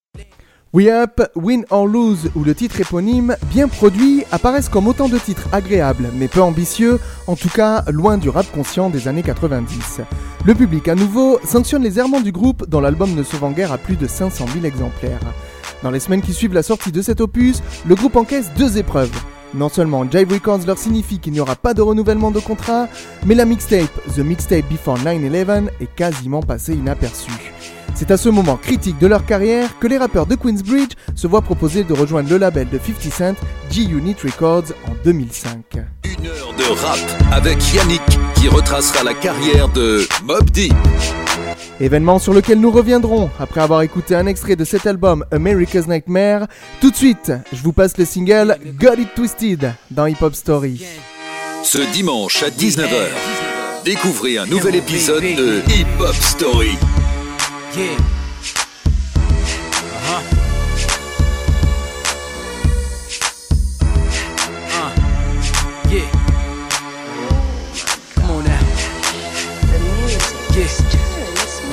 We 0.74 0.88
Up, 0.88 1.22
Win 1.36 1.64
or 1.70 1.86
Lose 1.86 2.32
ou 2.34 2.42
le 2.42 2.52
titre 2.52 2.80
éponyme, 2.80 3.36
bien 3.44 3.68
produits, 3.68 4.24
apparaissent 4.32 4.68
comme 4.68 4.88
autant 4.88 5.08
de 5.08 5.18
titres 5.18 5.48
agréables 5.52 6.08
mais 6.12 6.26
peu 6.26 6.42
ambitieux, 6.42 6.98
en 7.28 7.36
tout 7.36 7.48
cas 7.48 7.84
loin 7.92 8.18
du 8.18 8.28
rap 8.28 8.50
conscient 8.50 8.90
des 8.90 9.06
années 9.06 9.22
90. 9.22 10.00
Le 10.44 10.52
public 10.52 10.88
à 10.88 10.96
nouveau 10.96 11.38
sanctionne 11.44 11.84
les 11.84 12.00
errements 12.00 12.20
du 12.20 12.32
groupe 12.32 12.68
dont 12.68 12.80
l'album 12.80 13.14
ne 13.14 13.22
se 13.22 13.36
vend 13.36 13.52
guère 13.52 13.70
à 13.70 13.78
plus 13.78 13.94
de 13.94 14.08
500 14.08 14.46
000 14.52 14.64
exemplaires. 14.64 15.20
Dans 15.84 15.92
les 15.92 16.00
semaines 16.00 16.22
qui 16.22 16.32
suivent 16.32 16.54
la 16.54 16.64
sortie 16.64 16.90
de 16.90 17.02
cet 17.02 17.20
opus, 17.20 17.62
le 17.86 17.94
groupe 17.94 18.16
encaisse 18.16 18.50
deux 18.58 18.76
épreuves. 18.76 19.12
Non 19.54 19.68
seulement 19.68 20.04
Jive 20.10 20.32
Records 20.32 20.66
leur 20.66 20.78
signifie 20.78 21.20
qu'il 21.20 21.32
n'y 21.32 21.40
aura 21.40 21.54
pas 21.54 21.74
de 21.74 21.82
renouvellement 21.82 22.32
de 22.32 22.40
contrat, 22.40 22.88
mais 23.24 23.36
la 23.36 23.44
mixtape 23.44 23.88
The 24.16 24.18
Mixtape 24.18 24.68
Before 24.68 24.98
9-11 24.98 25.68
est 25.80 25.94
quasiment 25.94 26.42
passée 26.42 26.74
inaperçue. 26.74 27.30
C'est 27.94 28.10
à 28.10 28.16
ce 28.16 28.28
moment 28.28 28.56
critique 28.56 28.98
de 28.98 29.06
leur 29.06 29.24
carrière 29.24 29.78
que 29.78 29.86
les 29.86 29.96
rappeurs 29.96 30.26
de 30.26 30.34
Queensbridge 30.34 30.94
se 31.14 31.28
voient 31.28 31.42
proposer 31.42 31.84
de 31.84 31.92
rejoindre 31.92 32.28
le 32.30 32.38
label 32.38 32.68
de 32.68 32.78
50 32.78 33.12
Cent, 33.12 33.34
G-Unit 33.70 34.16
Records, 34.24 34.72
en 34.88 34.94
2005. 35.04 35.76
Une 36.04 36.26
heure 36.26 36.52
de 36.58 36.64
rap 36.64 36.98
avec 37.30 37.58
Yannick 37.72 38.02
qui 38.34 38.48
retracera 38.48 39.04
la 39.04 39.14
carrière 39.14 39.68
de 39.68 40.04
Mob 40.24 40.50
Deep. 40.50 40.74
Événement 41.80 42.18
sur 42.18 42.32
lequel 42.32 42.60
nous 42.60 42.70
reviendrons 42.70 43.30
après 43.40 43.60
avoir 43.60 43.82
écouté 43.82 44.14
un 44.14 44.26
extrait 44.26 44.56
de 44.56 44.64
cet 44.64 44.86
album 44.86 45.24
America's 45.32 45.88
Nightmare. 45.88 46.46
Tout 46.80 46.90
de 46.90 46.96
suite, 46.96 47.32
je 47.52 47.62
vous 47.62 47.72
passe 47.72 47.98
le 47.98 48.04
single 48.04 48.56
Got 48.78 48.94
It 48.94 49.14
Twisted 49.14 49.74
dans 49.90 50.06
Hip 50.06 50.18
Hop 50.20 50.34
Story. 50.34 50.84
Ce 51.64 51.78
dimanche 51.92 52.42
à 52.42 52.50
19h, 52.50 53.08
découvrez 53.84 54.38
un 54.38 54.46
nouvel 54.46 54.76
épisode 54.76 55.22
de 55.22 55.62
Hip 55.68 56.00
Hop 56.00 56.14
Story. 56.14 56.78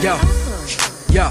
Yo, 0.02 0.18
yo. 1.12 1.30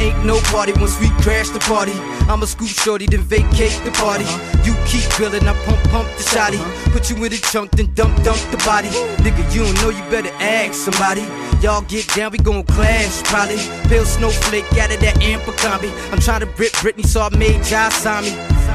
Ain't 0.00 0.24
no 0.24 0.38
party 0.52 0.72
once 0.74 1.00
we 1.00 1.08
crash 1.20 1.48
the 1.48 1.58
party. 1.58 1.90
I'ma 2.30 2.46
scoop 2.46 2.68
shorty, 2.68 3.06
then 3.06 3.22
vacate 3.22 3.80
the 3.84 3.90
party. 3.90 4.24
You 4.62 4.76
keep 4.86 5.02
grilling, 5.16 5.42
I 5.48 5.52
pump 5.64 5.82
pump 5.90 6.08
the 6.16 6.22
shotty. 6.22 6.60
Put 6.92 7.10
you 7.10 7.16
in 7.16 7.32
the 7.32 7.38
trunk, 7.38 7.72
then 7.72 7.92
dump 7.94 8.22
dump 8.22 8.38
the 8.52 8.56
body. 8.58 8.88
Nigga, 9.24 9.52
you 9.52 9.64
don't 9.64 9.74
know, 9.82 9.90
you 9.90 10.02
better 10.10 10.30
ask 10.38 10.74
somebody. 10.74 11.22
Y'all 11.60 11.82
get 11.82 12.06
down, 12.14 12.30
we 12.30 12.38
gon' 12.38 12.62
clash 12.62 13.24
probably. 13.24 13.56
Bill 13.88 14.04
Snowflake 14.04 14.72
out 14.78 14.94
of 14.94 15.00
that 15.00 15.20
Abercrombie. 15.20 15.90
I'm 16.12 16.20
trying 16.20 16.40
to 16.40 16.46
rip 16.46 16.70
Britney, 16.74 17.04
so 17.04 17.22
I 17.22 17.36
made 17.36 17.64
Jai 17.64 17.88
sign 17.88 18.22
me. 18.22 18.30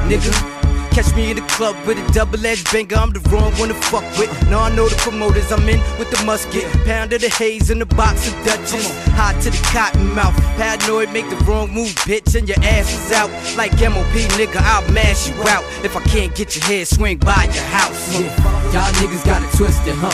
Nigga. 0.06 0.59
Catch 0.90 1.14
me 1.14 1.30
in 1.30 1.36
the 1.36 1.46
club 1.54 1.76
with 1.86 1.98
a 1.98 2.12
double-edged 2.12 2.72
banger, 2.72 2.96
I'm 2.96 3.12
the 3.12 3.20
wrong 3.30 3.52
one 3.62 3.68
to 3.68 3.74
fuck 3.74 4.02
with. 4.18 4.28
Now 4.50 4.60
I 4.60 4.74
know 4.74 4.88
the 4.88 4.96
promoters, 4.96 5.50
I'm 5.52 5.68
in 5.68 5.78
with 5.98 6.10
the 6.10 6.22
musket. 6.24 6.64
Pound 6.84 7.12
of 7.12 7.20
the 7.20 7.28
haze 7.28 7.70
in 7.70 7.78
the 7.78 7.86
box 7.86 8.26
of 8.26 8.34
Dutchess. 8.44 8.90
Hot 9.14 9.40
to 9.42 9.50
the 9.50 9.62
cotton 9.70 10.12
mouth. 10.14 10.34
Paranoid, 10.58 11.12
make 11.12 11.30
the 11.30 11.36
wrong 11.46 11.70
move, 11.70 11.94
bitch, 12.04 12.34
and 12.34 12.48
your 12.48 12.58
ass 12.62 12.90
is 12.92 13.12
out. 13.12 13.30
Like 13.56 13.72
MOP, 13.78 14.12
nigga, 14.34 14.56
I'll 14.56 14.86
mash 14.90 15.28
you 15.28 15.34
out. 15.46 15.62
If 15.84 15.96
I 15.96 16.02
can't 16.10 16.34
get 16.34 16.56
your 16.56 16.64
head, 16.64 16.88
swing 16.88 17.18
by 17.18 17.44
your 17.54 17.68
house. 17.70 18.10
Yeah. 18.18 18.26
Y'all 18.74 18.92
niggas 18.98 19.24
got 19.24 19.42
it 19.42 19.56
twisted, 19.56 19.94
huh? 19.94 20.10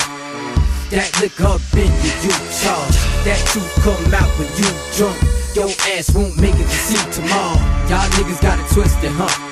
That 0.91 1.11
liquor 1.21 1.57
up 1.57 1.61
in 1.73 1.89
you, 2.05 2.13
you 2.21 2.35
charge. 2.53 2.97
That 3.25 3.41
truth 3.49 3.73
come 3.81 4.13
out 4.13 4.29
when 4.39 4.49
you 4.61 4.69
drunk. 4.95 5.19
Your 5.57 5.73
ass 5.97 6.15
won't 6.15 6.37
make 6.39 6.55
it 6.55 6.69
to 6.69 6.79
see 6.85 7.01
tomorrow. 7.11 7.57
Y'all 7.89 8.07
niggas 8.21 8.43
got 8.43 8.61
it 8.61 8.69
twisted, 8.73 9.11
huh? 9.17 9.46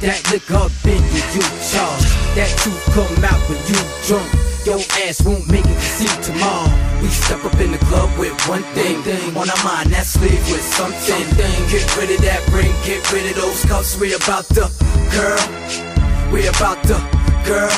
That 0.00 0.20
liquor 0.30 0.54
up 0.54 0.72
in 0.84 1.00
you, 1.08 1.22
you 1.32 1.44
charge. 1.64 2.04
That 2.36 2.52
truth 2.60 2.84
come 2.92 3.24
out 3.24 3.40
when 3.48 3.56
you 3.64 3.80
drunk. 4.04 4.28
Your 4.66 4.82
ass 5.06 5.22
won't 5.24 5.48
make 5.48 5.64
it 5.64 5.72
to 5.72 5.88
see 5.96 6.10
tomorrow. 6.20 6.68
We 7.00 7.08
step 7.08 7.44
up 7.44 7.54
in 7.60 7.72
the 7.72 7.78
club 7.88 8.10
with 8.18 8.36
one 8.48 8.62
thing, 8.74 9.00
thing 9.02 9.36
on 9.36 9.48
our 9.48 9.64
mind. 9.64 9.90
That's 9.90 10.08
sleep 10.08 10.32
with 10.52 10.60
something. 10.60 11.24
Thing. 11.38 11.70
Get 11.70 11.96
rid 11.96 12.10
of 12.10 12.20
that 12.22 12.44
ring, 12.52 12.72
get 12.84 13.00
rid 13.12 13.30
of 13.30 13.36
those 13.40 13.64
cuffs. 13.64 13.98
We 13.98 14.12
about 14.14 14.44
to, 14.56 14.68
girl. 15.16 15.40
We 16.30 16.46
about 16.46 16.82
to, 16.90 16.98
girl. 17.46 17.72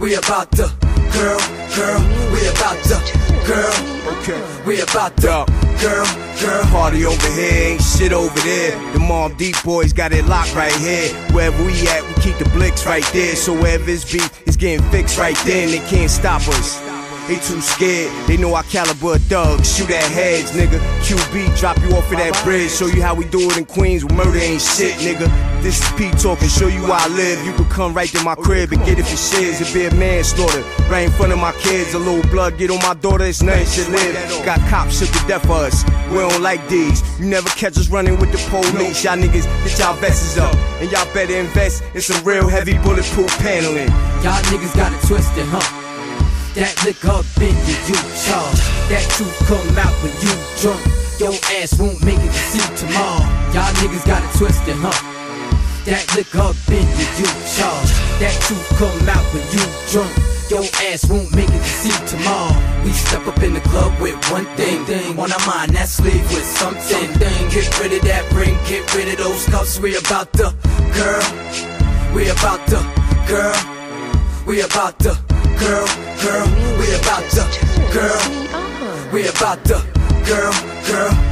We 0.00 0.16
about 0.16 0.52
to, 0.52 0.68
girl, 1.12 1.38
girl. 1.76 2.00
We 2.32 2.40
about 2.48 2.78
to, 2.88 2.98
girl. 3.46 3.92
Okay. 4.18 4.40
We 4.66 4.80
about 4.80 5.16
to, 5.18 5.44
girl, 5.80 6.06
girl. 6.40 6.64
Party 6.66 7.04
over 7.04 7.30
here, 7.32 7.72
ain't 7.72 7.82
shit 7.82 8.12
over 8.12 8.38
there. 8.40 8.70
The 8.92 8.98
Mobb 8.98 9.36
Deep 9.36 9.56
boys 9.64 9.92
got 9.92 10.12
it 10.12 10.24
locked 10.26 10.54
right 10.54 10.74
here. 10.76 11.08
Wherever 11.32 11.64
we 11.64 11.72
at, 11.88 12.02
we 12.06 12.14
keep 12.22 12.38
the 12.38 12.48
blicks 12.50 12.86
right 12.86 13.04
there. 13.12 13.36
So 13.36 13.52
wherever 13.52 13.90
it's 13.90 14.10
beat, 14.10 14.30
it's 14.46 14.56
getting 14.56 14.84
fixed 14.90 15.18
right 15.18 15.36
then. 15.44 15.70
they 15.70 15.86
can't 15.88 16.10
stop 16.10 16.46
us. 16.48 16.91
They 17.28 17.36
too 17.36 17.60
scared, 17.60 18.10
they 18.26 18.36
know 18.36 18.54
our 18.54 18.64
caliber 18.64 19.16
thugs. 19.16 19.76
Shoot 19.76 19.90
at 19.90 20.10
heads, 20.10 20.50
nigga. 20.52 20.78
QB, 21.06 21.58
drop 21.58 21.78
you 21.78 21.94
off 21.94 22.10
of 22.10 22.18
that 22.18 22.38
bridge. 22.42 22.70
Show 22.70 22.86
you 22.86 23.00
how 23.00 23.14
we 23.14 23.24
do 23.26 23.40
it 23.50 23.56
in 23.56 23.64
Queens, 23.64 24.04
murder 24.10 24.38
ain't 24.38 24.60
shit, 24.60 24.94
nigga. 24.98 25.30
This 25.62 25.80
is 25.80 25.92
P 25.92 26.10
talking, 26.18 26.48
show 26.48 26.66
you 26.66 26.82
where 26.82 26.98
I 26.98 27.06
live. 27.08 27.44
You 27.46 27.52
can 27.52 27.68
come 27.68 27.94
right 27.94 28.08
to 28.08 28.22
my 28.24 28.34
crib 28.34 28.72
and 28.72 28.84
get 28.84 28.98
it 28.98 29.04
for 29.04 29.16
shiz. 29.16 29.60
It 29.60 29.72
be 29.72 29.86
a 29.86 29.94
manslaughter, 29.94 30.62
right 30.90 31.06
in 31.06 31.12
front 31.12 31.32
of 31.32 31.38
my 31.38 31.52
kids. 31.52 31.94
A 31.94 31.98
little 31.98 32.28
blood 32.30 32.58
get 32.58 32.70
on 32.70 32.80
my 32.82 32.94
daughter, 32.94 33.24
it's 33.24 33.40
nothing 33.40 33.66
should 33.66 33.88
live. 33.88 34.14
Got 34.44 34.58
cops 34.68 34.98
shook 34.98 35.08
to 35.10 35.26
death 35.28 35.46
for 35.46 35.62
us. 35.62 35.84
We 36.10 36.18
don't 36.18 36.42
like 36.42 36.66
these. 36.68 37.02
You 37.20 37.26
never 37.26 37.48
catch 37.50 37.78
us 37.78 37.88
running 37.88 38.18
with 38.18 38.32
the 38.32 38.38
police. 38.50 39.04
Y'all 39.04 39.16
niggas 39.16 39.46
get 39.64 39.78
y'all 39.78 39.94
vests 39.94 40.36
up. 40.38 40.54
And 40.82 40.90
y'all 40.90 41.06
better 41.14 41.36
invest 41.36 41.84
in 41.94 42.00
some 42.00 42.22
real 42.24 42.48
heavy 42.48 42.78
bulletproof 42.78 43.30
paneling. 43.38 43.88
Y'all 44.24 44.42
niggas 44.50 44.76
got 44.76 44.92
it 44.92 45.06
twisted, 45.06 45.46
huh? 45.46 45.91
That 46.54 46.76
liquor 46.84 47.08
up 47.08 47.24
in 47.40 47.56
you, 47.64 47.96
charge. 48.20 48.60
That 48.92 49.00
truth 49.16 49.32
come 49.48 49.72
out 49.80 49.96
when 50.04 50.12
you 50.20 50.36
drunk. 50.60 50.84
Your 51.16 51.32
ass 51.56 51.80
won't 51.80 51.96
make 52.04 52.20
it 52.20 52.28
to 52.28 52.42
see 52.52 52.60
tomorrow. 52.76 53.24
Y'all 53.56 53.72
niggas 53.80 54.04
got 54.04 54.20
it 54.20 54.36
twisted, 54.36 54.76
huh? 54.76 54.92
That 55.88 56.04
liquor 56.12 56.52
up 56.52 56.60
in 56.68 56.84
you, 57.16 57.24
charge. 57.56 57.92
That 58.20 58.36
truth 58.44 58.68
come 58.76 58.92
out 59.08 59.24
when 59.32 59.40
you 59.48 59.64
drunk. 59.88 60.12
Your 60.52 60.68
ass 60.92 61.08
won't 61.08 61.32
make 61.32 61.48
it 61.48 61.56
to 61.56 61.72
see 61.80 61.96
tomorrow. 62.04 62.52
We 62.84 62.92
step 62.92 63.26
up 63.26 63.40
in 63.40 63.54
the 63.54 63.64
club 63.72 63.96
with 63.96 64.20
one 64.28 64.44
thing, 64.52 64.84
thing 64.84 65.18
on 65.18 65.32
our 65.32 65.46
mind. 65.48 65.72
That's 65.72 66.04
sleep 66.04 66.20
with 66.36 66.44
something, 66.44 67.16
thing. 67.16 67.48
Get 67.48 67.72
rid 67.80 67.96
of 67.96 68.04
that 68.04 68.28
ring, 68.36 68.60
get 68.68 68.84
rid 68.92 69.08
of 69.08 69.16
those 69.24 69.46
cuffs. 69.48 69.80
We 69.80 69.96
about 69.96 70.28
to, 70.34 70.52
girl. 70.92 71.24
We 72.12 72.28
about 72.28 72.60
to, 72.68 72.80
girl. 73.24 73.56
We 74.44 74.60
about 74.60 74.98
to, 75.00 75.16
girl, 75.62 75.86
girl. 76.22 76.46
We 76.78 76.88
about 76.94 77.24
to, 77.30 77.44
girl. 77.92 79.12
We 79.12 79.28
about 79.28 79.64
to, 79.66 79.78
girl, 80.26 80.52
girl. 80.86 81.31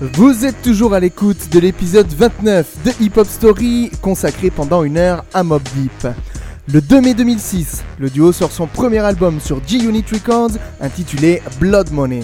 Vous 0.00 0.46
êtes 0.46 0.62
toujours 0.62 0.94
à 0.94 1.00
l'écoute 1.00 1.50
de 1.50 1.58
l'épisode 1.58 2.10
29 2.10 2.84
de 2.86 3.04
Hip 3.04 3.18
Hop 3.18 3.26
Story 3.28 3.90
consacré 4.00 4.48
pendant 4.48 4.82
une 4.82 4.96
heure 4.96 5.26
à 5.34 5.42
Mob 5.42 5.60
Deep. 5.74 6.08
Le 6.72 6.80
2 6.80 7.02
mai 7.02 7.12
2006, 7.12 7.84
le 7.98 8.08
duo 8.08 8.32
sort 8.32 8.50
son 8.50 8.66
premier 8.66 9.00
album 9.00 9.40
sur 9.40 9.60
G-Unit 9.66 10.06
Records 10.10 10.52
intitulé 10.80 11.42
Blood 11.60 11.90
Money. 11.92 12.20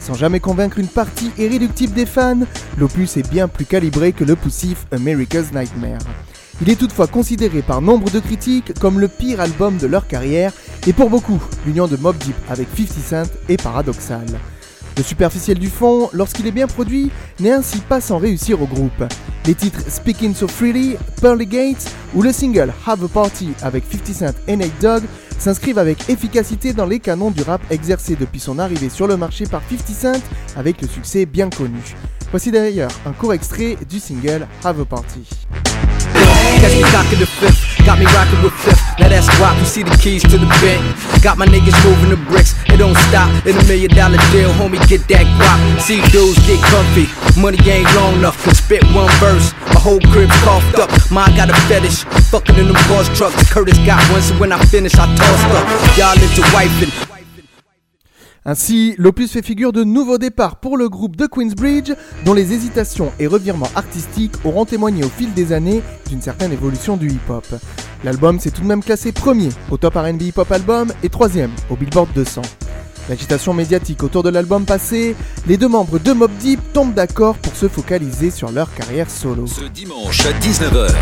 Sans 0.00 0.12
jamais 0.12 0.38
convaincre 0.38 0.78
une 0.78 0.86
partie 0.86 1.30
irréductible 1.38 1.94
des 1.94 2.04
fans, 2.04 2.40
l'opus 2.76 3.16
est 3.16 3.30
bien 3.30 3.48
plus 3.48 3.64
calibré 3.64 4.12
que 4.12 4.24
le 4.24 4.36
poussif 4.36 4.84
America's 4.92 5.50
Nightmare. 5.50 6.02
Il 6.60 6.68
est 6.68 6.76
toutefois 6.76 7.06
considéré 7.06 7.62
par 7.62 7.80
nombre 7.80 8.10
de 8.10 8.20
critiques 8.20 8.78
comme 8.78 9.00
le 9.00 9.08
pire 9.08 9.40
album 9.40 9.78
de 9.78 9.86
leur 9.86 10.06
carrière 10.06 10.52
et 10.86 10.92
pour 10.92 11.08
beaucoup, 11.08 11.42
l'union 11.64 11.86
de 11.86 11.96
Mob 11.96 12.18
Deep 12.18 12.36
avec 12.50 12.68
50 12.76 12.88
Cent 13.02 13.32
est 13.48 13.62
paradoxale. 13.62 14.38
Le 14.96 15.02
superficiel 15.02 15.58
du 15.58 15.68
fond, 15.68 16.08
lorsqu'il 16.12 16.46
est 16.46 16.52
bien 16.52 16.68
produit, 16.68 17.10
n'est 17.40 17.50
ainsi 17.50 17.78
pas 17.78 18.00
sans 18.00 18.18
réussir 18.18 18.62
au 18.62 18.66
groupe. 18.66 19.04
Les 19.46 19.54
titres 19.54 19.80
Speaking 19.88 20.34
So 20.34 20.46
Freely, 20.46 20.96
Pearly 21.20 21.46
Gates 21.46 21.92
ou 22.14 22.22
le 22.22 22.32
single 22.32 22.72
Have 22.86 23.04
a 23.04 23.08
Party 23.08 23.50
avec 23.62 23.84
50 23.90 24.06
Cent 24.14 24.34
et 24.46 24.56
Nate 24.56 24.80
Dogg 24.80 25.02
s'inscrivent 25.38 25.78
avec 25.78 26.08
efficacité 26.08 26.72
dans 26.72 26.86
les 26.86 27.00
canons 27.00 27.32
du 27.32 27.42
rap 27.42 27.60
exercé 27.70 28.14
depuis 28.14 28.38
son 28.38 28.58
arrivée 28.60 28.88
sur 28.88 29.08
le 29.08 29.16
marché 29.16 29.46
par 29.46 29.62
50 29.68 29.86
Cent 29.88 30.22
avec 30.56 30.80
le 30.80 30.86
succès 30.86 31.26
bien 31.26 31.50
connu. 31.50 31.82
Voici 32.30 32.52
d'ailleurs 32.52 32.90
un 33.04 33.12
court 33.12 33.34
extrait 33.34 33.76
du 33.88 33.98
single 33.98 34.46
Have 34.62 34.80
a 34.80 34.84
Party. 34.84 35.24
Fifth. 38.64 38.80
Now 38.98 39.08
that's 39.08 39.28
why 39.38 39.52
you 39.58 39.64
see 39.64 39.82
the 39.82 39.96
keys 40.00 40.22
to 40.24 40.36
the 40.38 40.48
bank. 40.64 40.80
Got 41.22 41.38
my 41.38 41.46
niggas 41.46 41.76
moving 41.84 42.10
the 42.10 42.20
bricks, 42.30 42.54
it 42.72 42.78
don't 42.78 42.96
stop. 43.08 43.28
In 43.46 43.56
a 43.56 43.64
million 43.64 43.90
dollar 43.92 44.18
deal, 44.32 44.50
homie, 44.56 44.80
get 44.88 45.06
that 45.08 45.26
guap. 45.38 45.58
See 45.80 46.00
dudes 46.10 46.40
get 46.46 46.60
comfy, 46.72 47.06
money 47.40 47.58
ain't 47.68 47.88
long 47.94 48.14
enough 48.14 48.42
to 48.44 48.54
spit 48.54 48.82
one 48.94 49.10
verse. 49.20 49.52
My 49.74 49.80
whole 49.80 50.00
crib's 50.12 50.36
coughed 50.42 50.78
up, 50.80 50.90
mine 51.10 51.36
got 51.36 51.50
a 51.50 51.56
fetish. 51.68 52.04
Fucking 52.32 52.56
in 52.56 52.66
them 52.66 52.80
boss 52.88 53.08
trucks, 53.16 53.52
Curtis 53.52 53.78
got 53.86 54.02
one, 54.10 54.22
so 54.22 54.34
when 54.38 54.52
I 54.52 54.58
finish, 54.66 54.94
I 54.94 55.06
tossed 55.14 55.50
up. 55.52 55.64
Y'all 55.96 56.16
into 56.16 56.42
wiping. 56.52 56.92
Ainsi, 58.46 58.94
l'opus 58.98 59.32
fait 59.32 59.40
figure 59.40 59.72
de 59.72 59.84
nouveau 59.84 60.18
départ 60.18 60.56
pour 60.56 60.76
le 60.76 60.90
groupe 60.90 61.16
de 61.16 61.26
Queensbridge, 61.26 61.94
dont 62.26 62.34
les 62.34 62.52
hésitations 62.52 63.10
et 63.18 63.26
revirements 63.26 63.70
artistiques 63.74 64.34
auront 64.44 64.66
témoigné 64.66 65.02
au 65.02 65.08
fil 65.08 65.32
des 65.32 65.54
années 65.54 65.82
d'une 66.10 66.20
certaine 66.20 66.52
évolution 66.52 66.98
du 66.98 67.08
hip-hop. 67.08 67.46
L'album 68.04 68.38
s'est 68.38 68.50
tout 68.50 68.60
de 68.60 68.66
même 68.66 68.84
classé 68.84 69.12
premier 69.12 69.48
au 69.70 69.78
Top 69.78 69.94
R&B 69.94 70.22
Hip 70.22 70.34
Hop 70.36 70.52
Album 70.52 70.92
et 71.02 71.08
troisième 71.08 71.50
au 71.70 71.76
Billboard 71.76 72.10
200. 72.14 72.42
L'agitation 73.08 73.54
médiatique 73.54 74.02
autour 74.02 74.22
de 74.22 74.28
l'album 74.28 74.66
passé, 74.66 75.16
les 75.46 75.56
deux 75.56 75.68
membres 75.68 75.98
de 75.98 76.12
Mob 76.12 76.30
Deep 76.38 76.60
tombent 76.74 76.94
d'accord 76.94 77.36
pour 77.36 77.54
se 77.56 77.66
focaliser 77.66 78.30
sur 78.30 78.50
leur 78.50 78.72
carrière 78.74 79.10
solo. 79.10 79.46
Ce 79.46 79.64
dimanche 79.64 80.20
à 80.26 80.32
19h, 80.32 80.94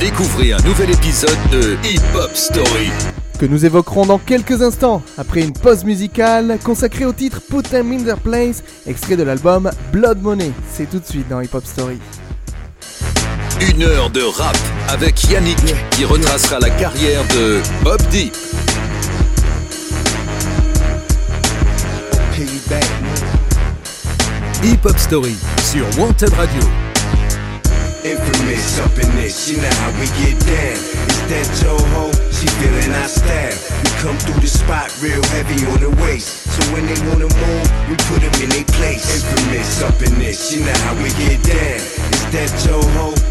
Découvrez 0.00 0.52
un 0.52 0.60
nouvel 0.60 0.90
épisode 0.90 1.38
de 1.52 1.76
Hip 1.84 2.02
Hop 2.14 2.30
Story. 2.34 2.90
que 3.38 3.46
nous 3.46 3.64
évoquerons 3.64 4.06
dans 4.06 4.18
quelques 4.18 4.62
instants, 4.62 5.02
après 5.18 5.40
une 5.42 5.52
pause 5.52 5.84
musicale 5.84 6.58
consacrée 6.64 7.04
au 7.06 7.12
titre 7.12 7.40
Put 7.48 7.62
Them 7.62 7.92
in 7.92 8.02
Their 8.02 8.18
Place, 8.18 8.62
extrait 8.86 9.16
de 9.16 9.22
l'album 9.22 9.70
Blood 9.92 10.22
Money. 10.22 10.52
C'est 10.70 10.88
tout 10.88 10.98
de 10.98 11.06
suite 11.06 11.28
dans 11.28 11.40
Hip 11.40 11.54
Hop 11.54 11.64
Story. 11.66 11.98
Une 13.60 13.82
heure 13.82 14.10
de 14.10 14.22
rap 14.22 14.56
avec 14.88 15.24
Yannick 15.30 15.58
qui 15.90 16.04
retracera 16.04 16.58
la 16.58 16.70
carrière 16.70 17.22
de 17.28 17.60
Mob 17.82 18.00
Deep. 18.10 18.34
Hip 24.62 24.84
Hop 24.84 24.98
Story 24.98 25.36
sur 25.62 25.86
Wanted 25.98 26.32
Radio. 26.34 26.85
Infamous 28.06 28.78
up 28.78 28.94
in 29.02 29.10
this, 29.18 29.50
you 29.50 29.58
know 29.58 29.74
how 29.82 29.90
we 29.98 30.06
get 30.22 30.38
down. 30.46 30.78
It's 31.10 31.26
that 31.26 31.46
Joe 31.58 31.74
she 32.30 32.46
feeling 32.62 32.94
our 33.02 33.10
style. 33.10 33.50
We 33.82 33.90
come 33.98 34.14
through 34.22 34.38
the 34.38 34.46
spot 34.46 34.94
real 35.02 35.18
heavy 35.34 35.58
on 35.74 35.82
the 35.82 35.90
waist. 35.98 36.46
So 36.54 36.62
when 36.70 36.86
they 36.86 36.94
wanna 37.10 37.26
move, 37.26 37.66
we 37.90 37.98
put 38.06 38.22
them 38.22 38.30
in 38.46 38.54
their 38.54 38.68
place. 38.78 39.02
Infamous 39.10 39.82
up 39.82 39.98
in 40.06 40.14
this, 40.22 40.54
you 40.54 40.62
know 40.62 40.78
how 40.86 40.94
we 41.02 41.10
get 41.18 41.42
down. 41.42 41.82
It's 42.14 42.30
that 42.30 42.50
Joe 42.62 42.78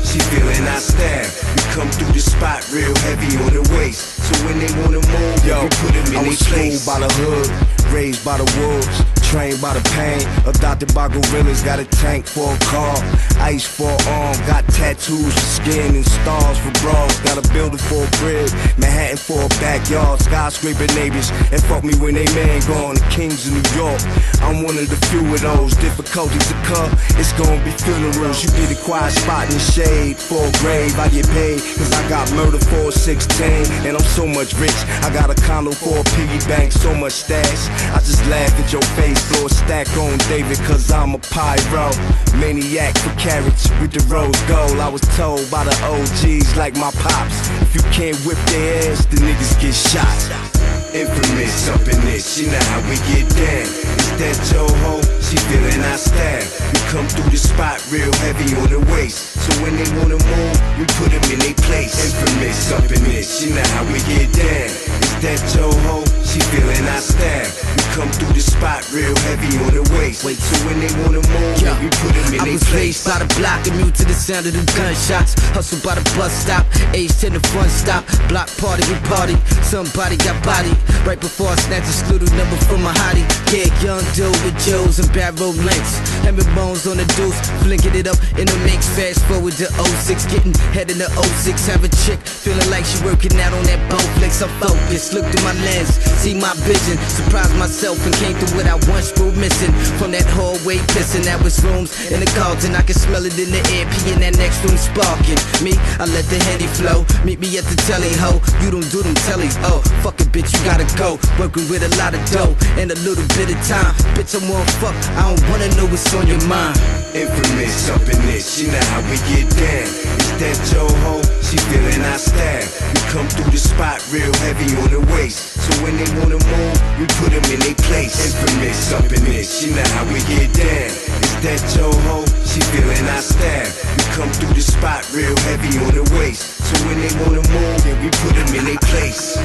she 0.03 0.19
feeling 0.35 0.67
our 0.67 0.83
style. 0.83 1.29
We 1.55 1.63
come 1.71 1.87
through 1.95 2.11
the 2.11 2.19
spot 2.19 2.67
real 2.67 2.91
heavy 3.07 3.31
on 3.47 3.55
the 3.55 3.63
waist. 3.79 4.27
So 4.27 4.35
when 4.43 4.59
they 4.59 4.67
wanna 4.83 4.99
move, 4.99 5.39
Yo, 5.47 5.63
we 5.63 5.71
put 5.71 5.95
them 5.95 6.07
in 6.11 6.19
I 6.19 6.27
their 6.27 6.35
was 6.35 6.43
place. 6.51 6.83
schooled 6.83 6.99
by 6.99 6.99
the 6.99 7.11
hood, 7.23 7.47
raised 7.95 8.27
by 8.27 8.43
the 8.43 8.47
wolves, 8.59 8.97
trained 9.31 9.61
by 9.61 9.73
the 9.73 9.83
pain, 9.97 10.21
adopted 10.45 10.93
by 10.93 11.07
gorillas, 11.07 11.61
got 11.63 11.79
a 11.79 11.85
tank 11.85 12.25
for 12.25 12.53
a 12.53 12.59
car, 12.65 12.95
ice 13.39 13.65
for 13.65 13.91
arm, 14.09 14.35
got 14.45 14.65
tattoos 14.69 15.33
for 15.33 15.49
skin 15.63 15.95
and 15.95 16.05
stars 16.05 16.57
for 16.59 16.71
bras, 16.81 17.19
got 17.21 17.37
a 17.37 17.45
building 17.53 17.77
for 17.77 18.03
a 18.03 18.11
crib, 18.17 18.49
Manhattan 18.77 19.17
for 19.17 19.41
a 19.45 19.49
backyard, 19.61 20.19
skyscraper 20.21 20.87
neighbors, 20.93 21.31
and 21.51 21.61
fuck 21.63 21.83
me 21.83 21.93
when 21.95 22.13
they 22.13 22.25
man 22.35 22.61
gone, 22.67 22.95
the 22.95 23.07
kings 23.09 23.47
of 23.47 23.53
New 23.53 23.67
York. 23.75 24.01
I'm 24.45 24.63
one 24.63 24.77
of 24.77 24.87
the 24.89 24.99
few 25.09 25.25
of 25.33 25.41
those 25.41 25.73
difficulties 25.77 26.45
to 26.49 26.55
come. 26.69 26.91
It's 27.17 27.33
gonna 27.33 27.61
be 27.63 27.71
funerals. 27.71 28.43
You 28.43 28.49
get 28.51 28.71
a 28.71 28.79
quiet 28.83 29.13
spot 29.13 29.47
in 29.47 29.53
the 29.53 29.59
shade 29.59 30.17
for 30.17 30.43
a 30.43 30.51
grave. 30.61 30.93
I 30.99 31.09
get 31.09 31.27
paid, 31.29 31.59
cause 31.77 31.91
I 31.91 32.01
got 32.09 32.31
murder 32.33 32.59
for 32.59 32.89
a 32.89 32.91
16, 32.91 33.87
and 33.87 33.97
I'm 33.97 34.09
so 34.13 34.27
much 34.27 34.53
rich. 34.55 34.77
I 35.01 35.09
got 35.13 35.29
a 35.29 35.37
condo 35.47 35.71
for 35.71 35.97
a 35.97 36.03
piggy 36.15 36.39
bank, 36.47 36.71
so 36.71 36.93
much 36.93 37.13
stash. 37.13 37.69
I 37.95 37.99
just 37.99 38.25
laugh 38.27 38.53
at 38.59 38.71
your 38.71 38.85
face, 38.99 39.14
a 39.15 39.49
stack 39.49 39.87
on 39.97 40.17
David, 40.29 40.57
cause 40.65 40.91
I'm 40.91 41.15
a 41.15 41.19
pyro. 41.19 41.91
Maniac 42.39 42.97
for 42.97 43.13
carrots 43.19 43.69
with 43.81 43.91
the 43.91 44.03
rose 44.07 44.39
gold. 44.43 44.79
I 44.79 44.89
was 44.89 45.01
told 45.15 45.49
by 45.51 45.63
the 45.63 45.75
OGs 45.83 46.55
like 46.57 46.75
my 46.75 46.91
pops. 46.91 47.49
If 47.61 47.75
you 47.75 47.81
can't 47.91 48.17
whip 48.25 48.37
their 48.47 48.91
ass, 48.91 49.05
the 49.05 49.17
niggas 49.17 49.61
get 49.61 49.73
shot. 49.73 50.64
Infamous 50.95 51.67
up 51.67 51.81
in 51.91 51.99
this, 52.07 52.39
you 52.39 52.47
know 52.47 52.63
how 52.71 52.79
we 52.87 52.95
get 53.11 53.27
down. 53.35 53.67
It's 53.99 54.15
that 54.15 54.39
Joe 54.47 54.63
Ho, 54.87 55.03
she 55.19 55.35
feeling 55.51 55.83
our 55.91 55.99
style. 55.99 56.47
We 56.71 56.79
come 56.87 57.03
through 57.11 57.27
the 57.35 57.37
spot 57.37 57.83
real 57.91 58.07
heavy 58.23 58.55
on 58.55 58.71
the 58.71 58.79
waist. 58.95 59.35
So 59.43 59.51
when 59.59 59.75
they 59.75 59.83
wanna 59.99 60.15
move, 60.15 60.55
we 60.79 60.87
put 60.95 61.11
them 61.11 61.19
in 61.35 61.39
their 61.43 61.57
place. 61.67 61.99
Infamous 61.99 62.71
up 62.71 62.87
in 62.87 63.03
this, 63.11 63.43
you 63.43 63.51
know 63.51 63.67
how 63.75 63.83
we 63.91 63.99
get 64.07 64.31
down. 64.39 64.71
It's 65.03 65.19
that 65.19 65.39
Joe 65.51 65.75
Ho, 65.91 65.99
she 66.23 66.39
feeling 66.55 66.87
our 66.87 67.03
style. 67.03 67.51
We 67.75 67.83
come 67.91 68.11
through 68.15 68.31
the 68.31 68.39
spot 68.39 68.87
real 68.95 69.11
heavy 69.27 69.51
on 69.67 69.75
the 69.75 69.83
waist. 69.99 70.23
Wait, 70.23 70.39
so 70.39 70.55
when 70.63 70.79
they 70.79 70.91
wanna 71.03 71.19
move, 71.19 71.59
yeah. 71.59 71.75
we 71.83 71.91
put 71.99 72.15
them 72.15 72.31
in 72.31 72.39
I 72.39 72.43
their 72.47 72.55
was 72.55 72.63
place. 72.71 73.03
raised 73.03 73.03
by 73.03 73.19
the 73.19 73.27
block, 73.35 73.67
immune 73.67 73.91
to 73.99 74.05
the 74.07 74.15
sound 74.15 74.47
of 74.47 74.55
the 74.55 74.63
gunshots. 74.79 75.35
Hustle 75.51 75.83
by 75.83 75.99
the 75.99 76.05
bus 76.15 76.31
stop, 76.31 76.63
aged 76.95 77.19
in 77.27 77.35
the 77.35 77.43
front 77.51 77.67
stop. 77.67 78.07
Block 78.31 78.47
party, 78.63 78.87
we 78.87 78.95
party. 79.11 79.35
Somebody 79.59 80.15
got 80.23 80.39
body. 80.39 80.71
Right 81.05 81.19
before 81.19 81.49
I 81.49 81.55
snatch 81.55 81.85
a 81.85 81.95
skittle 81.95 82.29
number 82.37 82.57
from 82.65 82.85
a 82.85 82.93
hottie. 83.03 83.25
Yeah, 83.53 83.69
young 83.81 84.03
dude 84.17 84.33
with 84.43 84.57
Joes 84.65 84.99
and 84.99 85.09
barrel 85.13 85.53
lengths. 85.65 86.01
Having 86.25 86.49
bones 86.55 86.87
on 86.87 86.97
the 86.97 87.05
deuce, 87.13 87.37
flinking 87.61 87.95
it 87.95 88.07
up 88.07 88.17
in 88.37 88.45
the 88.49 88.57
mix. 88.65 88.89
Fast 88.97 89.23
forward 89.25 89.53
to 89.61 89.67
06, 89.69 90.25
getting 90.33 90.53
head 90.73 90.89
in 90.89 90.97
the 90.97 91.09
06. 91.45 91.67
Have 91.67 91.83
a 91.83 91.91
chick 92.05 92.19
feeling 92.25 92.69
like 92.69 92.85
she 92.85 92.97
working 93.05 93.37
out 93.39 93.53
on 93.53 93.63
that 93.69 93.81
boat 93.89 94.05
flex. 94.17 94.41
I'm 94.41 94.49
focused, 94.59 95.13
look 95.13 95.25
through 95.29 95.45
my 95.45 95.53
lens, 95.65 95.93
see 96.21 96.33
my 96.33 96.53
vision. 96.65 96.97
Surprised 97.09 97.55
myself 97.57 98.01
and 98.05 98.13
came 98.17 98.33
through 98.35 98.57
what 98.57 98.67
I 98.67 98.75
once 98.89 99.13
were 99.17 99.31
missing. 99.37 99.71
From 100.01 100.11
that 100.11 100.25
hallway 100.33 100.81
pissing, 100.93 101.25
that 101.25 101.41
was 101.43 101.61
rooms 101.63 101.93
in 102.11 102.19
the 102.19 102.29
Carlton. 102.37 102.75
I 102.75 102.81
can 102.81 102.97
smell 102.97 103.25
it 103.25 103.37
in 103.37 103.51
the 103.51 103.61
air, 103.77 103.85
pee 103.89 104.13
in 104.13 104.19
that 104.25 104.37
next 104.37 104.63
room 104.65 104.77
sparking. 104.77 105.39
Me, 105.63 105.77
I 106.01 106.05
let 106.09 106.25
the 106.33 106.41
henny 106.49 106.67
flow. 106.77 107.05
Meet 107.23 107.39
me 107.39 107.49
at 107.57 107.65
the 107.65 107.77
telly 107.85 108.11
ho. 108.17 108.41
You 108.65 108.71
don't 108.71 108.89
do 108.91 109.01
them 109.05 109.15
tellies, 109.29 109.55
oh 109.69 109.81
fuck 110.01 110.19
it, 110.21 110.29
bitch, 110.33 110.51
you 110.53 110.61
gotta 110.75 110.97
go. 110.97 111.19
Working 111.39 111.67
with 111.69 111.83
a 111.83 111.91
lot 111.95 112.13
of 112.13 112.21
dough 112.31 112.55
and 112.75 112.91
a 112.91 112.97
little 113.07 113.23
bit 113.39 113.47
of 113.47 113.59
time. 113.63 113.95
Bitch, 114.15 114.35
I 114.35 114.43
want 114.51 114.67
fuck. 114.83 114.95
I 115.15 115.31
don't 115.31 115.39
wanna 115.49 115.69
know 115.75 115.87
what's 115.87 116.13
on 116.13 116.27
your 116.27 116.41
mind. 116.47 116.75
Infamous 117.15 117.89
up 117.89 118.03
in 118.03 118.19
this, 118.27 118.59
you 118.59 118.67
know 118.67 118.83
how 118.91 118.99
we 119.07 119.15
get 119.31 119.47
down. 119.55 119.87
It's 120.19 120.35
that 120.43 120.57
Joe 120.67 120.91
Ho, 121.07 121.23
she 121.39 121.55
feeling 121.71 122.03
our 122.11 122.19
style. 122.19 122.67
We 122.91 122.99
come 123.07 123.27
through 123.31 123.51
the 123.51 123.57
spot 123.57 124.03
real 124.11 124.33
heavy 124.43 124.75
on 124.83 124.91
the 124.91 124.99
waist. 125.15 125.55
So 125.63 125.71
when 125.83 125.95
they 125.95 126.09
wanna 126.19 126.39
move, 126.43 126.77
we 126.99 127.07
put 127.23 127.31
them 127.31 127.45
in 127.55 127.59
their 127.63 127.79
place. 127.87 128.19
Infamous 128.19 128.91
up 128.91 129.07
in 129.07 129.23
this, 129.23 129.63
you 129.63 129.71
know 129.71 129.87
how 129.95 130.03
we 130.11 130.19
get 130.27 130.51
down. 130.51 130.91
It's 131.23 131.35
that 131.39 131.61
Joe 131.71 131.95
Ho, 132.11 132.27
she 132.43 132.59
feeling 132.75 133.07
our 133.15 133.23
style. 133.23 133.71
We 133.95 134.03
come 134.11 134.31
through 134.35 134.53
the 134.53 134.65
spot 134.65 135.07
real 135.15 135.35
heavy 135.47 135.79
on 135.87 135.95
the 135.95 136.03
waist. 136.19 136.59
So 136.67 136.75
when 136.83 136.99
they 136.99 137.13
wanna 137.23 137.43
move, 137.47 137.79
we 138.03 138.09
put 138.11 138.35
them 138.35 138.51
in 138.59 138.65
their 138.65 138.81
place. 138.91 139.39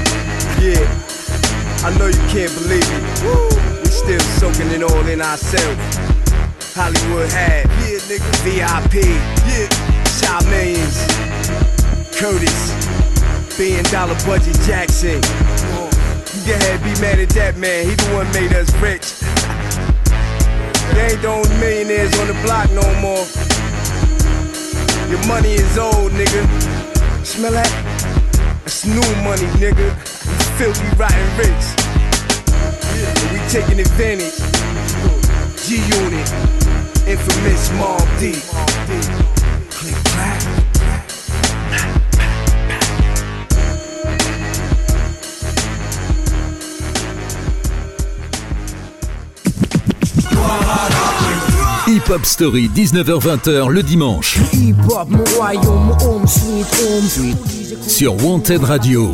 Yeah, 0.58 0.84
I 1.82 1.96
know 1.96 2.08
you 2.08 2.24
can't 2.28 2.52
believe 2.60 2.84
it. 2.84 3.22
Woo, 3.24 3.48
we 3.80 3.88
still 3.88 4.20
soaking 4.36 4.68
it 4.68 4.82
all 4.82 5.06
in 5.08 5.22
ourselves. 5.22 5.80
Hollywood 6.76 7.30
had, 7.32 7.64
yeah, 7.80 7.96
nigga, 8.04 8.32
VIP, 8.44 9.08
yeah, 9.48 9.64
shot 10.20 10.44
millions. 10.52 11.00
Curtis, 12.12 12.76
billion 13.56 13.84
dollar 13.88 14.14
budget 14.28 14.60
Jackson. 14.68 15.24
You 16.36 16.40
can 16.44 16.60
ahead, 16.60 16.84
be 16.84 16.92
mad 17.00 17.18
at 17.18 17.30
that 17.30 17.56
man, 17.56 17.88
he 17.88 17.94
the 17.94 18.12
one 18.12 18.28
made 18.36 18.52
us 18.52 18.68
rich. 18.76 19.16
They 20.92 21.12
ain't 21.12 21.22
the 21.22 21.28
only 21.28 21.48
millionaires 21.64 22.12
on 22.20 22.26
the 22.28 22.36
block 22.44 22.68
no 22.76 22.84
more. 23.00 23.24
Your 25.08 25.26
money 25.26 25.54
is 25.54 25.78
old, 25.78 26.12
nigga. 26.12 26.44
Smell 27.24 27.52
that? 27.52 27.72
That's 28.64 28.84
new 28.84 29.00
money, 29.24 29.48
nigga. 29.56 29.89
Filthy, 30.60 30.94
rotten 30.98 31.38
rich. 31.38 31.64
And 33.16 33.32
we 33.32 33.38
taking 33.48 33.80
advantage. 33.80 34.36
G 35.64 35.76
Unit, 35.76 36.28
infamous 37.08 37.70
Mob 37.78 38.06
D. 38.20 38.34
Click. 39.70 39.96
Hip 51.86 52.08
Hop 52.10 52.26
Story, 52.26 52.70
19h-20h 52.76 53.70
le 53.70 53.82
dimanche. 53.82 54.38
Sur 57.88 58.22
Wanted 58.22 58.62
Radio. 58.64 59.10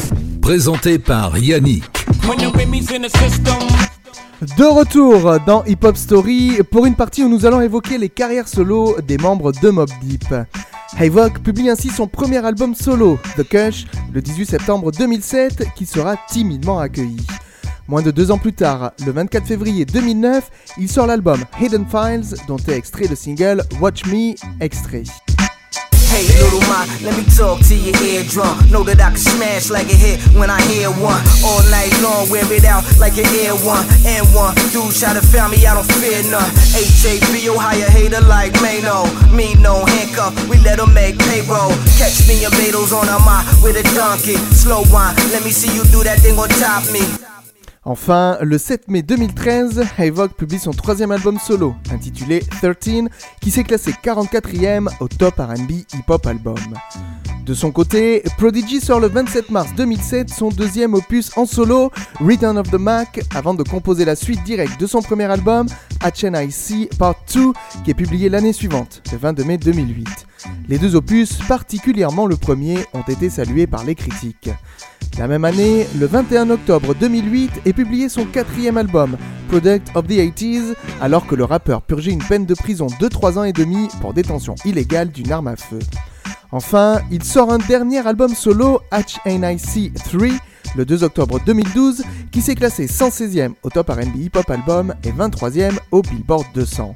Présenté 0.47 1.01
par 1.01 1.37
Yannick. 1.37 1.83
De 4.57 4.65
retour 4.65 5.41
dans 5.45 5.65
Hip 5.65 5.79
Hop 5.83 5.97
Story 5.97 6.59
pour 6.71 6.87
une 6.87 6.95
partie 6.95 7.25
où 7.25 7.29
nous 7.29 7.47
allons 7.47 7.61
évoquer 7.61 7.99
les 7.99 8.09
carrières 8.09 8.47
solo 8.47 8.97
des 9.01 9.19
membres 9.19 9.51
de 9.51 9.71
Mob 9.71 9.91
Deep. 10.05 10.33
Havoc 11.01 11.41
publie 11.41 11.69
ainsi 11.69 11.89
son 11.89 12.07
premier 12.07 12.47
album 12.47 12.77
solo, 12.77 13.19
The 13.37 13.43
Cush, 13.43 13.87
le 14.13 14.23
18 14.23 14.47
septembre 14.47 14.93
2007, 14.93 15.75
qui 15.75 15.85
sera 15.85 16.15
timidement 16.29 16.79
accueilli. 16.79 17.27
Moins 17.89 18.03
de 18.03 18.13
deux 18.13 18.31
ans 18.31 18.39
plus 18.39 18.53
tard, 18.53 18.93
le 19.05 19.11
24 19.11 19.45
février 19.45 19.85
2009, 19.85 20.49
il 20.79 20.89
sort 20.89 21.09
l'album 21.09 21.45
Hidden 21.61 21.87
Files, 21.91 22.39
dont 22.47 22.59
est 22.59 22.77
extrait 22.77 23.09
le 23.09 23.17
single 23.17 23.65
Watch 23.81 24.07
Me, 24.07 24.37
extrait. 24.61 25.03
Hey, 26.11 26.27
little 26.41 26.63
ma, 26.71 26.87
let 27.03 27.17
me 27.19 27.25
talk 27.35 27.61
to 27.69 27.75
your 27.75 27.97
eardrum. 28.03 28.55
Know 28.71 28.83
that 28.85 29.01
I 29.01 29.11
can 29.11 29.19
smash 29.19 29.71
like 29.71 29.91
a 29.91 29.97
hit 29.97 30.23
when 30.39 30.51
I 30.51 30.61
hear 30.71 30.91
one. 30.91 31.21
All 31.45 31.63
night 31.71 31.93
long, 32.03 32.29
wear 32.31 32.47
it 32.53 32.65
out 32.65 32.85
like 32.99 33.19
an 33.19 33.27
air 33.37 33.55
one. 33.67 33.85
And 34.07 34.25
one, 34.33 34.55
dude 34.73 34.95
try 34.95 35.13
to 35.13 35.21
found 35.21 35.53
me, 35.53 35.67
I 35.67 35.75
don't 35.75 35.87
fear 35.99 36.23
none. 36.31 36.49
H-A-B, 36.73 37.51
hire 37.59 37.91
hater 37.91 38.23
like 38.25 38.55
Mano. 38.63 39.05
Me 39.35 39.55
no 39.61 39.85
handcuff, 39.85 40.33
we 40.49 40.59
let 40.63 40.79
them 40.79 40.95
make 40.95 41.19
payroll. 41.19 41.75
Catch 41.99 42.29
me 42.29 42.45
in 42.45 42.51
Beatles 42.57 42.95
on 42.95 43.09
a 43.09 43.19
ma 43.27 43.45
with 43.63 43.77
a 43.77 43.85
donkey. 43.95 44.37
Slow 44.55 44.83
wine, 44.93 45.15
let 45.35 45.45
me 45.45 45.51
see 45.51 45.73
you 45.75 45.85
do 45.91 46.03
that 46.05 46.21
thing 46.21 46.39
on 46.39 46.49
top 46.57 46.87
me. 46.91 47.36
Enfin, 47.89 48.37
le 48.43 48.59
7 48.59 48.89
mai 48.89 49.03
2013, 49.03 49.85
Havoc 49.97 50.33
publie 50.33 50.59
son 50.59 50.73
troisième 50.73 51.13
album 51.13 51.39
solo, 51.39 51.77
intitulé 51.93 52.41
13, 52.41 53.05
qui 53.41 53.53
s'est 53.53 53.63
classé 53.63 53.93
44e 53.93 54.89
au 54.99 55.07
top 55.07 55.37
RB 55.37 55.71
hip-hop 55.95 56.27
album. 56.27 56.59
De 57.45 57.55
son 57.55 57.71
côté, 57.71 58.25
Prodigy 58.39 58.81
sort 58.81 58.99
le 58.99 59.07
27 59.07 59.53
mars 59.53 59.69
2007 59.77 60.31
son 60.31 60.49
deuxième 60.49 60.95
opus 60.95 61.31
en 61.39 61.47
solo, 61.47 61.93
Return 62.19 62.59
of 62.59 62.69
the 62.73 62.75
Mac, 62.75 63.21
avant 63.33 63.55
de 63.55 63.63
composer 63.63 64.05
la 64.05 64.17
suite 64.17 64.43
directe 64.43 64.81
de 64.81 64.87
son 64.89 65.01
premier 65.01 65.27
album, 65.27 65.69
HNIC 66.03 66.91
Part 66.99 67.15
2, 67.33 67.53
qui 67.85 67.93
est 67.93 67.95
publié 67.95 68.29
l'année 68.29 68.53
suivante, 68.53 69.01
le 69.13 69.19
22 69.19 69.45
mai 69.45 69.59
2008. 69.59 70.09
Les 70.69 70.79
deux 70.79 70.97
opus, 70.97 71.39
particulièrement 71.47 72.27
le 72.27 72.37
premier, 72.37 72.79
ont 72.95 73.03
été 73.03 73.31
salués 73.31 73.69
par 73.69 73.85
les 73.85 73.95
critiques. 73.95 74.51
La 75.19 75.29
même 75.29 75.47
année, 75.47 75.87
le 75.99 76.07
21 76.07 76.51
octobre 76.51 76.95
2008, 76.95 77.63
est 77.65 77.73
publié 77.73 78.11
son 78.11 78.27
quatrième 78.27 78.77
album, 78.77 79.17
Product 79.49 79.89
of 79.95 80.07
the 80.07 80.11
80s, 80.11 80.75
alors 81.01 81.27
que 81.27 81.35
le 81.35 81.45
rappeur 81.45 81.81
purgeait 81.81 82.11
une 82.11 82.23
peine 82.23 82.45
de 82.45 82.55
prison 82.55 82.89
de 83.01 83.09
3 83.09 83.39
ans 83.39 83.45
et 83.45 83.55
demi 83.55 83.89
pour 84.03 84.13
détention 84.13 84.57
illégale 84.67 85.11
d'une 85.11 85.33
arme 85.33 85.49
à 85.49 85.57
feu. 85.57 85.79
Enfin, 86.53 87.01
il 87.11 87.25
sort 87.25 87.51
un 87.51 87.57
dernier 87.59 88.07
album 88.07 88.35
solo, 88.35 88.83
HNIC 88.93 89.95
3, 89.95 90.29
le 90.77 90.85
2 90.85 91.05
octobre 91.05 91.41
2012, 91.47 92.03
qui 92.31 92.43
s'est 92.43 92.55
classé 92.55 92.85
116e 92.87 93.55
au 93.63 93.71
top 93.71 93.89
RB 93.89 94.17
Hip 94.17 94.33
Hop 94.35 94.51
Album 94.51 94.95
et 95.03 95.13
23e 95.13 95.79
au 95.93 96.03
Billboard 96.03 96.45
200. 96.55 96.95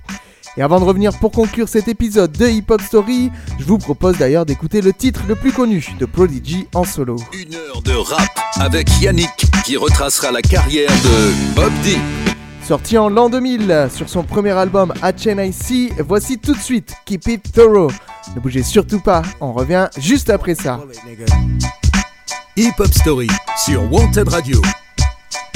Et 0.60 0.62
avant 0.62 0.78
de 0.78 0.84
revenir 0.84 1.18
pour 1.18 1.30
conclure 1.30 1.70
cet 1.70 1.88
épisode 1.88 2.32
de 2.32 2.46
Hip 2.46 2.66
Hop 2.68 2.82
Story, 2.82 3.30
je 3.58 3.64
vous 3.64 3.78
propose 3.78 4.18
d'ailleurs 4.18 4.44
d'écouter 4.44 4.82
le 4.82 4.92
titre 4.92 5.22
le 5.26 5.34
plus 5.34 5.52
connu 5.52 5.82
de 5.98 6.04
Prodigy 6.04 6.66
en 6.74 6.84
solo. 6.84 7.16
Une 7.32 7.54
heure 7.54 7.80
de 7.80 7.94
rap 7.94 8.28
avec 8.56 8.86
Yannick 9.00 9.46
qui 9.64 9.78
retracera 9.78 10.30
la 10.30 10.42
carrière 10.42 10.90
de 10.90 11.54
Bob 11.56 11.72
Deep. 11.82 11.98
Sorti 12.62 12.98
en 12.98 13.08
l'an 13.08 13.30
2000 13.30 13.88
sur 13.90 14.10
son 14.10 14.22
premier 14.22 14.50
album 14.50 14.92
HNIC, 15.02 15.94
voici 16.06 16.36
tout 16.36 16.52
de 16.52 16.60
suite 16.60 16.92
Keep 17.06 17.28
It 17.28 17.52
Thorough. 17.52 17.92
Ne 18.36 18.40
bougez 18.42 18.62
surtout 18.62 19.00
pas, 19.00 19.22
on 19.40 19.54
revient 19.54 19.88
juste 19.96 20.28
après 20.28 20.56
ça. 20.56 20.78
Hip 22.58 22.74
Hop 22.78 22.92
Story 22.92 23.28
sur 23.64 23.90
Wanted 23.90 24.28
Radio. 24.28 24.60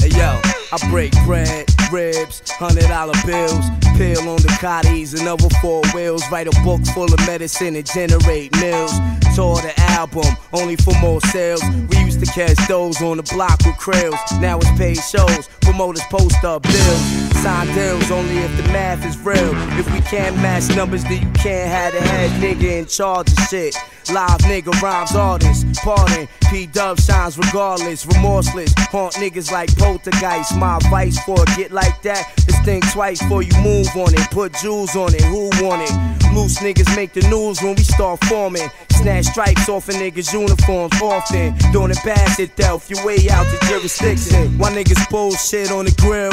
Hey 0.01 0.09
yo, 0.09 0.41
I 0.73 0.89
break 0.89 1.13
bread, 1.27 1.67
ribs, 1.91 2.41
hundred 2.51 2.87
dollar 2.87 3.13
bills, 3.25 3.65
pill 3.97 4.29
on 4.29 4.41
the 4.41 4.55
cotties 4.59 5.19
another 5.19 5.49
four 5.61 5.81
wheels. 5.93 6.23
Write 6.31 6.47
a 6.47 6.63
book 6.63 6.85
full 6.93 7.11
of 7.13 7.19
medicine 7.27 7.75
and 7.75 7.85
generate 7.85 8.51
mills. 8.59 8.93
Tour 9.35 9.55
the 9.55 9.73
album, 9.77 10.25
only 10.53 10.75
for 10.75 10.93
more 10.99 11.21
sales. 11.21 11.61
We 11.89 11.97
used 11.99 12.23
to 12.23 12.31
catch 12.31 12.57
those 12.67 13.01
on 13.01 13.17
the 13.17 13.23
block 13.23 13.59
with 13.65 13.75
krills. 13.75 14.19
Now 14.41 14.57
it's 14.57 14.71
paid 14.71 14.97
shows, 14.97 15.47
promoters 15.61 16.03
post 16.09 16.43
up 16.43 16.63
bills. 16.63 17.01
Sign 17.41 17.67
deals 17.75 18.09
only 18.11 18.37
if 18.37 18.55
the 18.57 18.63
math 18.71 19.05
is 19.05 19.17
real. 19.19 19.51
If 19.77 19.91
we 19.91 20.01
can't 20.01 20.35
match 20.37 20.75
numbers, 20.75 21.03
then 21.03 21.21
you 21.21 21.31
can't 21.33 21.69
have 21.69 21.93
the 21.93 22.01
head 22.01 22.31
nigga 22.41 22.79
in 22.79 22.85
charge 22.85 23.31
of 23.31 23.39
shit. 23.49 23.75
Live 24.13 24.39
nigga 24.41 24.71
rhymes 24.81 25.15
artist, 25.15 25.65
pardon. 25.83 26.27
P 26.49 26.67
Dub 26.67 26.99
shines 26.99 27.37
regardless, 27.37 28.05
remorseless. 28.05 28.71
Haunt 28.91 29.13
niggas 29.15 29.51
like 29.51 29.75
poltergeist. 29.77 30.55
My 30.57 30.79
vice 30.89 31.19
for 31.25 31.41
a 31.41 31.45
get 31.57 31.71
like 31.75 32.01
that 32.03 32.23
is 32.47 32.57
think 32.63 32.89
twice 32.91 33.21
before 33.21 33.43
you 33.43 33.53
move 33.61 33.87
on 33.95 34.13
it. 34.13 34.31
Put 34.31 34.53
jewels 34.55 34.95
on 34.95 35.13
it, 35.13 35.21
who 35.23 35.51
want 35.61 35.83
it? 35.83 35.91
Loose 36.33 36.59
niggas 36.59 36.95
make 36.95 37.13
the 37.13 37.21
news 37.29 37.61
when 37.61 37.75
we 37.75 37.83
start 37.83 38.23
forming. 38.25 38.69
Snatch 38.91 39.25
stripes 39.25 39.69
off 39.69 39.89
a 39.89 39.91
niggas' 39.91 40.33
uniforms 40.33 40.99
often. 41.01 41.53
Doing 41.71 41.91
it 41.91 41.97
past 41.97 42.39
it, 42.39 42.55
Delph, 42.55 42.89
your 42.89 43.05
way 43.05 43.29
out 43.29 43.45
the 43.51 43.59
jurisdiction. 43.67 44.57
Why 44.57 44.71
niggas 44.71 45.09
bullshit 45.09 45.71
on 45.71 45.85
the 45.85 45.95
grill? 46.01 46.31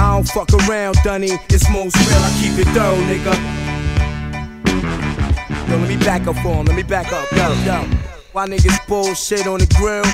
I 0.00 0.14
don't 0.14 0.28
fuck 0.28 0.52
around, 0.68 0.96
Dunny. 1.02 1.30
It's 1.48 1.68
most 1.70 1.96
real, 1.96 2.20
I 2.20 2.30
keep 2.40 2.58
it 2.58 2.68
thorough, 2.72 2.96
nigga. 3.08 3.34
Yo, 5.68 5.76
let 5.76 5.88
me 5.88 5.96
back 5.96 6.26
up 6.26 6.36
for 6.36 6.54
him. 6.54 6.66
Let 6.66 6.76
me 6.76 6.82
back 6.82 7.12
up. 7.12 7.30
Yo, 7.32 7.52
yo. 7.64 8.17
Why 8.38 8.46
niggas 8.46 8.86
bullshit 8.86 9.48
on 9.48 9.58
the 9.58 9.66
grill? 9.74 10.04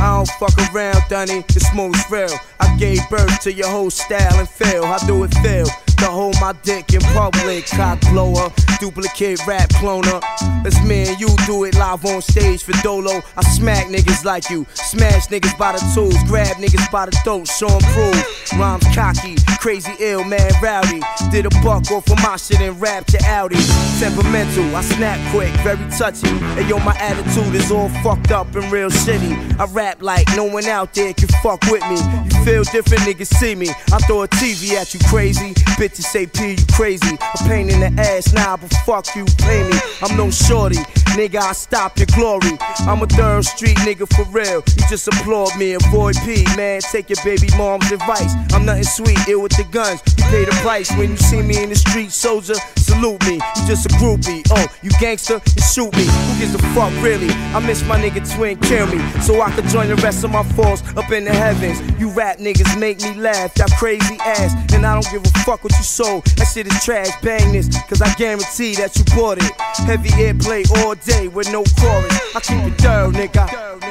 I 0.00 0.14
don't 0.14 0.28
fuck 0.38 0.56
around, 0.72 1.02
Dunny. 1.08 1.44
It's 1.48 1.74
most 1.74 2.08
real. 2.08 2.30
I 2.60 2.76
gave 2.76 3.00
birth 3.10 3.40
to 3.40 3.52
your 3.52 3.66
whole 3.66 3.90
style 3.90 4.38
and 4.38 4.48
feel. 4.48 4.84
I 4.84 5.04
do 5.08 5.24
it 5.24 5.34
feel? 5.42 5.66
To 5.98 6.06
hold 6.06 6.36
my 6.40 6.52
dick 6.62 6.94
in 6.94 7.00
public, 7.00 7.66
cock 7.66 8.00
blower, 8.12 8.50
duplicate 8.78 9.44
rap 9.46 9.68
cloner. 9.70 10.22
Let's 10.62 10.80
me 10.84 11.08
and 11.08 11.20
you 11.20 11.28
do 11.44 11.64
it 11.64 11.74
live 11.74 12.04
on 12.04 12.22
stage 12.22 12.62
for 12.62 12.72
Dolo. 12.82 13.20
I 13.36 13.42
smack 13.42 13.86
niggas 13.86 14.24
like 14.24 14.48
you, 14.48 14.64
smash 14.74 15.26
niggas 15.26 15.58
by 15.58 15.72
the 15.72 15.92
tools, 15.94 16.16
grab 16.28 16.56
niggas 16.58 16.90
by 16.92 17.06
the 17.06 17.12
throat, 17.24 17.48
show 17.48 17.68
'em 17.68 17.80
prove. 17.92 18.24
Rhymes 18.58 18.86
cocky, 18.94 19.36
crazy 19.58 19.92
ill, 19.98 20.24
man 20.24 20.50
rowdy. 20.62 21.00
Did 21.30 21.46
a 21.46 21.50
buck 21.62 21.90
off 21.90 22.08
of 22.10 22.18
my 22.22 22.36
shit 22.36 22.60
and 22.60 22.80
rap 22.80 23.04
to 23.06 23.18
Audi. 23.26 23.58
Temperamental, 23.98 24.76
I 24.76 24.82
snap 24.82 25.18
quick, 25.32 25.52
very 25.62 25.78
touchy. 25.98 26.28
And 26.28 26.68
yo, 26.68 26.78
my 26.78 26.96
attitude 26.98 27.54
is 27.54 27.70
all 27.72 27.88
fucked 28.04 28.30
up 28.30 28.54
and 28.54 28.70
real 28.70 28.90
shitty. 28.90 29.58
I 29.58 29.64
rap 29.66 30.00
like 30.00 30.26
no 30.36 30.44
one 30.44 30.66
out 30.66 30.94
there 30.94 31.12
can 31.12 31.28
fuck 31.42 31.62
with 31.70 31.82
me. 31.90 31.98
You 32.30 32.44
feel 32.44 32.62
different, 32.64 33.02
niggas 33.02 33.34
see 33.34 33.54
me. 33.54 33.70
I 33.92 33.98
throw 34.06 34.22
a 34.22 34.28
TV 34.28 34.76
at 34.76 34.94
you 34.94 35.00
crazy. 35.08 35.54
Bitches 35.88 36.04
say 36.04 36.26
P, 36.26 36.50
you 36.50 36.66
crazy. 36.72 37.16
A 37.16 37.48
pain 37.48 37.70
in 37.70 37.80
the 37.80 38.02
ass 38.02 38.34
now, 38.34 38.58
but 38.58 38.70
fuck 38.84 39.06
you, 39.16 39.24
pay 39.38 39.66
me. 39.70 39.78
I'm 40.02 40.18
no 40.18 40.30
shorty, 40.30 40.76
nigga, 41.16 41.40
I 41.40 41.52
stop 41.52 41.96
your 41.96 42.08
glory. 42.14 42.58
I'm 42.80 43.00
a 43.00 43.06
third 43.06 43.46
street 43.46 43.78
nigga 43.78 44.06
for 44.14 44.30
real. 44.30 44.62
You 44.76 44.84
just 44.90 45.08
applaud 45.08 45.56
me, 45.56 45.72
avoid 45.72 46.16
P, 46.26 46.44
man. 46.58 46.82
Take 46.82 47.08
your 47.08 47.24
baby 47.24 47.48
mom's 47.56 47.90
advice. 47.90 48.34
I'm 48.52 48.66
nothing 48.66 48.84
sweet, 48.84 49.16
ill 49.28 49.40
with 49.40 49.56
the 49.56 49.64
guns. 49.64 50.02
You 50.18 50.24
pay 50.24 50.44
the 50.44 50.52
price 50.60 50.92
when 50.92 51.12
you 51.12 51.16
see 51.16 51.40
me 51.40 51.62
in 51.62 51.70
the 51.70 51.76
street, 51.76 52.12
soldier. 52.12 52.56
Salute 52.76 53.24
me, 53.24 53.34
you 53.56 53.66
just 53.66 53.86
a 53.86 53.88
groupie. 53.96 54.42
Oh, 54.50 54.66
you 54.82 54.90
gangster, 55.00 55.40
you 55.56 55.62
shoot 55.62 55.96
me. 55.96 56.04
Who 56.04 56.38
gives 56.40 56.54
a 56.54 56.58
fuck, 56.76 56.92
really? 57.02 57.30
I 57.56 57.60
miss 57.60 57.82
my 57.84 57.98
nigga 57.98 58.20
twin, 58.36 58.58
kill 58.60 58.88
me. 58.88 58.98
So 59.22 59.40
I 59.40 59.50
could 59.52 59.68
join 59.68 59.88
the 59.88 59.96
rest 59.96 60.22
of 60.22 60.32
my 60.32 60.42
force 60.52 60.82
up 60.98 61.10
in 61.12 61.24
the 61.24 61.32
heavens. 61.32 61.80
You 61.98 62.10
rap 62.10 62.36
niggas 62.38 62.78
make 62.78 63.00
me 63.00 63.14
laugh, 63.14 63.56
y'all 63.56 63.68
crazy 63.78 64.18
ass. 64.20 64.52
And 64.74 64.84
I 64.84 64.92
don't 64.92 65.10
give 65.10 65.24
a 65.24 65.38
fuck 65.44 65.64
what 65.64 65.77
you 65.78 65.84
sold. 65.84 66.24
That 66.36 66.48
shit 66.52 66.66
is 66.66 66.84
trash, 66.84 67.10
bang 67.22 67.52
this, 67.52 67.68
cause 67.88 68.02
I 68.02 68.12
guarantee 68.14 68.74
that 68.76 68.96
you 68.98 69.04
bought 69.16 69.38
it. 69.38 69.50
Heavy 69.86 70.10
airplay 70.10 70.68
all 70.84 70.94
day 70.94 71.28
with 71.28 71.50
no 71.52 71.64
chorus. 71.78 72.36
I 72.36 72.40
keep 72.40 72.64
it 72.64 72.78
thorough, 72.80 73.10
nigga. 73.10 73.87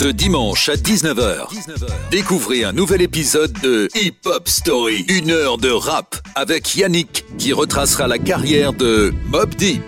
Ce 0.00 0.06
dimanche 0.06 0.70
à 0.70 0.76
19h, 0.76 1.48
découvrez 2.10 2.64
un 2.64 2.72
nouvel 2.72 3.02
épisode 3.02 3.52
de 3.60 3.86
Hip 3.94 4.16
Hop 4.24 4.48
Story. 4.48 5.04
Une 5.10 5.30
heure 5.30 5.58
de 5.58 5.68
rap 5.68 6.16
avec 6.34 6.74
Yannick 6.74 7.26
qui 7.36 7.52
retracera 7.52 8.08
la 8.08 8.16
carrière 8.16 8.72
de 8.72 9.12
Mob 9.26 9.54
Deep. 9.56 9.82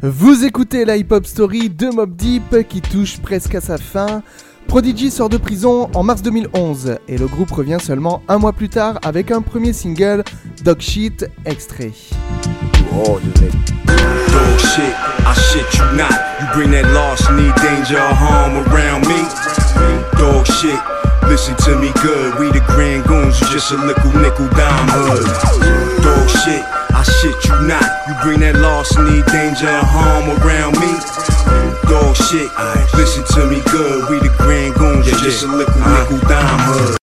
Vous 0.00 0.44
écoutez 0.44 0.84
la 0.84 0.96
hip-hop 0.96 1.26
story 1.26 1.70
de 1.70 1.88
Mob 1.88 2.14
Deep 2.14 2.68
qui 2.68 2.80
touche 2.80 3.18
presque 3.18 3.56
à 3.56 3.60
sa 3.60 3.78
fin. 3.78 4.22
Prodigy 4.68 5.10
sort 5.10 5.28
de 5.28 5.38
prison 5.38 5.90
en 5.92 6.04
mars 6.04 6.22
2011 6.22 6.98
et 7.08 7.18
le 7.18 7.26
groupe 7.26 7.50
revient 7.50 7.78
seulement 7.82 8.22
un 8.28 8.38
mois 8.38 8.52
plus 8.52 8.68
tard 8.68 9.00
avec 9.02 9.32
un 9.32 9.42
premier 9.42 9.72
single, 9.72 10.22
Dog 10.62 10.80
Shit, 10.80 11.28
extrait. 11.44 11.90
Dog 12.92 13.22
shit, 14.78 14.94
I 15.26 15.34
shit 15.34 15.68
you 15.74 15.86
not. 15.98 16.14
You 16.38 16.46
bring 16.54 16.70
that 16.70 16.86
loss, 16.94 17.26
need 17.34 17.54
danger 17.58 17.98
or 17.98 18.14
harm 18.14 18.62
around 18.70 19.02
me. 19.10 19.20
Dog 20.14 20.46
shit, 20.46 20.78
listen 21.26 21.58
to 21.66 21.74
me 21.78 21.90
good. 21.98 22.38
We 22.38 22.54
the 22.54 22.62
grand 22.70 23.04
goons, 23.06 23.40
you 23.40 23.46
just 23.50 23.72
a 23.72 23.78
little 23.78 24.12
nickel 24.22 24.46
dime 24.54 24.88
hood. 24.94 25.26
Dog 26.02 26.28
shit, 26.30 26.62
I 26.94 27.02
shit 27.02 27.36
you 27.46 27.54
not. 27.66 27.86
You 28.06 28.14
bring 28.22 28.40
that 28.46 28.56
loss, 28.62 28.94
need 28.98 29.26
danger 29.26 29.66
or 29.66 29.82
harm 29.82 30.30
around 30.38 30.78
me. 30.78 30.92
Dog 31.90 32.14
shit, 32.14 32.48
listen 32.94 33.26
to 33.34 33.50
me 33.50 33.58
good. 33.74 34.06
We 34.10 34.22
the 34.22 34.32
grand 34.38 34.74
goons, 34.74 35.06
you 35.06 35.18
just 35.18 35.42
a 35.42 35.48
little 35.50 35.74
uh-huh. 35.74 36.06
nickel 36.06 36.22
dime 36.28 36.62
hood. 36.70 36.98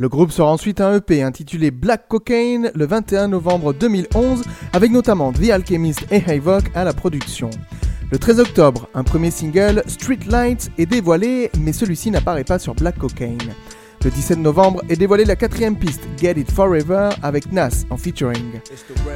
Le 0.00 0.08
groupe 0.08 0.32
sort 0.32 0.48
ensuite 0.48 0.80
un 0.80 0.96
EP 0.96 1.22
intitulé 1.22 1.70
Black 1.70 2.08
Cocaine 2.08 2.72
le 2.74 2.84
21 2.84 3.28
novembre 3.28 3.72
2011 3.72 4.42
avec 4.72 4.90
notamment 4.90 5.32
The 5.32 5.50
Alchemist 5.50 6.04
et 6.10 6.22
Havoc 6.26 6.64
à 6.74 6.82
la 6.82 6.92
production. 6.92 7.48
Le 8.10 8.18
13 8.18 8.40
octobre, 8.40 8.88
un 8.94 9.04
premier 9.04 9.30
single, 9.30 9.84
Street 9.86 10.18
Lights, 10.26 10.70
est 10.78 10.86
dévoilé 10.86 11.50
mais 11.60 11.72
celui-ci 11.72 12.10
n'apparaît 12.10 12.44
pas 12.44 12.58
sur 12.58 12.74
Black 12.74 12.98
Cocaine. 12.98 13.38
Le 14.04 14.10
17 14.10 14.38
novembre 14.38 14.82
est 14.90 14.96
dévoilée 14.96 15.24
la 15.24 15.34
quatrième 15.34 15.76
piste, 15.76 16.02
Get 16.20 16.32
It 16.38 16.50
Forever, 16.50 17.08
avec 17.22 17.50
Nas 17.50 17.86
en 17.88 17.96
featuring. 17.96 18.60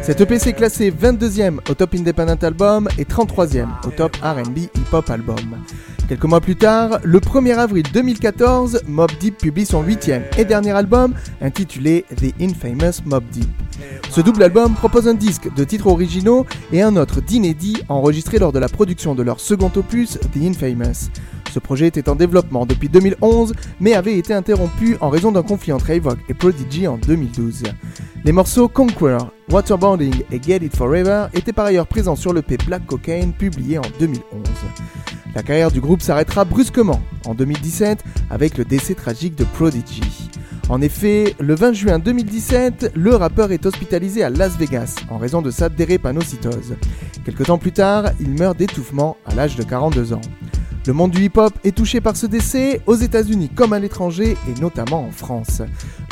Cette 0.00 0.22
EP 0.22 0.38
s'est 0.38 0.54
classée 0.54 0.90
22e 0.90 1.58
au 1.68 1.74
Top 1.74 1.94
Independent 1.94 2.42
Album 2.42 2.88
et 2.96 3.04
33e 3.04 3.68
au 3.86 3.90
Top 3.90 4.16
R&B 4.22 4.58
Hip 4.58 4.92
Hop 4.92 5.10
Album. 5.10 5.36
Quelques 6.08 6.24
mois 6.24 6.40
plus 6.40 6.56
tard, 6.56 7.00
le 7.04 7.20
1er 7.20 7.56
avril 7.58 7.84
2014, 7.92 8.84
Mob 8.88 9.10
Deep 9.20 9.36
publie 9.36 9.66
son 9.66 9.82
huitième 9.82 10.22
et 10.38 10.46
dernier 10.46 10.70
album 10.70 11.12
intitulé 11.42 12.06
The 12.16 12.32
Infamous 12.40 13.02
Mob 13.04 13.24
Deep. 13.30 13.50
Ce 14.08 14.22
double 14.22 14.42
album 14.42 14.72
propose 14.72 15.06
un 15.06 15.12
disque 15.12 15.54
de 15.54 15.64
titres 15.64 15.88
originaux 15.88 16.46
et 16.72 16.80
un 16.80 16.96
autre 16.96 17.20
d'inédits 17.20 17.82
enregistrés 17.90 18.38
lors 18.38 18.52
de 18.52 18.58
la 18.58 18.70
production 18.70 19.14
de 19.14 19.22
leur 19.22 19.38
second 19.38 19.70
opus, 19.76 20.18
The 20.32 20.38
Infamous. 20.38 21.10
Ce 21.52 21.58
projet 21.58 21.86
était 21.86 22.08
en 22.08 22.14
développement 22.14 22.66
depuis 22.66 22.88
2011, 22.88 23.54
mais 23.80 23.94
avait 23.94 24.18
été 24.18 24.34
interrompu 24.34 24.96
en 25.00 25.08
raison 25.08 25.32
d'un 25.32 25.42
conflit 25.42 25.72
entre 25.72 25.90
Avoc 25.90 26.18
et 26.28 26.34
Prodigy 26.34 26.86
en 26.86 26.98
2012. 26.98 27.64
Les 28.24 28.32
morceaux 28.32 28.68
Conqueror, 28.68 29.32
Waterboarding 29.50 30.22
et 30.30 30.42
Get 30.42 30.64
It 30.64 30.76
Forever 30.76 31.26
étaient 31.34 31.52
par 31.52 31.66
ailleurs 31.66 31.86
présents 31.86 32.16
sur 32.16 32.32
le 32.32 32.42
P 32.42 32.58
Black 32.66 32.84
Cocaine 32.86 33.32
publié 33.32 33.78
en 33.78 33.82
2011. 33.98 34.22
La 35.34 35.42
carrière 35.42 35.70
du 35.70 35.80
groupe 35.80 36.02
s'arrêtera 36.02 36.44
brusquement 36.44 37.00
en 37.26 37.34
2017 37.34 38.02
avec 38.30 38.58
le 38.58 38.64
décès 38.64 38.94
tragique 38.94 39.36
de 39.36 39.44
Prodigy. 39.44 40.30
En 40.68 40.82
effet, 40.82 41.34
le 41.40 41.54
20 41.54 41.72
juin 41.72 41.98
2017, 41.98 42.92
le 42.94 43.14
rappeur 43.14 43.52
est 43.52 43.64
hospitalisé 43.64 44.22
à 44.22 44.28
Las 44.28 44.58
Vegas 44.58 44.96
en 45.08 45.16
raison 45.16 45.40
de 45.40 45.50
sa 45.50 45.70
drépanocytose. 45.70 46.76
Quelque 47.24 47.44
temps 47.44 47.56
plus 47.56 47.72
tard, 47.72 48.10
il 48.20 48.30
meurt 48.30 48.58
d'étouffement 48.58 49.16
à 49.24 49.34
l'âge 49.34 49.56
de 49.56 49.62
42 49.62 50.12
ans. 50.12 50.20
Le 50.86 50.92
monde 50.92 51.10
du 51.10 51.24
hip-hop 51.24 51.52
est 51.64 51.76
touché 51.76 52.00
par 52.00 52.16
ce 52.16 52.26
décès 52.26 52.80
aux 52.86 52.94
États-Unis 52.94 53.50
comme 53.54 53.72
à 53.72 53.78
l'étranger 53.78 54.36
et 54.48 54.60
notamment 54.60 55.04
en 55.04 55.10
France. 55.10 55.62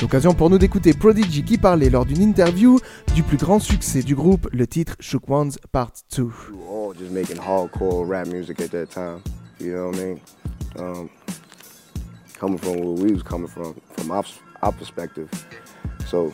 L'occasion 0.02 0.34
pour 0.34 0.50
nous 0.50 0.58
d'écouter 0.58 0.92
Prodigy 0.92 1.42
qui 1.44 1.56
parlait 1.56 1.88
lors 1.88 2.04
d'une 2.04 2.20
interview 2.20 2.78
du 3.14 3.22
plus 3.22 3.38
grand 3.38 3.58
succès 3.58 4.02
du 4.02 4.14
groupe, 4.14 4.48
le 4.52 4.66
titre 4.66 4.96
Shook 5.00 5.30
Ones 5.30 5.52
Part 5.72 5.92
2. 6.16 6.22
We 6.22 6.30
were 6.52 6.68
all 6.68 6.94
just 6.94 7.10
making 7.10 7.38
hardcore 7.38 8.06
rap 8.06 8.26
music 8.26 8.60
at 8.60 8.68
that 8.72 8.86
time. 8.86 9.20
You 9.58 9.72
know 9.72 9.88
what 9.88 9.98
I 9.98 10.04
mean? 10.04 10.20
Um, 10.78 11.10
coming 12.38 12.58
from 12.58 12.76
where 12.76 13.04
we 13.06 13.12
was 13.12 13.22
coming 13.22 13.48
from, 13.48 13.74
from 13.96 14.10
our, 14.10 14.24
our 14.62 14.72
perspective. 14.72 15.30
So 16.06 16.32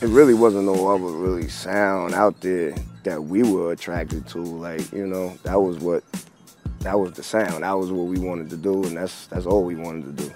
it 0.00 0.08
really 0.08 0.34
wasn't 0.34 0.66
no 0.66 0.88
other 0.88 1.06
really 1.06 1.48
sound 1.48 2.14
out 2.14 2.40
there 2.40 2.74
that 3.04 3.24
we 3.24 3.42
were 3.42 3.72
attracted 3.72 4.26
to. 4.28 4.38
Like 4.38 4.92
you 4.92 5.06
know, 5.06 5.36
that 5.44 5.60
was 5.60 5.78
what 5.78 6.04
that 6.80 6.98
was 6.98 7.12
the 7.12 7.22
sound. 7.22 7.62
That 7.62 7.78
was 7.78 7.90
what 7.90 8.06
we 8.06 8.18
wanted 8.18 8.50
to 8.50 8.56
do, 8.56 8.84
and 8.84 8.96
that's 8.96 9.26
that's 9.26 9.46
all 9.46 9.64
we 9.64 9.74
wanted 9.74 10.16
to 10.16 10.24
do. 10.24 10.32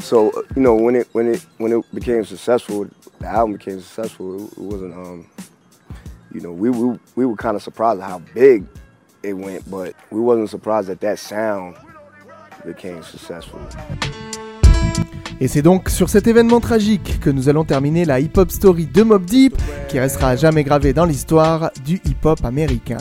So 0.00 0.30
uh, 0.30 0.42
you 0.54 0.62
know, 0.62 0.74
when 0.74 0.96
it 0.96 1.08
when 1.12 1.28
it 1.28 1.44
when 1.58 1.72
it 1.72 1.94
became 1.94 2.24
successful, 2.24 2.88
the 3.20 3.26
album 3.26 3.54
became 3.54 3.80
successful. 3.80 4.46
It, 4.46 4.52
it 4.52 4.58
wasn't 4.58 4.94
um, 4.94 5.26
you 6.32 6.40
know, 6.40 6.52
we 6.52 6.70
we, 6.70 6.98
we 7.16 7.26
were 7.26 7.36
kind 7.36 7.56
of 7.56 7.62
surprised 7.62 8.00
at 8.00 8.08
how 8.08 8.20
big 8.34 8.64
it 9.22 9.32
went, 9.34 9.68
but 9.70 9.94
we 10.10 10.20
wasn't 10.20 10.50
surprised 10.50 10.88
that 10.88 11.00
that 11.00 11.18
sound 11.18 11.76
became 12.66 13.02
successful. 13.02 13.60
Et 15.40 15.48
c'est 15.48 15.62
donc 15.62 15.88
sur 15.88 16.08
cet 16.08 16.26
événement 16.26 16.60
tragique 16.60 17.18
que 17.20 17.28
nous 17.28 17.48
allons 17.48 17.64
terminer 17.64 18.04
la 18.04 18.20
hip-hop 18.20 18.50
story 18.50 18.86
de 18.86 19.02
Mob 19.02 19.24
Deep, 19.24 19.56
qui 19.88 19.98
restera 19.98 20.36
jamais 20.36 20.62
gravée 20.62 20.92
dans 20.92 21.04
l'histoire 21.04 21.72
du 21.84 22.00
hip-hop 22.04 22.44
américain. 22.44 22.98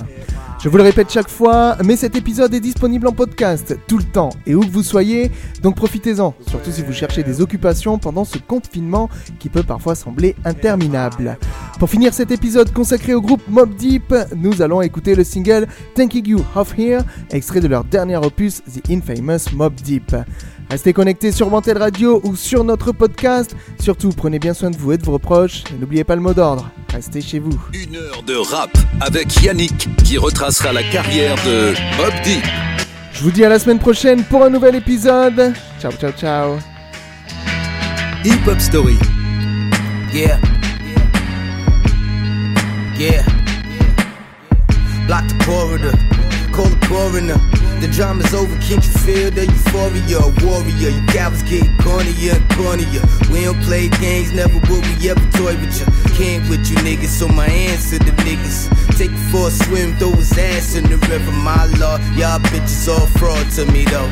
Je 0.64 0.70
vous 0.70 0.78
le 0.78 0.84
répète 0.84 1.12
chaque 1.12 1.28
fois, 1.28 1.76
mais 1.84 1.98
cet 1.98 2.16
épisode 2.16 2.54
est 2.54 2.62
disponible 2.62 3.06
en 3.10 3.12
podcast 3.12 3.78
tout 3.86 3.98
le 3.98 4.06
temps 4.06 4.30
et 4.48 4.56
où 4.56 4.62
que 4.62 4.72
vous 4.72 4.82
soyez, 4.82 5.30
donc 5.62 5.76
profitez-en, 5.76 6.34
surtout 6.48 6.72
si 6.72 6.82
vous 6.82 6.94
cherchez 6.94 7.22
des 7.22 7.42
occupations 7.42 7.98
pendant 7.98 8.24
ce 8.24 8.38
confinement 8.38 9.10
qui 9.40 9.50
peut 9.50 9.64
parfois 9.64 9.94
sembler 9.94 10.38
interminable. 10.46 11.38
Pour 11.80 11.90
finir 11.90 12.14
cet 12.14 12.32
épisode 12.32 12.72
consacré 12.72 13.14
au 13.14 13.20
groupe 13.20 13.42
Mob 13.50 13.76
Deep, 13.76 14.16
nous 14.38 14.62
allons 14.62 14.82
écouter 14.82 15.16
le 15.16 15.26
single 15.26 15.68
Thanking 15.96 16.30
You 16.30 16.46
Off 16.56 16.74
Here, 16.80 17.02
extrait 17.32 17.60
de 17.60 17.68
leur 17.68 17.84
dernier 17.84 18.16
opus 18.16 18.62
The 18.64 18.90
Infamous 18.90 19.54
Mob 19.54 19.74
Deep. 19.76 20.16
Restez 20.70 20.94
connectés 20.94 21.34
sur 21.34 21.50
Mantel 21.50 21.78
Radio 21.78 22.22
ou 22.24 22.38
sur 22.38 22.64
notre 22.64 22.94
podcast. 22.94 23.54
Surtout, 23.82 24.12
prenez 24.16 24.40
bien 24.40 24.54
soin 24.54 24.72
de 24.72 24.78
vous 24.78 24.94
et 24.94 24.98
de 24.98 25.04
vos 25.04 25.20
proches. 25.20 25.66
Et 25.76 25.78
n'oubliez 25.78 26.06
pas 26.06 26.16
le 26.16 26.22
mot 26.22 26.34
d'ordre. 26.34 26.72
Restez 26.94 27.22
chez 27.22 27.40
vous. 27.40 27.60
Une 27.74 27.96
heure 27.96 28.22
de 28.24 28.36
rap 28.36 28.70
avec 29.02 29.42
Yannick 29.42 29.90
qui 30.04 30.18
retracera 30.18 30.72
la 30.72 30.84
carrière 30.84 31.36
de 31.44 31.74
Mob 31.98 32.14
Deep. 32.24 32.44
Je 33.14 33.24
vous 33.24 33.32
dis 33.32 33.44
à 33.44 33.50
la 33.50 33.58
semaine 33.58 33.80
prochaine 33.80 34.24
pour 34.24 34.44
un 34.44 34.50
nouvel 34.50 34.76
épisode. 34.76 35.54
Ciao, 35.82 35.92
ciao, 35.94 36.12
ciao. 36.12 36.58
Hip 38.24 38.48
Hop 38.48 38.60
Story. 38.60 38.98
Yeah. 40.14 40.40
Yeah. 43.00 43.24
Block 45.08 45.28
the 45.28 45.46
corridor. 45.46 46.13
Call 46.54 46.70
the 46.70 46.78
coroner. 46.86 47.42
The 47.82 47.90
drama's 47.92 48.32
over, 48.34 48.54
can't 48.62 48.86
you 48.86 48.94
feel 49.02 49.32
the 49.32 49.48
euphoria? 49.48 50.22
A 50.22 50.30
warrior, 50.46 50.94
you 50.94 51.04
cowards 51.10 51.42
get 51.42 51.66
cornier 51.82 52.38
and 52.38 52.46
cornier. 52.54 53.02
We 53.34 53.42
don't 53.44 53.60
play 53.64 53.90
games, 53.90 54.32
never 54.32 54.62
will 54.70 54.82
we 54.86 55.10
ever 55.10 55.26
toy 55.34 55.58
with 55.58 55.74
you. 55.82 55.90
Can't 56.14 56.48
with 56.48 56.70
you 56.70 56.78
niggas, 56.86 57.10
so 57.10 57.28
my 57.28 57.48
answer 57.48 57.98
to 57.98 58.12
niggas. 58.22 58.70
Take 58.98 59.10
it 59.10 59.32
for 59.34 59.48
a 59.48 59.52
swim, 59.52 59.98
throw 59.98 60.12
his 60.12 60.32
ass 60.38 60.76
in 60.76 60.84
the 60.84 60.98
river, 61.10 61.32
my 61.42 61.66
lord. 61.82 62.02
Y'all 62.14 62.40
bitches 62.54 62.88
all 62.88 63.08
fraud 63.18 63.50
to 63.58 63.66
me 63.72 63.86
though. 63.86 64.08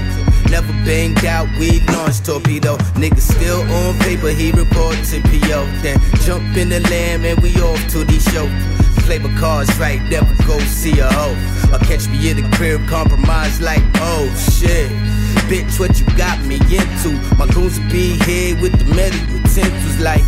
Never 0.49 0.73
banged 0.83 1.23
out, 1.23 1.47
we 1.59 1.79
launched 1.93 2.25
torpedo. 2.25 2.75
Niggas 2.97 3.37
still 3.37 3.61
on 3.61 3.97
paper, 3.99 4.29
he 4.29 4.51
reported 4.51 5.05
to 5.13 5.21
PO. 5.21 5.69
Then 5.85 6.01
jump 6.25 6.57
in 6.57 6.69
the 6.69 6.79
lamb 6.89 7.23
and 7.23 7.39
we 7.39 7.53
off 7.61 7.79
to 7.91 8.03
the 8.03 8.19
show. 8.33 8.80
Play 9.05 9.19
my 9.19 9.33
cards 9.39 9.75
right, 9.77 10.01
never 10.09 10.33
go 10.45 10.59
see 10.59 10.99
a 10.99 11.07
hoe. 11.11 11.35
Or 11.73 11.79
catch 11.79 12.07
me 12.07 12.29
in 12.29 12.37
the 12.37 12.55
crib, 12.55 12.87
compromise 12.87 13.61
like, 13.61 13.83
oh 13.95 14.27
shit. 14.35 14.89
Bitch, 15.47 15.79
what 15.79 15.99
you 15.99 16.05
got 16.17 16.39
me 16.45 16.55
into? 16.55 17.11
My 17.37 17.47
goons 17.47 17.79
will 17.79 17.89
be 17.89 18.17
here 18.25 18.59
with 18.61 18.77
the 18.77 18.93
medical 18.93 19.35
utensils 19.35 19.99
like 19.99 20.23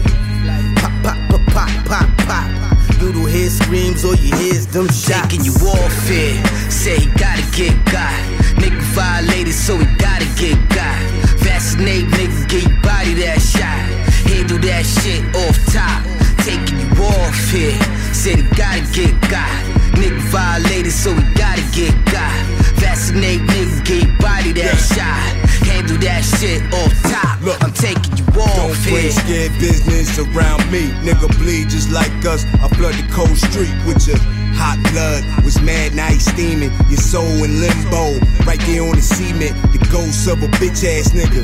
pop, 0.78 0.92
pop, 1.04 1.18
pop, 1.30 1.42
pop, 1.54 1.86
pop, 1.86 2.18
pop. 2.28 2.64
You 3.02 3.12
do 3.12 3.26
hear 3.26 3.50
screams 3.50 4.06
or 4.06 4.16
you 4.16 4.36
hear 4.38 4.60
them 4.72 4.88
shots. 4.88 5.28
Taking 5.28 5.46
you 5.46 5.54
off 5.68 6.08
here, 6.08 6.44
say 6.72 7.00
he 7.00 7.08
gotta 7.20 7.44
get 7.52 7.76
got. 7.92 8.16
Nigga 8.56 8.80
violated, 8.96 9.54
so 9.54 9.78
he 9.78 9.86
gotta 9.98 10.26
get 10.40 10.58
got. 10.70 11.00
Vaccinate, 11.44 12.06
nigga, 12.06 12.48
get 12.48 12.82
body 12.82 13.14
that 13.16 13.42
shot. 13.42 13.84
Handle 14.32 14.58
that 14.60 14.86
shit 14.86 15.24
off 15.36 15.74
top. 15.74 16.13
Taking 16.44 16.76
you 16.76 16.92
off 17.00 17.40
here, 17.52 17.72
said 18.12 18.36
he 18.36 18.44
gotta 18.60 18.84
get 18.92 19.16
got. 19.32 19.48
Nigga 19.96 20.20
violated, 20.28 20.92
so 20.92 21.14
he 21.16 21.24
gotta 21.36 21.64
get 21.72 21.96
got. 22.12 22.36
Vaccinate, 22.84 23.40
nigga, 23.48 23.80
get 23.88 24.20
body 24.20 24.52
that 24.52 24.76
shot. 24.76 25.24
Handle 25.72 25.96
that 26.04 26.20
shit 26.20 26.60
off 26.76 26.92
top. 27.08 27.40
Look, 27.40 27.64
I'm 27.64 27.72
taking 27.72 28.12
you 28.20 28.28
off 28.36 28.60
Don't 28.60 28.76
here. 28.76 29.12
scared 29.12 29.56
business 29.56 30.20
around 30.20 30.70
me. 30.70 30.92
Nigga 31.08 31.32
bleed 31.40 31.70
just 31.70 31.90
like 31.92 32.12
us. 32.28 32.44
I 32.60 32.68
flood 32.76 32.96
the 32.96 33.08
cold 33.16 33.38
street 33.40 33.72
with 33.88 34.04
your 34.04 34.20
hot 34.60 34.84
blood. 34.92 35.24
Was 35.46 35.62
mad, 35.62 35.96
now 35.96 36.12
he's 36.12 36.28
steaming. 36.28 36.76
Your 36.92 37.00
soul 37.00 37.40
in 37.40 37.64
limbo. 37.64 38.20
Right 38.44 38.60
there 38.68 38.84
on 38.84 39.00
the 39.00 39.02
cement. 39.02 39.56
The 39.72 39.80
ghost 39.88 40.28
of 40.28 40.44
a 40.44 40.52
bitch 40.60 40.84
ass 40.84 41.16
nigga. 41.16 41.40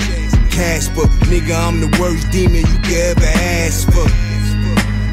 Casper, 0.51 1.07
nigga, 1.31 1.55
I'm 1.55 1.79
the 1.79 1.87
worst 2.03 2.29
demon 2.35 2.67
you 2.67 2.79
could 2.83 3.15
ever 3.15 3.31
ask 3.63 3.87
for. 3.95 4.28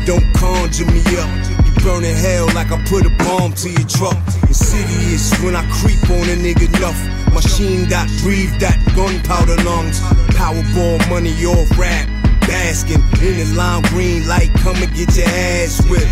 Don't 0.07 0.23
conjure 0.35 0.87
me 0.87 1.03
up. 1.19 1.29
You 1.67 1.73
burning 1.83 2.15
hell 2.15 2.47
like 2.55 2.71
I 2.71 2.79
put 2.87 3.05
a 3.05 3.11
bomb 3.27 3.53
to 3.55 3.69
your 3.69 3.89
truck. 3.89 4.17
Insidious 4.47 5.35
when 5.43 5.57
I 5.57 5.67
creep 5.83 5.99
on 6.09 6.31
a 6.31 6.39
nigga 6.39 6.71
enough. 6.79 6.95
Machine 7.35 7.89
dot, 7.89 8.07
breathe 8.23 8.55
that 8.61 8.79
gunpowder 8.95 9.57
lungs. 9.65 9.99
Powerball 10.39 11.03
money 11.11 11.35
off 11.45 11.77
rap. 11.77 12.07
Basking 12.47 13.03
in 13.19 13.35
the 13.35 13.55
lime 13.57 13.83
green 13.91 14.29
light. 14.29 14.55
Come 14.63 14.77
and 14.77 14.95
get 14.95 15.11
your 15.17 15.27
ass 15.27 15.83
whipped. 15.91 16.07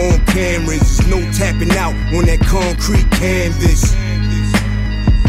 On 0.00 0.16
cameras, 0.32 0.80
there's 0.80 1.06
no 1.06 1.20
tapping 1.36 1.76
out 1.76 1.92
on 2.16 2.24
that 2.24 2.40
concrete 2.40 3.04
canvas. 3.12 3.92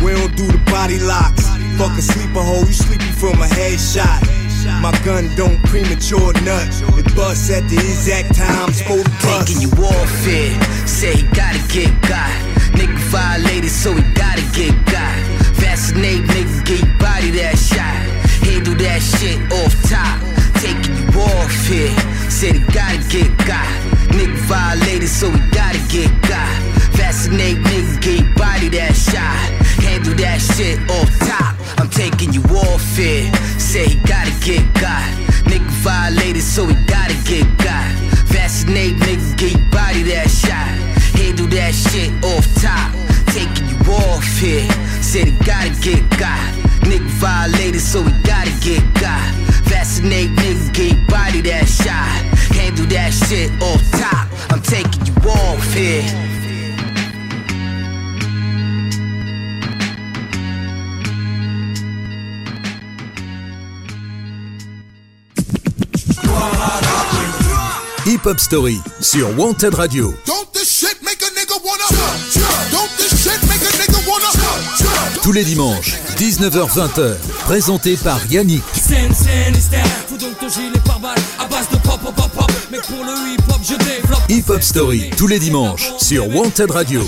We 0.02 0.14
don't 0.16 0.34
do 0.38 0.48
the 0.48 0.64
body 0.72 1.00
locks. 1.00 1.44
Fuck 1.78 1.98
a 1.98 2.02
sleeper 2.02 2.42
hole, 2.42 2.64
you 2.64 2.72
sleepy 2.72 3.12
from 3.20 3.36
a 3.42 3.48
headshot. 3.52 4.35
My 4.82 4.92
gun 5.04 5.30
don't 5.36 5.62
premature 5.66 6.34
nut. 6.42 6.68
It 6.98 7.16
busts 7.16 7.50
at 7.50 7.70
the 7.70 7.78
exact 7.78 8.36
time, 8.36 8.72
to. 8.74 9.04
Taking 9.22 9.62
you 9.62 9.72
off 9.84 10.26
here, 10.26 10.54
say 10.88 11.14
he 11.16 11.24
gotta 11.34 11.62
get 11.70 11.90
got. 12.02 12.34
Nigga 12.74 12.98
violated, 13.14 13.70
so 13.70 13.94
he 13.94 14.02
gotta 14.14 14.42
get 14.54 14.74
got. 14.86 15.16
Vaccinate, 15.62 16.26
nigga, 16.26 16.66
get 16.66 16.84
body 17.00 17.32
that 17.38 17.58
shot. 17.58 18.02
Handle 18.46 18.76
that 18.76 19.02
shit 19.02 19.38
off 19.54 19.74
top. 19.90 20.18
Taking 20.62 20.98
you 20.98 21.22
off 21.22 21.68
here, 21.68 21.94
said 22.30 22.56
he 22.56 22.62
gotta 22.74 22.98
get 23.10 23.30
got. 23.46 23.70
Nigga 24.18 24.38
violated, 24.50 25.10
so 25.10 25.30
he 25.30 25.40
gotta 25.52 25.80
get 25.90 26.10
got. 26.28 26.52
Vaccinate, 26.98 27.58
nigga, 27.58 28.02
get 28.02 28.36
body 28.36 28.70
that 28.70 28.96
shot. 28.96 29.38
Handle 29.84 30.16
that 30.16 30.42
shit 30.42 30.80
off 30.90 31.12
top. 31.20 31.54
I'm 31.80 31.90
taking 31.90 32.34
you 32.34 32.42
off 32.44 32.84
here. 32.96 33.32
Said 33.76 33.88
he 33.88 33.96
gotta 34.08 34.32
get 34.40 34.64
got. 34.76 35.04
Nigga 35.52 35.68
violated, 35.84 36.44
so 36.44 36.66
he 36.66 36.76
gotta 36.86 37.14
get 37.28 37.46
got. 37.58 37.92
Vaccinate, 38.32 38.96
nigga, 38.96 39.36
get 39.36 39.70
body 39.70 40.02
that 40.04 40.30
shot. 40.32 40.72
Handle 41.20 41.48
that 41.48 41.76
shit 41.76 42.10
off 42.24 42.48
top. 42.64 42.96
Taking 43.36 43.68
you 43.68 43.76
off 43.92 44.24
here. 44.40 44.64
Said 45.04 45.28
he 45.28 45.34
gotta 45.44 45.76
get 45.82 46.10
got. 46.18 46.40
Nigga 46.88 47.04
violated, 47.20 47.82
so 47.82 48.02
he 48.02 48.14
gotta 48.24 48.52
get 48.64 48.82
got. 48.94 49.34
Vaccinate, 49.68 50.30
nigga, 50.30 50.74
get 50.74 51.10
body 51.10 51.42
that 51.42 51.68
shot. 51.68 52.16
Handle 52.56 52.86
that 52.86 53.12
shit 53.12 53.52
off 53.62 53.84
top. 53.92 54.32
I'm 54.52 54.62
taking 54.62 55.06
you 55.06 55.16
off 55.30 55.74
here. 55.74 56.35
Hip 68.08 68.20
Hop 68.26 68.40
Story 68.40 68.80
sur 69.02 69.36
Wanted 69.40 69.74
Radio. 69.74 70.14
Tous 75.24 75.32
les 75.32 75.44
dimanches, 75.44 75.96
19h-20h, 76.18 77.16
présenté 77.46 77.98
par 77.98 78.20
Yannick. 78.30 78.64
Hip 84.30 84.44
Hop 84.50 84.62
Story, 84.62 85.10
tous 85.18 85.28
les 85.28 85.40
dimanches, 85.40 85.92
sur 85.98 86.28
Wanted 86.28 86.70
Radio. 86.70 87.02